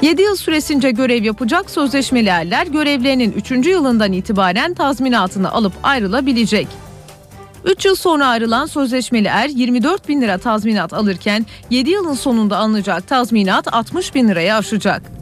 7 0.01 0.21
yıl 0.21 0.35
süresince 0.35 0.91
görev 0.91 1.23
yapacak 1.23 1.71
sözleşmeli 1.71 2.29
erler 2.29 2.67
görevlerinin 2.67 3.31
3. 3.31 3.51
yılından 3.51 4.13
itibaren 4.13 4.73
tazminatını 4.73 5.51
alıp 5.51 5.73
ayrılabilecek. 5.83 6.67
3 7.65 7.85
yıl 7.85 7.95
sonra 7.95 8.27
ayrılan 8.27 8.65
sözleşmeli 8.65 9.27
er 9.27 9.49
24 9.49 10.09
bin 10.09 10.21
lira 10.21 10.37
tazminat 10.37 10.93
alırken 10.93 11.45
7 11.69 11.89
yılın 11.89 12.13
sonunda 12.13 12.57
alınacak 12.57 13.07
tazminat 13.07 13.73
60 13.73 14.15
bin 14.15 14.27
liraya 14.27 14.57
aşacak. 14.57 15.16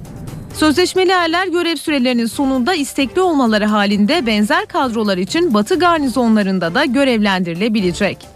Sözleşmeli 0.56 1.12
erler 1.12 1.48
görev 1.48 1.76
sürelerinin 1.76 2.26
sonunda 2.26 2.74
istekli 2.74 3.22
olmaları 3.22 3.66
halinde 3.66 4.26
benzer 4.26 4.66
kadrolar 4.66 5.18
için 5.18 5.54
Batı 5.54 5.80
garnizonlarında 5.80 6.76
da 6.76 6.86
görevlendirilebilecek. 6.86 8.28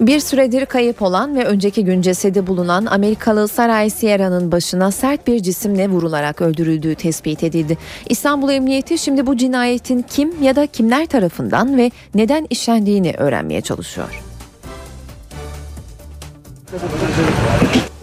Bir 0.00 0.20
süredir 0.20 0.66
kayıp 0.66 1.02
olan 1.02 1.36
ve 1.36 1.44
önceki 1.44 1.84
gün 1.84 2.02
cesedi 2.02 2.46
bulunan 2.46 2.86
Amerikalı 2.86 3.48
Saray 3.48 3.90
Sierra'nın 3.90 4.52
başına 4.52 4.90
sert 4.90 5.26
bir 5.26 5.42
cisimle 5.42 5.88
vurularak 5.88 6.40
öldürüldüğü 6.40 6.94
tespit 6.94 7.44
edildi. 7.44 7.78
İstanbul 8.08 8.50
Emniyeti 8.50 8.98
şimdi 8.98 9.26
bu 9.26 9.36
cinayetin 9.36 10.02
kim 10.02 10.42
ya 10.42 10.56
da 10.56 10.66
kimler 10.66 11.06
tarafından 11.06 11.76
ve 11.76 11.90
neden 12.14 12.46
işlendiğini 12.50 13.14
öğrenmeye 13.18 13.60
çalışıyor. 13.60 14.22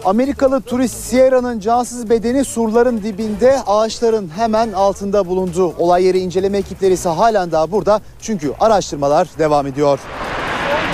Amerikalı 0.04 0.60
turist 0.60 0.96
Sierra'nın 0.96 1.60
cansız 1.60 2.10
bedeni 2.10 2.44
surların 2.44 3.02
dibinde 3.02 3.56
ağaçların 3.66 4.30
hemen 4.36 4.72
altında 4.72 5.26
bulundu. 5.26 5.74
Olay 5.78 6.04
yeri 6.04 6.18
inceleme 6.18 6.58
ekipleri 6.58 6.92
ise 6.92 7.08
halen 7.08 7.52
daha 7.52 7.70
burada 7.70 8.00
çünkü 8.20 8.52
araştırmalar 8.60 9.28
devam 9.38 9.66
ediyor. 9.66 9.98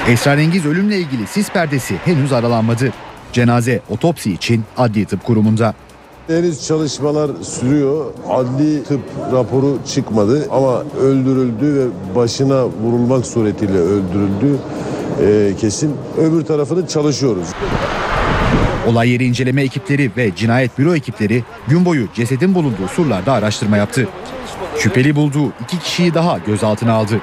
Esrarengiz 0.08 0.66
ölümle 0.66 0.98
ilgili 0.98 1.26
sis 1.26 1.50
perdesi 1.50 1.94
henüz 1.96 2.32
aralanmadı. 2.32 2.92
Cenaze 3.32 3.80
otopsi 3.90 4.32
için 4.32 4.62
Adli 4.76 5.04
Tıp 5.04 5.24
Kurumu'nda. 5.24 5.74
Henüz 6.26 6.66
çalışmalar 6.66 7.30
sürüyor. 7.42 8.06
Adli 8.28 8.84
tıp 8.84 9.00
raporu 9.32 9.78
çıkmadı 9.86 10.48
ama 10.50 10.82
öldürüldü 11.00 11.74
ve 11.74 12.14
başına 12.16 12.64
vurulmak 12.66 13.26
suretiyle 13.26 13.78
öldürüldü 13.78 14.58
e, 15.22 15.54
kesin. 15.60 15.96
Öbür 16.18 16.44
tarafını 16.44 16.86
çalışıyoruz. 16.86 17.48
Olay 18.90 19.10
yeri 19.10 19.24
inceleme 19.24 19.62
ekipleri 19.62 20.10
ve 20.16 20.34
cinayet 20.36 20.78
büro 20.78 20.94
ekipleri 20.94 21.44
gün 21.68 21.84
boyu 21.84 22.08
cesedin 22.14 22.54
bulunduğu 22.54 22.88
surlarda 22.88 23.32
araştırma 23.32 23.76
yaptı. 23.76 24.08
Şüpheli 24.78 25.16
bulduğu 25.16 25.52
iki 25.62 25.78
kişiyi 25.78 26.14
daha 26.14 26.38
gözaltına 26.38 26.92
aldı. 26.92 27.20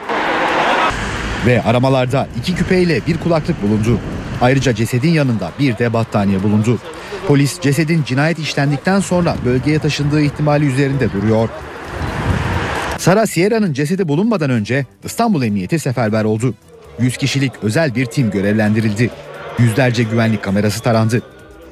Ve 1.46 1.64
aramalarda 1.64 2.28
iki 2.40 2.56
küpeyle 2.56 3.02
bir 3.08 3.18
kulaklık 3.18 3.64
bulundu. 3.64 4.00
Ayrıca 4.42 4.76
cesedin 4.76 5.10
yanında 5.10 5.52
bir 5.60 5.78
de 5.78 5.94
battaniye 5.94 6.44
bulundu. 6.44 6.80
Polis 7.28 7.62
cesedin 7.62 8.04
cinayet 8.04 8.40
işlendikten 8.40 9.00
sonra 9.00 9.36
bölgeye 9.46 9.80
taşındığı 9.80 10.22
ihtimali 10.22 10.66
üzerinde 10.66 11.14
duruyor. 11.14 11.50
Sara 12.98 13.28
Sierra'nın 13.28 13.74
cesedi 13.74 14.08
bulunmadan 14.08 14.50
önce 14.50 14.86
İstanbul 15.04 15.44
Emniyeti 15.44 15.80
seferber 15.80 16.24
oldu. 16.24 16.54
100 17.00 17.18
kişilik 17.18 17.52
özel 17.62 17.96
bir 17.96 18.06
tim 18.06 18.32
görevlendirildi. 18.32 19.10
Yüzlerce 19.60 20.04
güvenlik 20.04 20.44
kamerası 20.44 20.82
tarandı. 20.82 21.22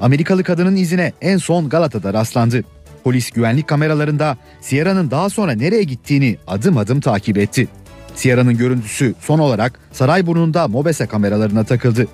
Amerikalı 0.00 0.44
kadının 0.44 0.76
izine 0.76 1.12
en 1.20 1.36
son 1.36 1.68
Galata'da 1.68 2.12
rastlandı. 2.12 2.64
Polis 3.04 3.30
güvenlik 3.30 3.68
kameralarında 3.68 4.36
Sierra'nın 4.60 5.10
daha 5.10 5.30
sonra 5.30 5.52
nereye 5.52 5.82
gittiğini 5.82 6.36
adım 6.46 6.78
adım 6.78 7.00
takip 7.00 7.38
etti. 7.38 7.68
Sierra'nın 8.14 8.56
görüntüsü 8.56 9.14
son 9.20 9.38
olarak 9.38 9.80
Sarayburnu'nda 9.92 10.68
MOBESE 10.68 11.06
kameralarına 11.06 11.64
takıldı. 11.64 12.06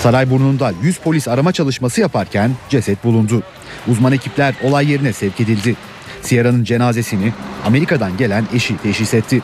Sarayburnu'nda 0.00 0.72
100 0.82 0.98
polis 0.98 1.28
arama 1.28 1.52
çalışması 1.52 2.00
yaparken 2.00 2.50
ceset 2.68 3.04
bulundu. 3.04 3.42
Uzman 3.88 4.12
ekipler 4.12 4.54
olay 4.62 4.90
yerine 4.90 5.12
sevk 5.12 5.40
edildi. 5.40 5.76
Sierra'nın 6.22 6.64
cenazesini 6.64 7.32
Amerika'dan 7.66 8.16
gelen 8.16 8.44
eşi 8.54 8.76
teşhis 8.76 9.14
etti. 9.14 9.42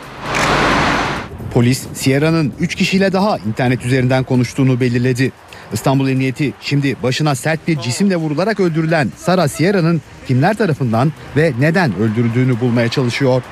Polis 1.55 1.87
Sierra'nın 1.95 2.53
3 2.61 2.75
kişiyle 2.75 3.13
daha 3.13 3.39
internet 3.39 3.85
üzerinden 3.85 4.25
konuştuğunu 4.25 4.81
belirledi. 4.81 5.33
İstanbul 5.73 6.09
Emniyeti 6.09 6.53
şimdi 6.61 6.97
başına 7.03 7.35
sert 7.35 7.69
bir 7.69 7.79
cisimle 7.79 8.17
vurularak 8.17 8.61
öldürülen 8.61 9.09
Sara 9.17 9.49
Sierra'nın 9.49 10.03
kimler 10.29 10.57
tarafından 10.57 11.13
ve 11.37 11.53
neden 11.61 11.97
öldürüldüğünü 11.97 12.61
bulmaya 12.61 12.89
çalışıyor. 12.89 13.43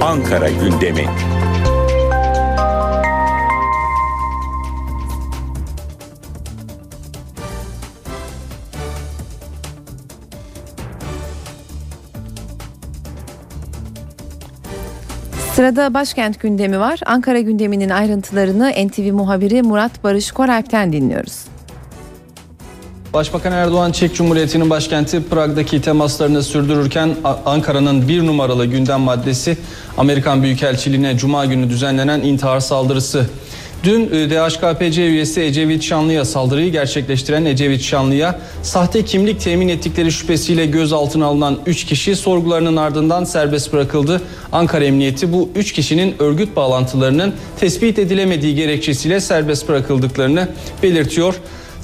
Ankara 0.00 0.48
gündemi. 0.48 1.06
Sırada 15.56 15.94
başkent 15.94 16.40
gündemi 16.40 16.80
var. 16.80 17.00
Ankara 17.06 17.40
gündeminin 17.40 17.90
ayrıntılarını 17.90 18.70
NTV 18.70 19.12
muhabiri 19.12 19.62
Murat 19.62 20.04
Barış 20.04 20.32
Koralp'ten 20.32 20.92
dinliyoruz. 20.92 21.44
Başbakan 23.12 23.52
Erdoğan 23.52 23.92
Çek 23.92 24.14
Cumhuriyeti'nin 24.14 24.70
başkenti 24.70 25.28
Prag'daki 25.28 25.82
temaslarını 25.82 26.42
sürdürürken 26.42 27.16
Ankara'nın 27.46 28.08
bir 28.08 28.26
numaralı 28.26 28.66
gündem 28.66 29.00
maddesi 29.00 29.56
Amerikan 29.98 30.42
Büyükelçiliğine 30.42 31.18
Cuma 31.18 31.44
günü 31.44 31.70
düzenlenen 31.70 32.20
intihar 32.20 32.60
saldırısı. 32.60 33.26
Dün 33.86 34.10
e, 34.12 34.30
DHKPC 34.30 35.06
üyesi 35.06 35.40
Ecevit 35.40 35.82
Şanlı'ya 35.82 36.24
saldırıyı 36.24 36.72
gerçekleştiren 36.72 37.44
Ecevit 37.44 37.82
Şanlı'ya 37.82 38.40
sahte 38.62 39.04
kimlik 39.04 39.40
temin 39.40 39.68
ettikleri 39.68 40.12
şüphesiyle 40.12 40.66
gözaltına 40.66 41.26
alınan 41.26 41.58
3 41.66 41.84
kişi 41.84 42.16
sorgularının 42.16 42.76
ardından 42.76 43.24
serbest 43.24 43.72
bırakıldı. 43.72 44.22
Ankara 44.52 44.84
Emniyeti 44.84 45.32
bu 45.32 45.50
3 45.54 45.72
kişinin 45.72 46.14
örgüt 46.18 46.56
bağlantılarının 46.56 47.34
tespit 47.60 47.98
edilemediği 47.98 48.54
gerekçesiyle 48.54 49.20
serbest 49.20 49.68
bırakıldıklarını 49.68 50.48
belirtiyor. 50.82 51.34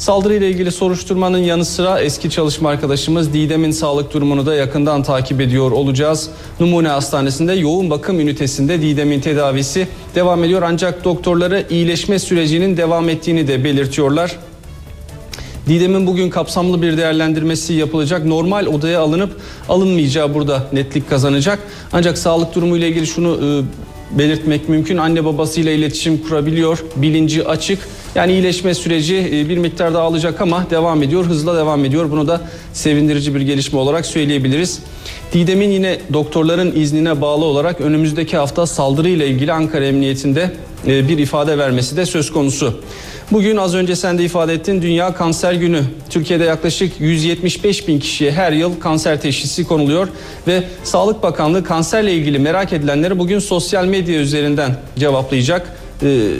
Saldırıyla 0.02 0.46
ilgili 0.46 0.72
soruşturmanın 0.72 1.38
yanı 1.38 1.64
sıra 1.64 2.00
eski 2.00 2.30
çalışma 2.30 2.70
arkadaşımız 2.70 3.32
Didem'in 3.32 3.70
sağlık 3.70 4.14
durumunu 4.14 4.46
da 4.46 4.54
yakından 4.54 5.02
takip 5.02 5.40
ediyor 5.40 5.70
olacağız. 5.70 6.30
Numune 6.60 6.88
Hastanesi'nde 6.88 7.52
yoğun 7.52 7.90
bakım 7.90 8.20
ünitesinde 8.20 8.82
Didem'in 8.82 9.20
tedavisi 9.20 9.88
devam 10.14 10.44
ediyor 10.44 10.62
ancak 10.62 11.04
doktorları 11.04 11.66
iyileşme 11.70 12.18
sürecinin 12.18 12.76
devam 12.76 13.08
ettiğini 13.08 13.48
de 13.48 13.64
belirtiyorlar. 13.64 14.38
Didem'in 15.68 16.06
bugün 16.06 16.30
kapsamlı 16.30 16.82
bir 16.82 16.96
değerlendirmesi 16.96 17.72
yapılacak. 17.74 18.24
Normal 18.24 18.66
odaya 18.66 19.00
alınıp 19.00 19.36
alınmayacağı 19.68 20.34
burada 20.34 20.66
netlik 20.72 21.10
kazanacak. 21.10 21.58
Ancak 21.92 22.18
sağlık 22.18 22.54
durumu 22.54 22.76
ile 22.76 22.88
ilgili 22.88 23.06
şunu 23.06 23.38
e, 23.42 24.18
belirtmek 24.18 24.68
mümkün. 24.68 24.96
Anne 24.96 25.24
babasıyla 25.24 25.72
iletişim 25.72 26.22
kurabiliyor. 26.22 26.84
Bilinci 26.96 27.48
açık. 27.48 27.78
Yani 28.14 28.32
iyileşme 28.32 28.74
süreci 28.74 29.16
e, 29.16 29.48
bir 29.48 29.58
miktar 29.58 29.94
daha 29.94 30.02
alacak 30.02 30.40
ama 30.40 30.66
devam 30.70 31.02
ediyor. 31.02 31.24
Hızla 31.24 31.56
devam 31.56 31.84
ediyor. 31.84 32.10
Bunu 32.10 32.28
da 32.28 32.40
sevindirici 32.72 33.34
bir 33.34 33.40
gelişme 33.40 33.78
olarak 33.78 34.06
söyleyebiliriz. 34.06 34.78
Didem'in 35.32 35.70
yine 35.70 35.98
doktorların 36.12 36.72
iznine 36.76 37.20
bağlı 37.20 37.44
olarak 37.44 37.80
önümüzdeki 37.80 38.36
hafta 38.36 38.66
saldırıyla 38.66 39.26
ilgili 39.26 39.52
Ankara 39.52 39.84
Emniyetinde 39.84 40.50
e, 40.86 41.08
bir 41.08 41.18
ifade 41.18 41.58
vermesi 41.58 41.96
de 41.96 42.06
söz 42.06 42.32
konusu. 42.32 42.80
Bugün 43.30 43.56
az 43.56 43.74
önce 43.74 43.96
sen 43.96 44.18
de 44.18 44.24
ifade 44.24 44.52
ettin 44.52 44.82
Dünya 44.82 45.14
Kanser 45.14 45.52
Günü. 45.52 45.80
Türkiye'de 46.10 46.44
yaklaşık 46.44 47.00
175 47.00 47.88
bin 47.88 48.00
kişiye 48.00 48.32
her 48.32 48.52
yıl 48.52 48.80
kanser 48.80 49.20
teşhisi 49.20 49.64
konuluyor 49.64 50.08
ve 50.46 50.62
Sağlık 50.84 51.22
Bakanlığı 51.22 51.64
kanserle 51.64 52.14
ilgili 52.14 52.38
merak 52.38 52.72
edilenleri 52.72 53.18
bugün 53.18 53.38
sosyal 53.38 53.84
medya 53.84 54.20
üzerinden 54.20 54.76
cevaplayacak. 54.98 55.81
E, 56.02 56.30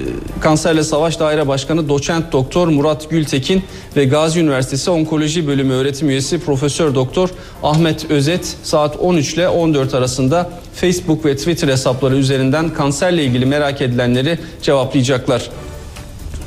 Kanserle 0.40 0.82
Savaş 0.82 1.20
Daire 1.20 1.48
Başkanı 1.48 1.88
Doçent 1.88 2.32
Doktor 2.32 2.68
Murat 2.68 3.10
Gültekin 3.10 3.62
ve 3.96 4.04
Gazi 4.04 4.40
Üniversitesi 4.40 4.90
Onkoloji 4.90 5.46
Bölümü 5.46 5.72
öğretim 5.72 6.08
üyesi 6.10 6.38
Profesör 6.38 6.94
Doktor 6.94 7.28
Ahmet 7.62 8.10
Özet 8.10 8.56
saat 8.62 8.96
13 8.96 9.34
ile 9.34 9.48
14 9.48 9.94
arasında 9.94 10.50
Facebook 10.74 11.24
ve 11.24 11.36
Twitter 11.36 11.68
hesapları 11.68 12.16
üzerinden 12.16 12.74
kanserle 12.74 13.24
ilgili 13.24 13.46
merak 13.46 13.80
edilenleri 13.80 14.38
cevaplayacaklar. 14.62 15.50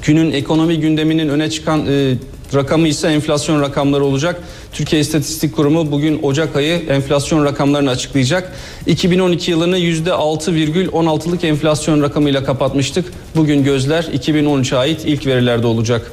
Günün 0.03 0.31
ekonomi 0.31 0.79
gündeminin 0.79 1.29
öne 1.29 1.49
çıkan 1.49 1.85
e, 1.89 2.13
rakamı 2.55 2.87
ise 2.87 3.07
enflasyon 3.07 3.61
rakamları 3.61 4.03
olacak. 4.03 4.41
Türkiye 4.73 5.01
İstatistik 5.01 5.55
Kurumu 5.55 5.91
bugün 5.91 6.19
Ocak 6.23 6.55
ayı 6.55 6.85
enflasyon 6.89 7.45
rakamlarını 7.45 7.89
açıklayacak. 7.89 8.51
2012 8.85 9.51
yılını 9.51 9.79
%6,16'lık 9.79 11.43
enflasyon 11.43 12.01
rakamıyla 12.01 12.43
kapatmıştık. 12.43 13.13
Bugün 13.35 13.63
gözler 13.63 14.03
2013'e 14.03 14.77
ait 14.77 15.01
ilk 15.05 15.25
verilerde 15.25 15.67
olacak. 15.67 16.11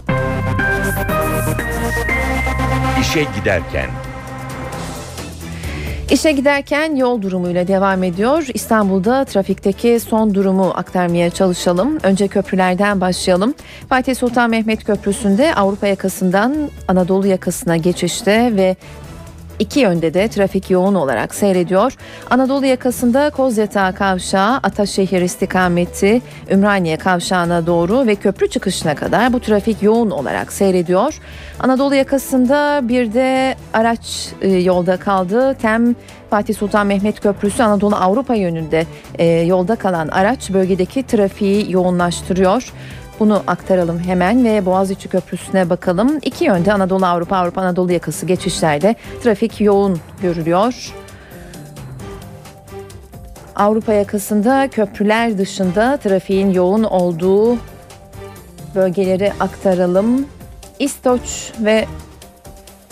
İşe 3.01 3.27
giderken 3.39 3.91
İşe 6.13 6.33
giderken 6.33 6.97
yol 6.97 7.23
durumuyla 7.23 7.69
devam 7.69 8.03
ediyor. 8.03 8.47
İstanbul'da 8.55 9.25
trafikteki 9.25 10.01
son 10.01 10.35
durumu 10.35 10.73
aktarmaya 10.75 11.31
çalışalım. 11.31 11.99
Önce 12.03 12.29
köprülerden 12.29 13.01
başlayalım. 13.01 13.55
Fatih 13.89 14.15
Sultan 14.15 14.51
Mehmet 14.51 14.85
Köprüsü'nde 14.85 15.55
Avrupa 15.55 15.87
yakasından 15.87 16.71
Anadolu 16.89 17.27
yakasına 17.27 17.77
geçişte 17.77 18.57
ve 18.57 18.77
İki 19.63 19.81
yönde 19.81 20.15
de 20.15 20.29
trafik 20.29 20.71
yoğun 20.71 20.95
olarak 20.95 21.35
seyrediyor. 21.35 21.93
Anadolu 22.31 22.67
yakasında 22.67 23.31
Kozyatağı 23.31 23.95
Kavşağı, 23.95 24.57
Ataşehir 24.57 25.23
istikameti 25.23 26.23
Ümraniye 26.51 26.97
Kavşağı'na 26.97 27.67
doğru 27.67 28.07
ve 28.07 28.15
köprü 28.15 28.51
çıkışına 28.51 28.95
kadar 28.95 29.33
bu 29.33 29.41
trafik 29.41 29.83
yoğun 29.83 30.11
olarak 30.11 30.53
seyrediyor. 30.53 31.21
Anadolu 31.61 31.95
yakasında 31.95 32.81
bir 32.89 33.15
de 33.15 33.55
araç 33.73 34.29
e, 34.41 34.49
yolda 34.49 34.97
kaldı. 34.97 35.55
Tem 35.55 35.95
Fatih 36.31 36.55
Sultan 36.55 36.87
Mehmet 36.87 37.21
Köprüsü 37.21 37.63
Anadolu 37.63 37.97
Avrupa 37.97 38.35
yönünde 38.35 38.87
e, 39.19 39.25
yolda 39.27 39.77
kalan 39.77 40.09
araç 40.09 40.51
bölgedeki 40.53 41.03
trafiği 41.03 41.73
yoğunlaştırıyor. 41.73 42.73
Bunu 43.23 43.43
aktaralım 43.47 43.99
hemen 43.99 44.45
ve 44.45 44.67
Boğaziçi 44.67 45.09
Köprüsü'ne 45.09 45.71
bakalım. 45.71 46.19
İki 46.23 46.45
yönde 46.45 46.73
Anadolu 46.73 47.07
Avrupa 47.07 47.37
Avrupa 47.37 47.61
Anadolu 47.61 47.93
yakası 47.93 48.27
geçişlerde 48.27 48.97
trafik 49.23 49.61
yoğun 49.61 50.01
görülüyor. 50.23 50.95
Avrupa 53.57 53.93
yakasında 53.93 54.69
köprüler 54.69 55.39
dışında 55.39 55.97
trafiğin 55.97 56.51
yoğun 56.51 56.83
olduğu 56.83 57.57
bölgeleri 58.75 59.33
aktaralım. 59.41 60.27
İstoç 60.79 61.53
ve 61.61 61.87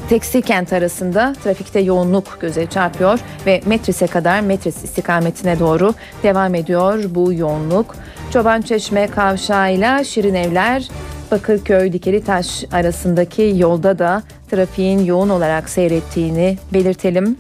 Tekstil 0.09 0.43
kent 0.43 0.73
arasında 0.73 1.35
trafikte 1.45 1.81
yoğunluk 1.81 2.39
göze 2.41 2.67
çarpıyor 2.67 3.21
ve 3.47 3.61
Metris'e 3.67 4.07
kadar 4.07 4.41
Metris 4.41 4.85
istikametine 4.85 5.59
doğru 5.59 5.95
devam 6.23 6.55
ediyor 6.55 7.05
bu 7.09 7.33
yoğunluk. 7.33 7.97
Çoban 8.33 8.61
Çeşme 8.61 9.07
kavşağıyla 9.07 10.05
Şirin 10.05 10.35
Evler 10.35 10.89
Bakırköy 11.31 11.93
Dikeli 11.93 12.25
Taş 12.25 12.65
arasındaki 12.73 13.55
yolda 13.57 13.99
da 13.99 14.23
trafiğin 14.51 15.05
yoğun 15.05 15.29
olarak 15.29 15.69
seyrettiğini 15.69 16.59
belirtelim. 16.73 17.37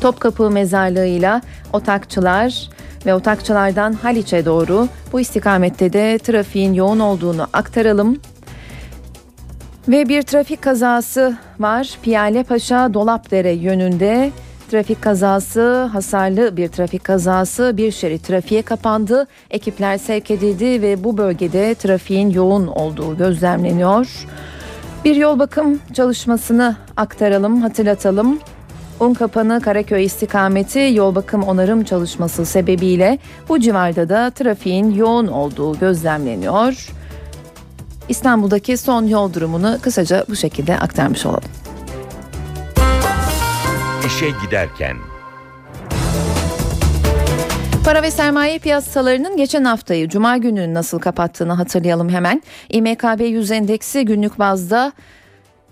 Topkapı 0.00 0.50
mezarlığıyla 0.50 1.42
Otakçılar 1.72 2.68
ve 3.06 3.14
Otakçılardan 3.14 3.92
Haliç'e 3.92 4.44
doğru 4.44 4.88
bu 5.12 5.20
istikamette 5.20 5.92
de 5.92 6.18
trafiğin 6.18 6.74
yoğun 6.74 7.00
olduğunu 7.00 7.46
aktaralım. 7.52 8.20
Ve 9.88 10.08
bir 10.08 10.22
trafik 10.22 10.62
kazası 10.62 11.36
var. 11.60 11.98
Piyale 12.02 12.42
Paşa 12.42 12.94
Dolapdere 12.94 13.52
yönünde 13.52 14.30
trafik 14.70 15.02
kazası, 15.02 15.82
hasarlı 15.82 16.56
bir 16.56 16.68
trafik 16.68 17.04
kazası, 17.04 17.76
bir 17.76 17.92
şerit 17.92 18.24
trafiğe 18.24 18.62
kapandı. 18.62 19.26
Ekipler 19.50 19.98
sevk 19.98 20.30
edildi 20.30 20.82
ve 20.82 21.04
bu 21.04 21.18
bölgede 21.18 21.74
trafiğin 21.74 22.30
yoğun 22.30 22.66
olduğu 22.66 23.16
gözlemleniyor. 23.16 24.26
Bir 25.04 25.16
yol 25.16 25.38
bakım 25.38 25.80
çalışmasını 25.92 26.76
aktaralım, 26.96 27.62
hatırlatalım. 27.62 28.38
Unkapanı 29.00 29.60
Karaköy 29.60 30.04
istikameti 30.04 30.90
yol 30.94 31.14
bakım 31.14 31.42
onarım 31.42 31.84
çalışması 31.84 32.46
sebebiyle 32.46 33.18
bu 33.48 33.60
civarda 33.60 34.08
da 34.08 34.30
trafiğin 34.30 34.90
yoğun 34.90 35.26
olduğu 35.26 35.78
gözlemleniyor. 35.78 36.90
İstanbul'daki 38.08 38.76
son 38.76 39.06
yol 39.06 39.32
durumunu 39.32 39.78
kısaca 39.82 40.24
bu 40.28 40.36
şekilde 40.36 40.78
aktarmış 40.78 41.26
olalım. 41.26 41.63
İşe 44.06 44.30
giderken 44.44 44.96
Para 47.84 48.02
ve 48.02 48.10
sermaye 48.10 48.58
piyasalarının 48.58 49.36
geçen 49.36 49.64
haftayı 49.64 50.08
Cuma 50.08 50.36
günü 50.36 50.74
nasıl 50.74 50.98
kapattığını 50.98 51.52
hatırlayalım 51.52 52.08
hemen. 52.08 52.42
İMKB 52.68 53.20
100 53.20 53.50
endeksi 53.50 54.04
günlük 54.04 54.38
bazda 54.38 54.92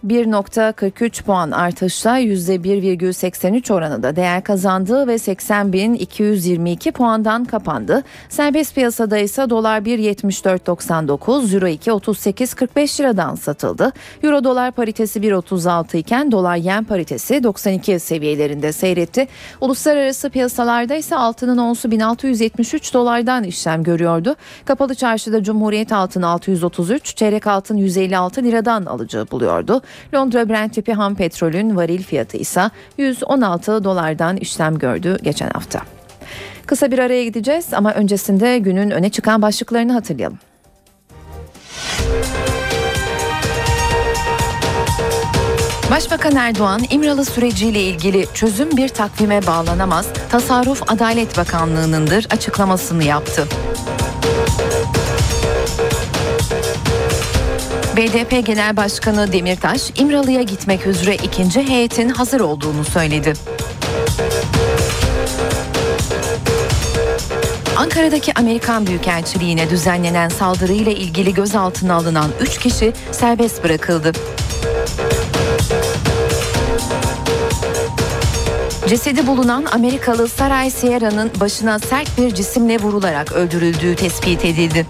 1.43 0.07 1.23
puan 1.23 1.51
artışla 1.51 2.21
%1,83 2.21 3.73
oranında 3.73 4.17
değer 4.17 4.45
kazandı 4.45 5.07
ve 5.07 5.15
80.222 5.15 6.93
puandan 6.93 7.45
kapandı. 7.45 8.03
Serbest 8.29 8.75
piyasada 8.75 9.19
ise 9.19 9.51
dolar 9.51 9.81
1.74.99, 9.81 11.55
euro 11.55 11.67
2.38.45 11.67 13.01
liradan 13.01 13.35
satıldı. 13.35 13.93
Euro 14.23 14.45
dolar 14.45 14.73
paritesi 14.73 15.21
1.36 15.21 15.97
iken 15.97 16.33
dolar 16.33 16.57
yen 16.57 16.85
paritesi 16.85 17.43
92 17.43 17.99
seviyelerinde 18.01 18.73
seyretti. 18.73 19.29
Uluslararası 19.61 20.31
piyasalarda 20.31 20.95
ise 20.95 21.17
altının 21.17 21.59
onsu 21.59 21.91
1673 21.91 22.95
dolardan 22.95 23.45
işlem 23.45 23.83
görüyordu. 23.83 24.37
Kapalı 24.65 24.95
çarşıda 24.95 25.43
Cumhuriyet 25.43 25.93
altın 25.93 26.23
633, 26.23 27.17
çeyrek 27.17 27.47
altın 27.47 27.77
156 27.77 28.43
liradan 28.43 28.85
alıcı 28.87 29.27
buluyordu. 29.31 29.83
Londra 30.15 30.49
Brent 30.49 30.75
tipi 30.75 30.93
ham 30.93 31.15
petrolün 31.15 31.77
varil 31.77 32.03
fiyatı 32.03 32.37
ise 32.37 32.71
116 32.99 33.85
dolardan 33.85 34.37
işlem 34.37 34.79
gördü 34.79 35.19
geçen 35.23 35.51
hafta. 35.51 35.81
Kısa 36.67 36.91
bir 36.91 36.99
araya 36.99 37.25
gideceğiz 37.25 37.75
ama 37.75 37.95
öncesinde 37.95 38.59
günün 38.59 38.91
öne 38.91 39.11
çıkan 39.11 39.43
başlıklarını 39.43 39.93
hatırlayalım. 39.93 40.39
Başbakan 45.93 46.37
Erdoğan 46.37 46.83
İmralı 46.91 47.25
süreciyle 47.25 47.83
ilgili 47.83 48.27
çözüm 48.35 48.77
bir 48.77 48.89
takvime 48.89 49.47
bağlanamaz, 49.47 50.09
tasarruf 50.31 50.83
Adalet 50.93 51.39
Bakanlığı'nındır 51.39 52.27
açıklamasını 52.31 53.05
yaptı. 53.05 53.49
BDP 58.03 58.47
Genel 58.47 58.77
Başkanı 58.77 59.33
Demirtaş, 59.33 59.91
İmralı'ya 59.97 60.43
gitmek 60.43 60.87
üzere 60.87 61.15
ikinci 61.15 61.69
heyetin 61.69 62.09
hazır 62.09 62.41
olduğunu 62.41 62.85
söyledi. 62.85 63.33
Ankara'daki 67.77 68.35
Amerikan 68.35 68.87
Büyükelçiliğine 68.87 69.71
düzenlenen 69.71 70.29
saldırıyla 70.29 70.93
ilgili 70.93 71.35
gözaltına 71.35 71.95
alınan 71.95 72.31
3 72.41 72.59
kişi 72.59 72.93
serbest 73.13 73.65
bırakıldı. 73.65 74.13
Cesedi 78.89 79.27
bulunan 79.27 79.65
Amerikalı 79.73 80.29
Saray 80.29 80.71
Sierra'nın 80.71 81.31
başına 81.41 81.79
sert 81.79 82.19
bir 82.19 82.35
cisimle 82.35 82.79
vurularak 82.79 83.33
öldürüldüğü 83.33 83.97
tespit 83.97 84.45
edildi. 84.45 84.87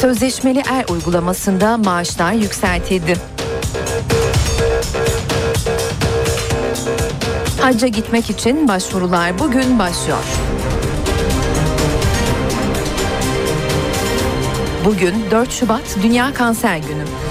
Sözleşmeli 0.00 0.62
er 0.70 0.84
uygulamasında 0.88 1.76
maaşlar 1.76 2.32
yükseltildi. 2.32 3.16
Hacca 7.60 7.88
gitmek 7.88 8.30
için 8.30 8.68
başvurular 8.68 9.38
bugün 9.38 9.78
başlıyor. 9.78 10.24
Bugün 14.84 15.14
4 15.30 15.52
Şubat 15.52 15.96
Dünya 16.02 16.34
Kanser 16.34 16.76
Günü. 16.76 17.25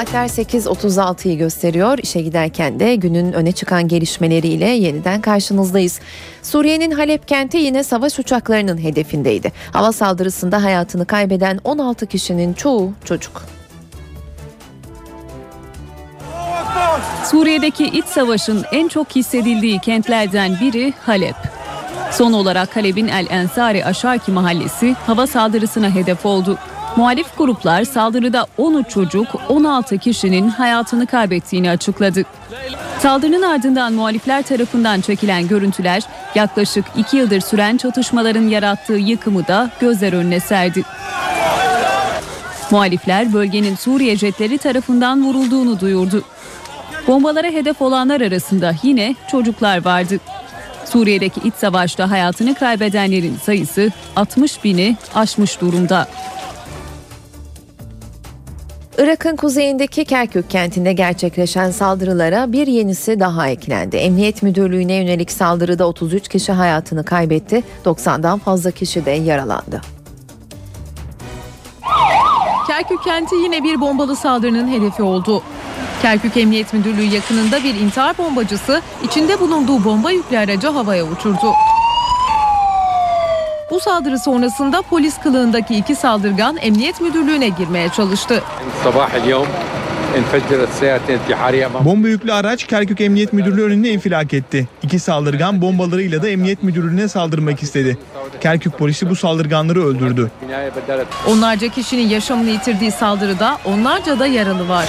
Saatler 0.00 0.28
8.36'yı 0.28 1.38
gösteriyor. 1.38 1.98
İşe 1.98 2.20
giderken 2.20 2.80
de 2.80 2.94
günün 2.94 3.32
öne 3.32 3.52
çıkan 3.52 3.88
gelişmeleriyle 3.88 4.66
yeniden 4.66 5.20
karşınızdayız. 5.20 6.00
Suriye'nin 6.42 6.90
Halep 6.90 7.28
kenti 7.28 7.56
yine 7.56 7.84
savaş 7.84 8.18
uçaklarının 8.18 8.78
hedefindeydi. 8.78 9.52
Hava 9.72 9.92
saldırısında 9.92 10.62
hayatını 10.62 11.06
kaybeden 11.06 11.60
16 11.64 12.06
kişinin 12.06 12.52
çoğu 12.52 12.92
çocuk. 13.04 13.42
Suriye'deki 17.24 17.84
iç 17.84 18.04
savaşın 18.04 18.64
en 18.72 18.88
çok 18.88 19.16
hissedildiği 19.16 19.78
kentlerden 19.78 20.56
biri 20.60 20.92
Halep. 21.06 21.36
Son 22.12 22.32
olarak 22.32 22.76
Halep'in 22.76 23.08
El 23.08 23.26
Ensari 23.30 23.84
Aşaki 23.84 24.32
mahallesi 24.32 24.96
hava 25.06 25.26
saldırısına 25.26 25.94
hedef 25.94 26.26
oldu. 26.26 26.58
Muhalif 26.96 27.38
gruplar 27.38 27.84
saldırıda 27.84 28.46
13 28.58 28.88
çocuk, 28.88 29.28
16 29.48 29.98
kişinin 29.98 30.48
hayatını 30.48 31.06
kaybettiğini 31.06 31.70
açıkladı. 31.70 32.22
Saldırının 32.98 33.42
ardından 33.42 33.92
muhalifler 33.92 34.42
tarafından 34.42 35.00
çekilen 35.00 35.48
görüntüler 35.48 36.02
yaklaşık 36.34 36.84
2 36.96 37.16
yıldır 37.16 37.40
süren 37.40 37.76
çatışmaların 37.76 38.48
yarattığı 38.48 38.92
yıkımı 38.92 39.46
da 39.46 39.70
gözler 39.80 40.12
önüne 40.12 40.40
serdi. 40.40 40.82
Muhalifler 42.70 43.32
bölgenin 43.32 43.76
Suriye 43.76 44.16
jetleri 44.16 44.58
tarafından 44.58 45.24
vurulduğunu 45.24 45.80
duyurdu. 45.80 46.24
Bombalara 47.06 47.46
hedef 47.46 47.82
olanlar 47.82 48.20
arasında 48.20 48.74
yine 48.82 49.14
çocuklar 49.30 49.84
vardı. 49.84 50.18
Suriye'deki 50.84 51.40
iç 51.40 51.54
savaşta 51.54 52.10
hayatını 52.10 52.54
kaybedenlerin 52.54 53.36
sayısı 53.36 53.90
60 54.16 54.64
bini 54.64 54.96
aşmış 55.14 55.60
durumda. 55.60 56.08
Irak'ın 59.02 59.36
kuzeyindeki 59.36 60.04
Kerkük 60.04 60.50
kentinde 60.50 60.92
gerçekleşen 60.92 61.70
saldırılara 61.70 62.52
bir 62.52 62.66
yenisi 62.66 63.20
daha 63.20 63.48
eklendi. 63.48 63.96
Emniyet 63.96 64.42
Müdürlüğü'ne 64.42 64.94
yönelik 64.94 65.32
saldırıda 65.32 65.88
33 65.88 66.28
kişi 66.28 66.52
hayatını 66.52 67.04
kaybetti, 67.04 67.62
90'dan 67.84 68.38
fazla 68.38 68.70
kişi 68.70 69.04
de 69.04 69.10
yaralandı. 69.10 69.80
Kerkük 72.66 73.04
kenti 73.04 73.34
yine 73.34 73.64
bir 73.64 73.80
bombalı 73.80 74.16
saldırının 74.16 74.68
hedefi 74.68 75.02
oldu. 75.02 75.42
Kerkük 76.02 76.36
Emniyet 76.36 76.72
Müdürlüğü 76.72 77.14
yakınında 77.14 77.64
bir 77.64 77.74
intihar 77.74 78.18
bombacısı 78.18 78.82
içinde 79.04 79.40
bulunduğu 79.40 79.84
bomba 79.84 80.10
yüklü 80.10 80.38
aracı 80.38 80.68
havaya 80.68 81.04
uçurdu. 81.04 81.52
Bu 83.70 83.80
saldırı 83.80 84.18
sonrasında 84.18 84.82
polis 84.82 85.18
kılığındaki 85.18 85.74
iki 85.74 85.94
saldırgan 85.94 86.56
Emniyet 86.56 87.00
Müdürlüğü'ne 87.00 87.48
girmeye 87.48 87.88
çalıştı. 87.88 88.42
Bomba 91.84 92.08
yüklü 92.08 92.32
araç 92.32 92.66
Kerkük 92.66 93.00
Emniyet 93.00 93.32
Müdürlüğü 93.32 93.64
önünde 93.64 93.90
infilak 93.90 94.34
etti. 94.34 94.68
İki 94.82 94.98
saldırgan 94.98 95.62
bombalarıyla 95.62 96.22
da 96.22 96.28
Emniyet 96.28 96.62
Müdürlüğü'ne 96.62 97.08
saldırmak 97.08 97.62
istedi. 97.62 97.98
Kerkük 98.40 98.78
polisi 98.78 99.10
bu 99.10 99.16
saldırganları 99.16 99.86
öldürdü. 99.86 100.30
Onlarca 101.28 101.68
kişinin 101.68 102.08
yaşamını 102.08 102.50
yitirdiği 102.50 102.90
saldırıda 102.90 103.58
onlarca 103.64 104.18
da 104.18 104.26
yaralı 104.26 104.68
var. 104.68 104.88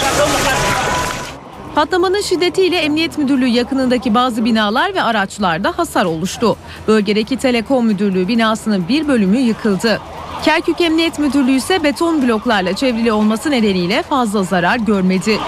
Patlamanın 1.75 2.21
şiddetiyle 2.21 2.77
Emniyet 2.77 3.17
Müdürlüğü 3.17 3.47
yakınındaki 3.47 4.13
bazı 4.13 4.45
binalar 4.45 4.95
ve 4.95 5.03
araçlarda 5.03 5.77
hasar 5.77 6.05
oluştu. 6.05 6.57
Bölgedeki 6.87 7.37
Telekom 7.37 7.85
Müdürlüğü 7.85 8.27
binasının 8.27 8.87
bir 8.87 9.07
bölümü 9.07 9.37
yıkıldı. 9.37 9.99
Kerkük 10.43 10.81
Emniyet 10.81 11.19
Müdürlüğü 11.19 11.51
ise 11.51 11.83
beton 11.83 12.21
bloklarla 12.21 12.75
çevrili 12.75 13.11
olması 13.11 13.51
nedeniyle 13.51 14.03
fazla 14.03 14.43
zarar 14.43 14.77
görmedi. 14.77 15.39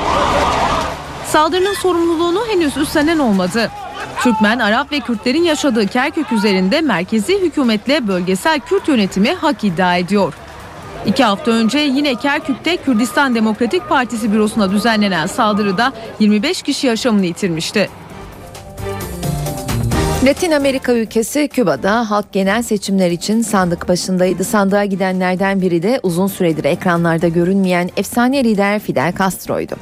Saldırının 1.25 1.73
sorumluluğunu 1.73 2.39
henüz 2.47 2.77
üstlenen 2.77 3.19
olmadı. 3.19 3.71
Türkmen, 4.19 4.59
Arap 4.59 4.91
ve 4.91 4.99
Kürtlerin 4.99 5.43
yaşadığı 5.43 5.87
Kerkük 5.87 6.31
üzerinde 6.31 6.81
merkezi 6.81 7.41
hükümetle 7.41 8.07
bölgesel 8.07 8.59
Kürt 8.59 8.87
yönetimi 8.87 9.33
hak 9.33 9.63
iddia 9.63 9.97
ediyor. 9.97 10.33
İki 11.05 11.23
hafta 11.23 11.51
önce 11.51 11.79
yine 11.79 12.15
Kerkük'te 12.15 12.77
Kürdistan 12.77 13.35
Demokratik 13.35 13.89
Partisi 13.89 14.33
bürosuna 14.33 14.71
düzenlenen 14.71 15.27
saldırıda 15.27 15.93
25 16.19 16.61
kişi 16.61 16.87
yaşamını 16.87 17.25
yitirmişti. 17.25 17.89
Latin 20.25 20.51
Amerika 20.51 20.93
ülkesi 20.93 21.47
Küba'da 21.47 22.09
halk 22.09 22.31
genel 22.31 22.63
seçimler 22.63 23.11
için 23.11 23.41
sandık 23.41 23.87
başındaydı. 23.87 24.43
Sandığa 24.43 24.85
gidenlerden 24.85 25.61
biri 25.61 25.83
de 25.83 25.99
uzun 26.03 26.27
süredir 26.27 26.63
ekranlarda 26.63 27.27
görünmeyen 27.27 27.89
efsane 27.97 28.43
lider 28.43 28.79
Fidel 28.79 29.13
Castro'ydu. 29.19 29.75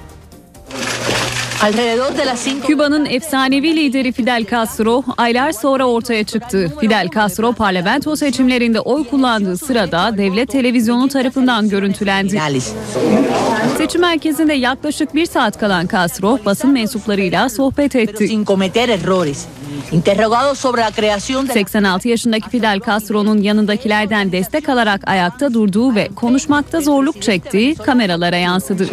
Küba'nın 2.67 3.05
efsanevi 3.05 3.75
lideri 3.75 4.11
Fidel 4.11 4.45
Castro 4.51 5.03
aylar 5.17 5.51
sonra 5.51 5.85
ortaya 5.85 6.23
çıktı. 6.23 6.73
Fidel 6.81 7.07
Castro 7.15 7.53
parlamento 7.53 8.15
seçimlerinde 8.15 8.79
oy 8.79 9.03
kullandığı 9.03 9.57
sırada 9.57 10.17
devlet 10.17 10.49
televizyonu 10.51 11.07
tarafından 11.07 11.69
görüntülendi. 11.69 12.35
Seçim 13.77 14.01
merkezinde 14.01 14.53
yaklaşık 14.53 15.15
bir 15.15 15.25
saat 15.25 15.59
kalan 15.59 15.87
Castro 15.87 16.39
basın 16.45 16.71
mensuplarıyla 16.71 17.49
sohbet 17.49 17.95
etti. 17.95 18.25
86 21.47 22.07
yaşındaki 22.07 22.49
Fidel 22.49 22.79
Castro'nun 22.85 23.41
yanındakilerden 23.41 24.31
destek 24.31 24.69
alarak 24.69 25.07
ayakta 25.07 25.53
durduğu 25.53 25.95
ve 25.95 26.07
konuşmakta 26.15 26.81
zorluk 26.81 27.21
çektiği 27.21 27.75
kameralara 27.75 28.37
yansıdı. 28.37 28.87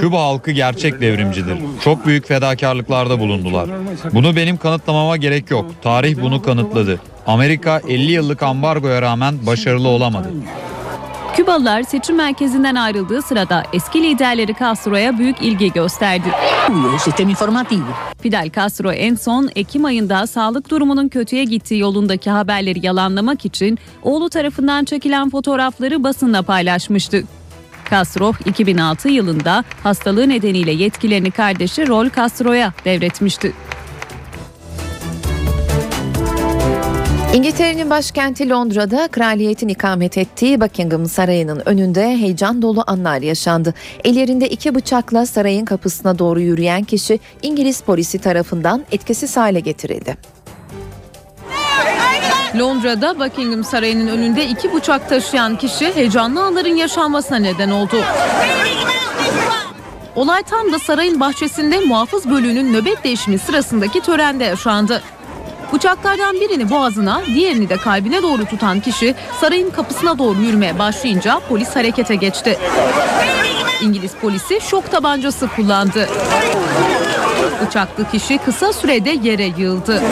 Küba 0.00 0.22
halkı 0.22 0.50
gerçek 0.50 1.00
devrimcidir. 1.00 1.58
Çok 1.84 2.06
büyük 2.06 2.26
fedakarlıklarda 2.28 3.20
bulundular. 3.20 3.68
Bunu 4.12 4.36
benim 4.36 4.56
kanıtlamama 4.56 5.16
gerek 5.16 5.50
yok. 5.50 5.70
Tarih 5.82 6.22
bunu 6.22 6.42
kanıtladı. 6.42 7.00
Amerika 7.26 7.80
50 7.88 8.12
yıllık 8.12 8.42
ambargoya 8.42 9.02
rağmen 9.02 9.34
başarılı 9.46 9.88
olamadı. 9.88 10.28
Kübalılar 11.36 11.82
seçim 11.82 12.16
merkezinden 12.16 12.74
ayrıldığı 12.74 13.22
sırada 13.22 13.62
eski 13.72 14.02
liderleri 14.02 14.54
Castro'ya 14.60 15.18
büyük 15.18 15.42
ilgi 15.42 15.72
gösterdi. 15.72 16.28
Fidel 18.22 18.50
Castro 18.56 18.92
en 18.92 19.14
son 19.14 19.50
Ekim 19.56 19.84
ayında 19.84 20.26
sağlık 20.26 20.70
durumunun 20.70 21.08
kötüye 21.08 21.44
gittiği 21.44 21.78
yolundaki 21.80 22.30
haberleri 22.30 22.86
yalanlamak 22.86 23.44
için 23.44 23.78
oğlu 24.02 24.30
tarafından 24.30 24.84
çekilen 24.84 25.30
fotoğrafları 25.30 26.04
basınla 26.04 26.42
paylaşmıştı. 26.42 27.22
Castro 27.90 28.32
2006 28.46 29.08
yılında 29.08 29.64
hastalığı 29.82 30.28
nedeniyle 30.28 30.72
yetkilerini 30.72 31.30
kardeşi 31.30 31.88
Rol 31.88 32.10
Castro'ya 32.16 32.72
devretmişti. 32.84 33.52
İngiltere'nin 37.34 37.90
başkenti 37.90 38.48
Londra'da 38.48 39.08
kraliyetin 39.08 39.68
ikamet 39.68 40.18
ettiği 40.18 40.60
Buckingham 40.60 41.06
Sarayı'nın 41.06 41.62
önünde 41.66 42.16
heyecan 42.16 42.62
dolu 42.62 42.84
anlar 42.86 43.22
yaşandı. 43.22 43.74
Ellerinde 44.04 44.48
iki 44.48 44.74
bıçakla 44.74 45.26
sarayın 45.26 45.64
kapısına 45.64 46.18
doğru 46.18 46.40
yürüyen 46.40 46.84
kişi 46.84 47.20
İngiliz 47.42 47.80
polisi 47.80 48.18
tarafından 48.18 48.84
etkisiz 48.92 49.36
hale 49.36 49.60
getirildi. 49.60 50.16
Londra'da 52.56 53.20
Buckingham 53.20 53.64
Sarayı'nın 53.64 54.06
önünde 54.08 54.46
iki 54.46 54.74
bıçak 54.74 55.08
taşıyan 55.08 55.56
kişi 55.56 55.94
heyecanlı 55.94 56.42
anların 56.42 56.76
yaşanmasına 56.76 57.36
neden 57.36 57.70
oldu. 57.70 57.96
Olay 60.16 60.42
tam 60.42 60.72
da 60.72 60.78
sarayın 60.78 61.20
bahçesinde 61.20 61.80
muhafız 61.80 62.30
bölüğünün 62.30 62.72
nöbet 62.72 63.04
değişimi 63.04 63.38
sırasındaki 63.38 64.00
törende 64.00 64.44
yaşandı. 64.44 65.02
Bıçaklardan 65.72 66.34
birini 66.34 66.70
boğazına, 66.70 67.22
diğerini 67.26 67.68
de 67.68 67.76
kalbine 67.76 68.22
doğru 68.22 68.44
tutan 68.44 68.80
kişi 68.80 69.14
sarayın 69.40 69.70
kapısına 69.70 70.18
doğru 70.18 70.40
yürümeye 70.40 70.78
başlayınca 70.78 71.40
polis 71.48 71.76
harekete 71.76 72.14
geçti. 72.14 72.58
İngiliz 73.82 74.12
polisi 74.20 74.60
şok 74.60 74.90
tabancası 74.90 75.48
kullandı. 75.56 76.08
Bıçaklı 77.66 78.10
kişi 78.10 78.38
kısa 78.38 78.72
sürede 78.72 79.10
yere 79.22 79.44
yığıldı. 79.58 80.02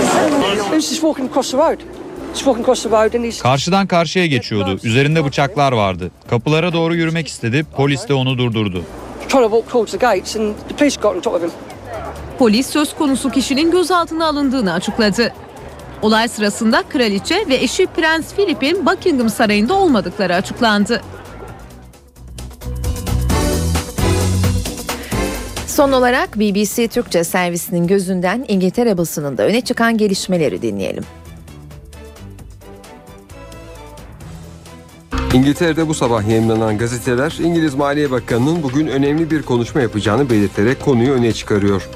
Karşıdan 3.42 3.86
karşıya 3.86 4.26
geçiyordu. 4.26 4.78
Üzerinde 4.84 5.24
bıçaklar 5.24 5.72
vardı. 5.72 6.10
Kapılara 6.30 6.72
doğru 6.72 6.94
yürümek 6.94 7.28
istedi. 7.28 7.66
Polis 7.76 8.08
de 8.08 8.14
onu 8.14 8.38
durdurdu. 8.38 8.82
Polis 12.38 12.66
söz 12.66 12.94
konusu 12.94 13.30
kişinin 13.30 13.70
gözaltına 13.70 14.26
alındığını 14.26 14.72
açıkladı. 14.72 15.32
Olay 16.02 16.28
sırasında 16.28 16.82
kraliçe 16.88 17.44
ve 17.48 17.54
eşi 17.54 17.86
Prens 17.86 18.34
Philip'in 18.34 18.86
Buckingham 18.86 19.30
Sarayı'nda 19.30 19.74
olmadıkları 19.74 20.34
açıklandı. 20.34 21.02
Son 25.66 25.92
olarak 25.92 26.36
BBC 26.40 26.88
Türkçe 26.88 27.24
servisinin 27.24 27.86
gözünden 27.86 28.44
İngiltere 28.48 28.98
basınında 28.98 29.42
öne 29.42 29.60
çıkan 29.60 29.98
gelişmeleri 29.98 30.62
dinleyelim. 30.62 31.04
İngiltere'de 35.34 35.88
bu 35.88 35.94
sabah 35.94 36.28
yayınlanan 36.28 36.78
gazeteler 36.78 37.38
İngiliz 37.42 37.74
Maliye 37.74 38.10
Bakanı'nın 38.10 38.62
bugün 38.62 38.86
önemli 38.86 39.30
bir 39.30 39.42
konuşma 39.42 39.80
yapacağını 39.80 40.30
belirterek 40.30 40.84
konuyu 40.84 41.12
öne 41.12 41.32
çıkarıyor. 41.32 41.88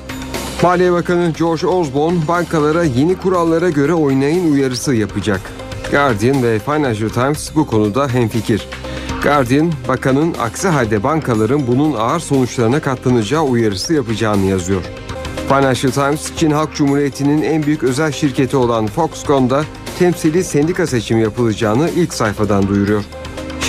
Maliye 0.62 0.92
Bakanı 0.92 1.32
George 1.38 1.66
Osborne 1.66 2.28
bankalara 2.28 2.84
yeni 2.84 3.16
kurallara 3.16 3.70
göre 3.70 3.94
oynayın 3.94 4.52
uyarısı 4.52 4.94
yapacak. 4.94 5.40
Guardian 5.90 6.42
ve 6.42 6.58
Financial 6.58 7.08
Times 7.08 7.50
bu 7.54 7.66
konuda 7.66 8.08
hemfikir. 8.08 8.68
Guardian, 9.22 9.72
bakanın 9.88 10.34
aksi 10.40 10.68
halde 10.68 11.02
bankaların 11.02 11.66
bunun 11.66 11.94
ağır 11.94 12.20
sonuçlarına 12.20 12.80
katlanacağı 12.80 13.42
uyarısı 13.42 13.94
yapacağını 13.94 14.44
yazıyor. 14.46 14.82
Financial 15.48 15.92
Times, 15.92 16.36
Çin 16.36 16.50
Halk 16.50 16.74
Cumhuriyeti'nin 16.74 17.42
en 17.42 17.62
büyük 17.62 17.82
özel 17.82 18.12
şirketi 18.12 18.56
olan 18.56 18.86
Foxconn'da 18.86 19.64
temsili 19.98 20.44
sendika 20.44 20.86
seçimi 20.86 21.22
yapılacağını 21.22 21.90
ilk 21.90 22.14
sayfadan 22.14 22.68
duyuruyor. 22.68 23.04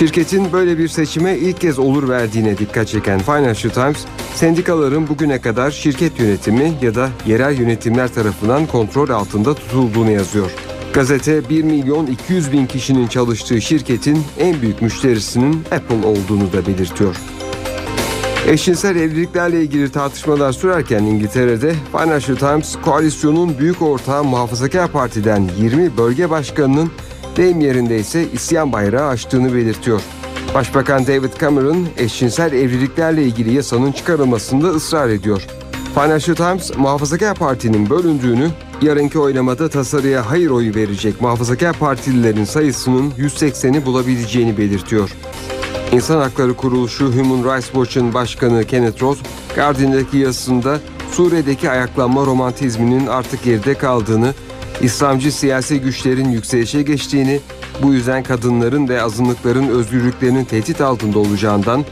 Şirketin 0.02 0.52
böyle 0.52 0.78
bir 0.78 0.88
seçime 0.88 1.38
ilk 1.38 1.60
kez 1.60 1.78
olur 1.78 2.08
verdiğine 2.08 2.58
dikkat 2.58 2.88
çeken 2.88 3.18
Financial 3.18 3.72
Times, 3.72 4.04
sendikaların 4.34 5.08
bugüne 5.08 5.40
kadar 5.40 5.70
şirket 5.70 6.20
yönetimi 6.20 6.72
ya 6.82 6.94
da 6.94 7.08
yerel 7.26 7.60
yönetimler 7.60 8.14
tarafından 8.14 8.66
kontrol 8.66 9.08
altında 9.08 9.54
tutulduğunu 9.54 10.10
yazıyor. 10.10 10.50
Gazete 10.94 11.48
1 11.48 11.62
milyon 11.62 12.06
200 12.06 12.52
bin 12.52 12.66
kişinin 12.66 13.06
çalıştığı 13.06 13.60
şirketin 13.60 14.24
en 14.38 14.62
büyük 14.62 14.82
müşterisinin 14.82 15.64
Apple 15.72 16.06
olduğunu 16.06 16.52
da 16.52 16.66
belirtiyor. 16.66 17.16
Eşcinsel 18.48 18.96
evliliklerle 18.96 19.62
ilgili 19.62 19.92
tartışmalar 19.92 20.52
sürerken 20.52 21.02
İngiltere'de 21.02 21.74
Financial 21.92 22.36
Times 22.36 22.76
koalisyonun 22.84 23.58
büyük 23.58 23.82
ortağı 23.82 24.24
Muhafazakar 24.24 24.92
Parti'den 24.92 25.50
20 25.58 25.96
bölge 25.96 26.30
başkanının 26.30 26.90
deyim 27.36 27.60
yerinde 27.60 27.98
ise 27.98 28.26
isyan 28.32 28.72
bayrağı 28.72 29.08
açtığını 29.08 29.54
belirtiyor. 29.54 30.00
Başbakan 30.54 31.06
David 31.06 31.40
Cameron 31.40 31.86
eşcinsel 31.96 32.52
evliliklerle 32.52 33.22
ilgili 33.22 33.54
yasanın 33.54 33.92
çıkarılmasında 33.92 34.68
ısrar 34.68 35.08
ediyor. 35.08 35.46
Financial 35.94 36.34
Times 36.36 36.76
Muhafazakar 36.78 37.34
Parti'nin 37.34 37.90
bölündüğünü, 37.90 38.50
yarınki 38.82 39.18
oylamada 39.18 39.68
tasarıya 39.68 40.30
hayır 40.30 40.50
oyu 40.50 40.74
verecek 40.74 41.20
Muhafazakar 41.20 41.72
Partililerin 41.72 42.44
sayısının 42.44 43.10
180'i 43.10 43.86
bulabileceğini 43.86 44.58
belirtiyor. 44.58 45.10
İnsan 45.92 46.20
Hakları 46.20 46.54
Kuruluşu 46.54 47.12
Human 47.12 47.54
Rights 47.54 47.66
Watch'ın 47.66 48.14
başkanı 48.14 48.64
Kenneth 48.64 49.02
Roth, 49.02 49.18
Guardian'daki 49.54 50.16
yazısında 50.16 50.80
Suriye'deki 51.10 51.70
ayaklanma 51.70 52.26
romantizminin 52.26 53.06
artık 53.06 53.42
geride 53.44 53.74
kaldığını, 53.74 54.34
İslamcı 54.82 55.32
siyasi 55.32 55.80
güçlerin 55.80 56.30
yükselişe 56.30 56.82
geçtiğini, 56.82 57.40
bu 57.82 57.92
yüzden 57.92 58.22
kadınların 58.22 58.88
ve 58.88 59.02
azınlıkların 59.02 59.68
özgürlüklerinin 59.68 60.44
tehdit 60.44 60.80
altında 60.80 61.18
olacağından, 61.18 61.84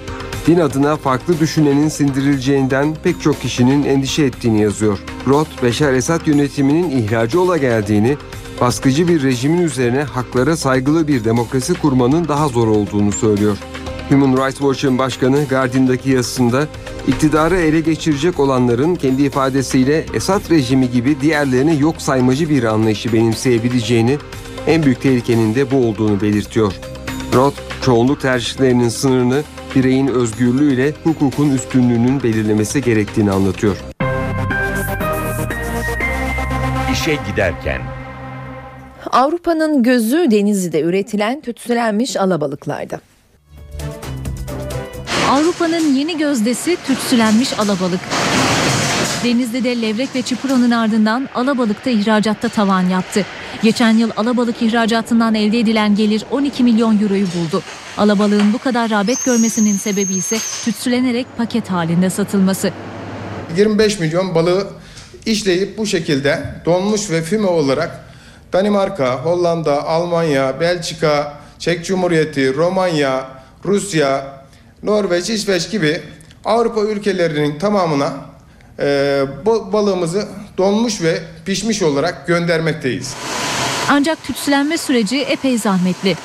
din 0.47 0.61
adına 0.61 0.97
farklı 0.97 1.41
düşünenin 1.41 1.89
sindirileceğinden 1.89 2.97
pek 3.05 3.23
çok 3.23 3.41
kişinin 3.41 3.85
endişe 3.85 4.23
ettiğini 4.23 4.63
yazıyor. 4.63 4.99
Roth, 5.27 5.63
Beşar 5.63 5.93
Esad 5.93 6.27
yönetiminin 6.27 6.91
ihracı 6.91 7.41
ola 7.41 7.57
geldiğini, 7.57 8.17
baskıcı 8.61 9.09
bir 9.09 9.23
rejimin 9.23 9.63
üzerine 9.63 10.03
haklara 10.03 10.57
saygılı 10.57 11.09
bir 11.09 11.25
demokrasi 11.25 11.75
kurmanın 11.75 12.29
daha 12.29 12.49
zor 12.49 12.69
olduğunu 12.69 13.13
söylüyor. 13.13 13.57
Human 14.11 14.37
Rights 14.37 14.59
Watch'ın 14.59 14.99
başkanı 14.99 15.45
Guardian'daki 15.51 16.11
yazısında 16.11 16.67
iktidarı 17.09 17.57
ele 17.57 17.81
geçirecek 17.81 18.41
olanların 18.41 18.95
kendi 18.95 19.23
ifadesiyle 19.23 20.05
Esad 20.15 20.51
rejimi 20.51 20.91
gibi 20.91 21.21
diğerlerini 21.21 21.81
yok 21.81 22.03
saymacı 22.03 22.49
bir 22.49 22.65
anlayışı 22.65 23.13
benimseyebileceğini, 23.13 24.19
en 24.67 24.83
büyük 24.83 25.01
tehlikenin 25.01 25.55
de 25.55 25.71
bu 25.71 25.77
olduğunu 25.77 26.21
belirtiyor. 26.21 26.73
Roth, 27.35 27.57
çoğunluk 27.83 28.21
tercihlerinin 28.21 28.89
sınırını 28.89 29.43
bireyin 29.75 30.07
özgürlüğüyle 30.07 30.93
hukukun 31.05 31.51
üstünlüğünün 31.51 32.23
belirlemesi 32.23 32.83
gerektiğini 32.83 33.31
anlatıyor. 33.31 33.77
İşe 36.93 37.19
giderken 37.31 37.81
Avrupa'nın 39.11 39.83
gözü 39.83 40.31
Denizli'de 40.31 40.81
üretilen 40.81 41.41
tütsülenmiş 41.41 42.17
alabalıklarda. 42.17 43.01
Avrupa'nın 45.31 45.95
yeni 45.95 46.19
gözdesi 46.19 46.77
tütsülenmiş 46.87 47.59
alabalık. 47.59 48.01
Denizli'de 49.25 49.83
levrek 49.83 50.15
ve 50.15 50.23
çipuranın 50.23 50.71
ardından 50.71 51.29
alabalıkta 51.35 51.91
ihracatta 51.91 52.49
tavan 52.49 52.83
yaptı. 52.83 53.27
Geçen 53.63 53.91
yıl 53.91 54.11
alabalık 54.17 54.63
ihracatından 54.63 55.35
elde 55.35 55.59
edilen 55.59 55.97
gelir 55.97 56.25
12 56.31 56.65
milyon 56.65 57.03
euroyu 57.03 57.27
buldu. 57.27 57.63
Alabalığın 57.99 58.53
bu 58.53 58.59
kadar 58.59 58.91
rağbet 58.91 59.25
görmesinin 59.25 59.77
sebebi 59.77 60.15
ise 60.15 60.39
tütsülenerek 60.65 61.27
paket 61.37 61.71
halinde 61.71 62.11
satılması. 62.11 62.73
25 63.57 64.01
milyon 64.01 64.35
balığı 64.35 64.69
işleyip 65.27 65.79
bu 65.79 65.87
şekilde 65.87 66.45
donmuş 66.65 67.11
ve 67.11 67.23
füme 67.23 67.49
olarak 67.49 68.05
Danimarka, 68.53 69.25
Hollanda, 69.25 69.85
Almanya, 69.87 70.61
Belçika, 70.61 71.37
Çek 71.59 71.85
Cumhuriyeti, 71.85 72.55
Romanya, 72.55 73.29
Rusya, 73.65 74.40
Norveç, 74.83 75.31
İsveç 75.31 75.71
gibi 75.71 76.01
Avrupa 76.45 76.81
ülkelerinin 76.81 77.59
tamamına 77.59 78.13
e, 78.79 79.25
balığımızı 79.73 80.29
donmuş 80.59 81.03
ve 81.03 81.19
pişmiş 81.45 81.83
olarak 81.83 82.27
göndermekteyiz. 82.27 83.15
Ancak 83.91 84.25
tütsülenme 84.25 84.79
süreci 84.79 85.21
epey 85.21 85.59
zahmetli. 85.59 86.17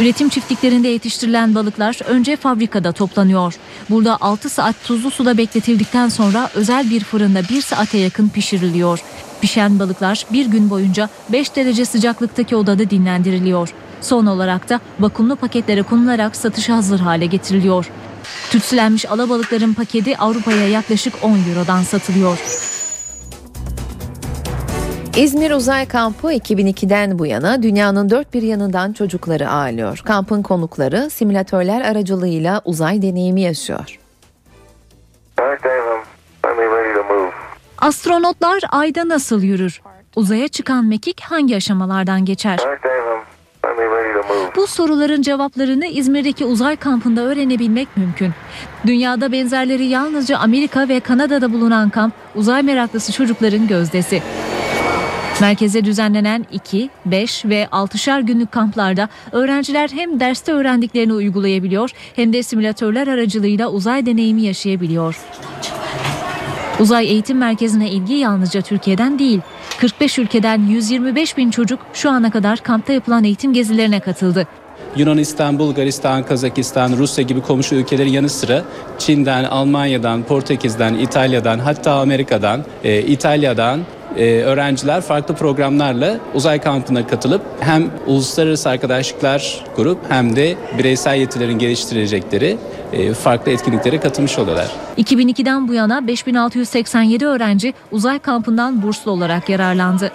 Üretim 0.00 0.28
çiftliklerinde 0.28 0.88
yetiştirilen 0.88 1.54
balıklar 1.54 1.98
önce 2.08 2.36
fabrikada 2.36 2.92
toplanıyor. 2.92 3.54
Burada 3.90 4.16
6 4.20 4.50
saat 4.50 4.76
tuzlu 4.84 5.10
suda 5.10 5.38
bekletildikten 5.38 6.08
sonra 6.08 6.50
özel 6.54 6.90
bir 6.90 7.04
fırında 7.04 7.42
1 7.50 7.62
saate 7.62 7.98
yakın 7.98 8.28
pişiriliyor. 8.28 9.00
Pişen 9.40 9.78
balıklar 9.78 10.26
bir 10.32 10.46
gün 10.46 10.70
boyunca 10.70 11.08
5 11.32 11.56
derece 11.56 11.84
sıcaklıktaki 11.84 12.56
odada 12.56 12.90
dinlendiriliyor. 12.90 13.68
Son 14.00 14.26
olarak 14.26 14.68
da 14.68 14.80
vakumlu 15.00 15.36
paketlere 15.36 15.82
konularak 15.82 16.36
satışa 16.36 16.76
hazır 16.76 17.00
hale 17.00 17.26
getiriliyor. 17.26 17.90
Tütsülenmiş 18.50 19.10
alabalıkların 19.10 19.74
paketi 19.74 20.18
Avrupa'ya 20.18 20.68
yaklaşık 20.68 21.14
10 21.22 21.30
Euro'dan 21.30 21.82
satılıyor. 21.82 22.38
İzmir 25.16 25.50
Uzay 25.50 25.86
Kampı 25.86 26.32
2002'den 26.32 27.18
bu 27.18 27.26
yana 27.26 27.62
dünyanın 27.62 28.10
dört 28.10 28.34
bir 28.34 28.42
yanından 28.42 28.92
çocukları 28.92 29.50
ağırlıyor. 29.50 30.02
Kampın 30.04 30.42
konukları 30.42 31.10
simülatörler 31.10 31.80
aracılığıyla 31.80 32.62
uzay 32.64 33.02
deneyimi 33.02 33.40
yaşıyor. 33.40 33.98
Astronotlar 37.78 38.62
ayda 38.70 39.08
nasıl 39.08 39.42
yürür? 39.42 39.82
Uzaya 40.16 40.48
çıkan 40.48 40.84
mekik 40.84 41.20
hangi 41.20 41.56
aşamalardan 41.56 42.24
geçer? 42.24 42.58
Bu 44.56 44.66
soruların 44.66 45.22
cevaplarını 45.22 45.86
İzmir'deki 45.86 46.44
uzay 46.44 46.76
kampında 46.76 47.20
öğrenebilmek 47.20 47.96
mümkün. 47.96 48.32
Dünyada 48.86 49.32
benzerleri 49.32 49.84
yalnızca 49.84 50.38
Amerika 50.38 50.88
ve 50.88 51.00
Kanada'da 51.00 51.52
bulunan 51.52 51.90
kamp 51.90 52.14
uzay 52.34 52.62
meraklısı 52.62 53.12
çocukların 53.12 53.66
gözdesi. 53.66 54.22
Merkeze 55.40 55.84
düzenlenen 55.84 56.46
2, 56.52 56.90
5 57.06 57.44
ve 57.44 57.68
6'şar 57.72 58.22
günlük 58.22 58.52
kamplarda 58.52 59.08
öğrenciler 59.32 59.90
hem 59.92 60.20
derste 60.20 60.52
öğrendiklerini 60.52 61.12
uygulayabiliyor 61.12 61.90
hem 62.16 62.32
de 62.32 62.42
simülatörler 62.42 63.06
aracılığıyla 63.06 63.68
uzay 63.68 64.06
deneyimi 64.06 64.42
yaşayabiliyor. 64.42 65.16
Uzay 66.80 67.06
Eğitim 67.06 67.38
Merkezi'ne 67.38 67.90
ilgi 67.90 68.14
yalnızca 68.14 68.60
Türkiye'den 68.60 69.18
değil, 69.18 69.40
45 69.76 70.18
ülkeden 70.18 70.66
125 70.66 71.36
bin 71.36 71.50
çocuk 71.50 71.80
şu 71.94 72.10
ana 72.10 72.30
kadar 72.30 72.58
kampta 72.58 72.92
yapılan 72.92 73.24
eğitim 73.24 73.52
gezilerine 73.52 74.00
katıldı. 74.00 74.46
Yunanistan, 74.96 75.58
Bulgaristan, 75.58 76.22
Kazakistan, 76.22 76.92
Rusya 76.96 77.24
gibi 77.24 77.40
komşu 77.40 77.74
ülkelerin 77.74 78.10
yanı 78.10 78.28
sıra 78.28 78.64
Çin'den, 78.98 79.44
Almanya'dan, 79.44 80.22
Portekiz'den, 80.22 80.94
İtalya'dan 80.94 81.58
hatta 81.58 81.92
Amerika'dan, 81.92 82.64
e, 82.84 83.02
İtalya'dan 83.02 83.80
e, 84.16 84.42
öğrenciler 84.42 85.00
farklı 85.00 85.34
programlarla 85.34 86.16
uzay 86.34 86.60
kampına 86.60 87.06
katılıp 87.06 87.42
hem 87.60 87.90
uluslararası 88.06 88.68
arkadaşlıklar 88.68 89.64
kurup 89.76 89.98
hem 90.08 90.36
de 90.36 90.56
bireysel 90.78 91.16
yetilerin 91.16 91.58
geliştirecekleri 91.58 92.58
e, 92.92 93.14
farklı 93.14 93.52
etkinliklere 93.52 94.00
katılmış 94.00 94.38
oluyorlar. 94.38 94.68
2002'den 94.98 95.68
bu 95.68 95.74
yana 95.74 96.06
5687 96.06 97.26
öğrenci 97.26 97.74
uzay 97.90 98.18
kampından 98.18 98.82
burslu 98.82 99.10
olarak 99.10 99.48
yararlandı. 99.48 100.12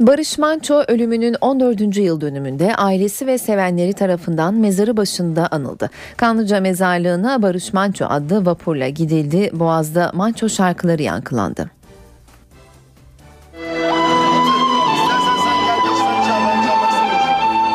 Barış 0.00 0.38
Manço 0.38 0.84
ölümünün 0.88 1.36
14. 1.40 1.96
yıl 1.96 2.20
dönümünde 2.20 2.76
ailesi 2.76 3.26
ve 3.26 3.38
sevenleri 3.38 3.92
tarafından 3.92 4.54
mezarı 4.54 4.96
başında 4.96 5.48
anıldı. 5.50 5.90
Kanlıca 6.16 6.60
mezarlığına 6.60 7.42
Barış 7.42 7.72
Manço 7.72 8.06
adlı 8.08 8.46
vapurla 8.46 8.88
gidildi. 8.88 9.50
Boğaz'da 9.52 10.10
Manço 10.14 10.48
şarkıları 10.48 11.02
yankılandı. 11.02 11.70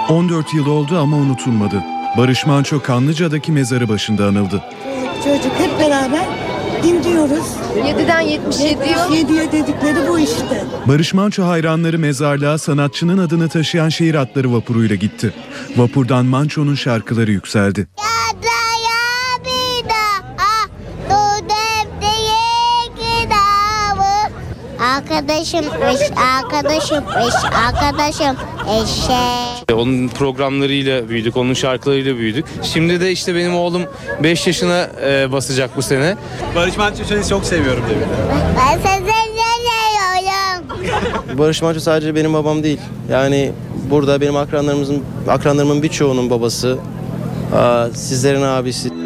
...14 0.09 0.55
yıl 0.55 0.67
oldu 0.67 0.97
ama 0.97 1.17
unutulmadı. 1.17 1.83
Barış 2.17 2.45
Manço 2.45 2.81
Kanlıca'daki 2.81 3.51
mezarı 3.51 3.89
başında 3.89 4.25
anıldı. 4.25 4.63
Çocuk 5.23 5.59
hep 5.59 5.79
beraber 5.79 6.44
dinliyoruz. 6.85 7.45
7'den 7.75 8.21
77 8.21 8.79
77'ye 8.79 9.51
dedikleri 9.51 10.07
bu 10.09 10.19
işte. 10.19 10.63
Barış 10.87 11.13
Manço 11.13 11.43
hayranları 11.43 11.99
mezarlığa 11.99 12.57
sanatçının 12.57 13.17
adını 13.17 13.49
taşıyan 13.49 13.89
şehir 13.89 14.15
atları 14.15 14.53
vapuruyla 14.53 14.95
gitti. 14.95 15.33
Vapurdan 15.77 16.25
Manço'nun 16.25 16.75
şarkıları 16.75 17.31
yükseldi. 17.31 17.87
Arkadaşım 24.85 25.65
eş, 25.65 25.99
arkadaşım 26.35 27.03
eş, 27.27 27.33
arkadaşım 27.67 28.35
eşek. 28.69 29.77
Onun 29.77 30.07
programlarıyla 30.07 31.09
büyüdük, 31.09 31.37
onun 31.37 31.53
şarkılarıyla 31.53 32.17
büyüdük. 32.17 32.45
Şimdi 32.63 33.01
de 33.01 33.11
işte 33.11 33.35
benim 33.35 33.55
oğlum 33.55 33.83
5 34.23 34.47
yaşına 34.47 34.87
e, 35.05 35.31
basacak 35.31 35.77
bu 35.77 35.81
sene. 35.81 36.15
Barış 36.55 36.77
Manço'yu 36.77 37.27
çok 37.29 37.45
seviyorum 37.45 37.83
dedi. 37.89 38.07
Ben 38.57 38.77
sizi 38.77 38.85
seviyorum. 38.87 39.05
Barış 41.37 41.61
Manço 41.61 41.79
sadece 41.79 42.15
benim 42.15 42.33
babam 42.33 42.63
değil. 42.63 42.79
Yani 43.11 43.51
burada 43.89 44.21
benim 44.21 44.35
akranlarımızın 44.35 45.03
akranlarımın 45.29 45.83
birçoğunun 45.83 46.29
babası. 46.29 46.77
Aa, 47.55 47.87
sizlerin 47.93 48.41
abisi. 48.41 49.04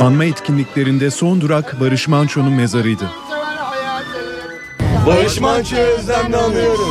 Anma 0.00 0.24
etkinliklerinde 0.24 1.10
son 1.10 1.40
durak 1.40 1.80
Barış 1.80 2.08
Manço'nun 2.08 2.52
mezarıydı. 2.52 3.10
Barış 5.06 5.40
Manço'yu 5.40 5.82
özlemle 5.82 6.36
anıyoruz. 6.36 6.88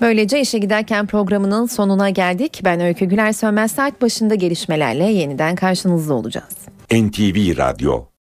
Böylece 0.00 0.40
işe 0.40 0.58
giderken 0.58 1.06
programının 1.06 1.66
sonuna 1.66 2.10
geldik. 2.10 2.60
Ben 2.64 2.80
Öykü 2.80 3.04
Güler 3.04 3.32
Sönmez 3.32 3.72
saat 3.72 4.02
başında 4.02 4.34
gelişmelerle 4.34 5.04
yeniden 5.04 5.54
karşınızda 5.56 6.14
olacağız. 6.14 6.56
NTV 6.92 7.56
Radyo 7.58 8.04